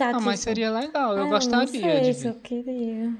Ah, 0.00 0.20
mas 0.20 0.40
seria 0.40 0.70
legal, 0.70 1.16
eu 1.16 1.26
É, 1.26 1.28
gostaria 1.30 1.60
não 1.64 1.66
sei 1.66 2.12
de 2.12 2.22
ver. 2.22 2.28
eu 2.28 2.34
queria. 2.34 3.12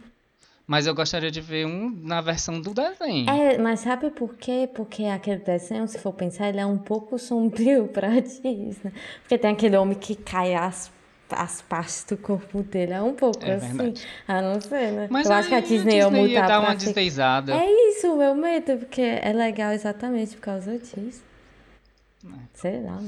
Mas 0.67 0.87
eu 0.87 0.95
gostaria 0.95 1.31
de 1.31 1.41
ver 1.41 1.65
um 1.67 1.89
na 2.03 2.21
versão 2.21 2.61
do 2.61 2.75
desenho. 2.75 3.31
É, 3.31 3.57
mas 3.57 3.81
sabe 3.81 4.11
por 4.11 4.35
quê? 4.35 4.69
Porque 4.75 5.05
aquele 5.07 5.39
desenho, 5.41 5.89
se 5.89 5.99
for 5.99 6.13
pensar, 6.13 6.51
ele 6.51 6.61
é 6.61 6.67
um 6.67 6.77
pouco 6.77 7.19
sombrio 7.19 7.89
pra 7.93 8.21
Disney. 8.21 8.77
Porque 9.23 9.39
tem 9.39 9.51
aquele 9.53 9.79
homem 9.79 9.97
que 9.99 10.15
cai 10.15 10.55
as, 10.55 10.91
as 11.31 11.61
partes 11.63 12.05
do 12.05 12.17
corpo 12.17 12.63
dele. 12.63 12.93
É 12.93 13.03
um 13.03 13.15
pouco 13.15 13.45
É 13.45 13.55
assim. 13.55 13.77
verdade. 13.77 14.07
Ah, 14.27 14.43
não 14.43 14.61
sei, 14.61 14.91
né? 14.91 15.09
Mas 15.11 15.27
eu 15.27 15.33
acho 15.33 15.49
que 15.49 15.55
a 15.55 15.59
aí 15.59 15.65
Disney 15.65 15.97
ia 15.97 16.27
ia 16.27 16.43
dar 16.47 16.61
uma 16.61 16.75
desdeizada. 16.75 17.55
É 17.55 17.91
isso, 17.91 18.13
o 18.13 18.17
meu 18.19 18.35
medo, 18.35 18.79
porque 18.79 19.01
é 19.01 19.33
legal 19.33 19.73
exatamente 19.73 20.35
por 20.37 20.43
causa 20.43 20.79
disso. 20.79 21.23
Sei 22.55 22.81
lá. 22.83 23.01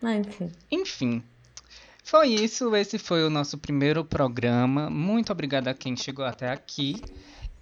Mas 0.00 0.26
enfim. 0.26 0.52
Enfim, 0.70 1.22
foi 2.02 2.28
isso. 2.28 2.74
Esse 2.76 2.98
foi 2.98 3.24
o 3.24 3.30
nosso 3.30 3.58
primeiro 3.58 4.04
programa. 4.04 4.88
Muito 4.88 5.32
obrigado 5.32 5.68
a 5.68 5.74
quem 5.74 5.96
chegou 5.96 6.24
até 6.24 6.50
aqui. 6.50 7.00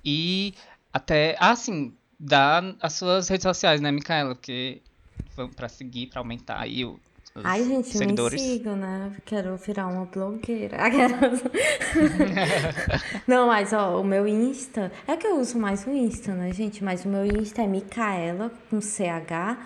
E 0.05 0.55
até, 0.93 1.37
ah, 1.41 1.57
sim, 1.57 1.95
dá 2.19 2.63
as 2.81 2.93
suas 2.95 3.29
redes 3.29 3.43
sociais, 3.43 3.81
né, 3.81 3.91
Micaela? 3.91 4.35
Porque 4.35 4.83
vamos 5.37 5.55
pra 5.55 5.69
seguir, 5.69 6.09
pra 6.09 6.21
aumentar 6.21 6.61
aí 6.61 6.85
o, 6.85 6.99
Ai, 7.43 7.65
gente, 7.65 7.89
seguidores. 7.99 8.41
me 8.41 8.49
sigam, 8.49 8.77
né? 8.77 9.11
Quero 9.25 9.57
virar 9.57 9.89
uma 9.89 10.05
blogueira. 10.05 10.77
Não, 13.27 13.49
mas 13.49 13.73
ó, 13.73 14.01
o 14.01 14.05
meu 14.05 14.27
Insta. 14.29 14.93
É 15.07 15.17
que 15.17 15.27
eu 15.27 15.41
uso 15.41 15.59
mais 15.59 15.85
o 15.85 15.91
Insta, 15.91 16.33
né, 16.33 16.53
gente? 16.53 16.85
Mas 16.85 17.05
o 17.05 17.09
meu 17.09 17.27
Insta 17.27 17.63
é 17.63 17.67
Micaela 17.67 18.53
com 18.71 18.81
CH 18.81 19.59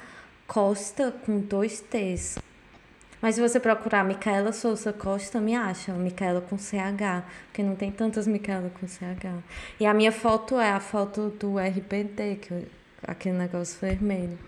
Costa 0.46 1.12
com 1.26 1.40
dois 1.40 1.80
T's. 1.80 2.38
Mas 3.20 3.34
se 3.34 3.40
você 3.40 3.60
procurar 3.60 4.02
Micaela 4.04 4.52
Souza 4.52 4.92
Costa, 4.92 5.38
me 5.38 5.54
acha. 5.54 5.92
Micaela 5.92 6.40
com 6.40 6.56
CH. 6.56 7.22
Porque 7.48 7.62
não 7.62 7.76
tem 7.76 7.90
tantas 7.90 8.26
Micaela 8.26 8.70
com 8.80 8.86
CH. 8.88 9.42
E 9.78 9.84
a 9.84 9.92
minha 9.92 10.12
foto 10.12 10.58
é 10.58 10.70
a 10.70 10.80
foto 10.80 11.28
do 11.38 11.58
RBD, 11.58 12.36
que 12.36 12.50
eu- 12.50 12.64
aquele 13.02 13.36
negócio 13.36 13.78
vermelho. 13.80 14.38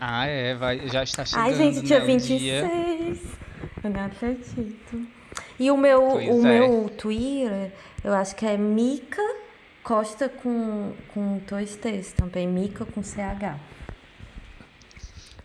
Ah, 0.00 0.26
é, 0.26 0.54
vai, 0.54 0.88
já 0.88 1.02
está 1.02 1.24
chegando, 1.24 1.44
Ai, 1.46 1.54
gente, 1.54 1.82
dia 1.82 1.98
né, 1.98 2.04
o 2.04 2.06
26. 2.06 2.40
dia. 2.40 2.70
Eu 3.82 3.90
não 3.90 4.04
acredito. 4.04 5.06
E 5.58 5.70
o 5.70 5.76
meu, 5.76 6.00
Pois 6.12 6.28
o 6.28 6.46
é. 6.46 6.58
meu 6.58 6.88
Twitter, 6.90 7.72
eu 8.04 8.12
acho 8.12 8.34
que 8.36 8.44
é 8.46 8.56
Mica 8.56 9.22
Costa 9.82 10.28
com, 10.28 10.92
com 11.14 11.38
dois 11.48 11.76
T's 11.76 12.12
também. 12.12 12.46
Mica 12.48 12.84
com 12.84 13.02
CH. 13.02 13.58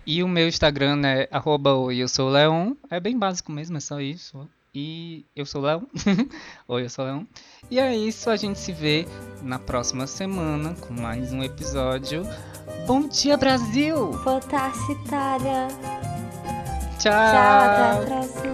E 0.06 0.24
o 0.24 0.28
meu 0.28 0.48
Instagram 0.48 1.02
é 1.06 1.28
arroba 1.32 1.70
eu 1.94 2.08
sou 2.08 2.30
Leon. 2.30 2.74
É 2.90 3.00
bem 3.00 3.18
básico 3.18 3.52
mesmo, 3.52 3.78
é 3.78 3.80
só 3.80 4.02
isso. 4.02 4.50
E 4.74 5.26
eu 5.36 5.46
sou 5.46 5.62
o 5.62 5.66
Léo. 5.66 5.88
Oi, 6.68 6.86
eu 6.86 6.90
sou 6.90 7.04
o 7.04 7.08
Léo. 7.08 7.28
E 7.70 7.78
é 7.78 7.96
isso, 7.96 8.30
a 8.30 8.38
gente 8.38 8.58
se 8.58 8.72
vê 8.72 9.06
na 9.42 9.60
próxima 9.60 10.08
semana 10.08 10.74
com 10.76 10.94
mais 10.94 11.34
um 11.34 11.44
episódio. 11.44 12.24
Bom 12.88 13.08
dia, 13.08 13.36
Brasil! 13.36 14.12
Boa 14.24 14.40
tarde, 14.40 14.80
Itália. 14.92 15.68
Tchau! 16.98 17.12
Tchau, 17.12 17.12
até 17.12 17.92
a 17.92 18.06
próxima. 18.06 18.52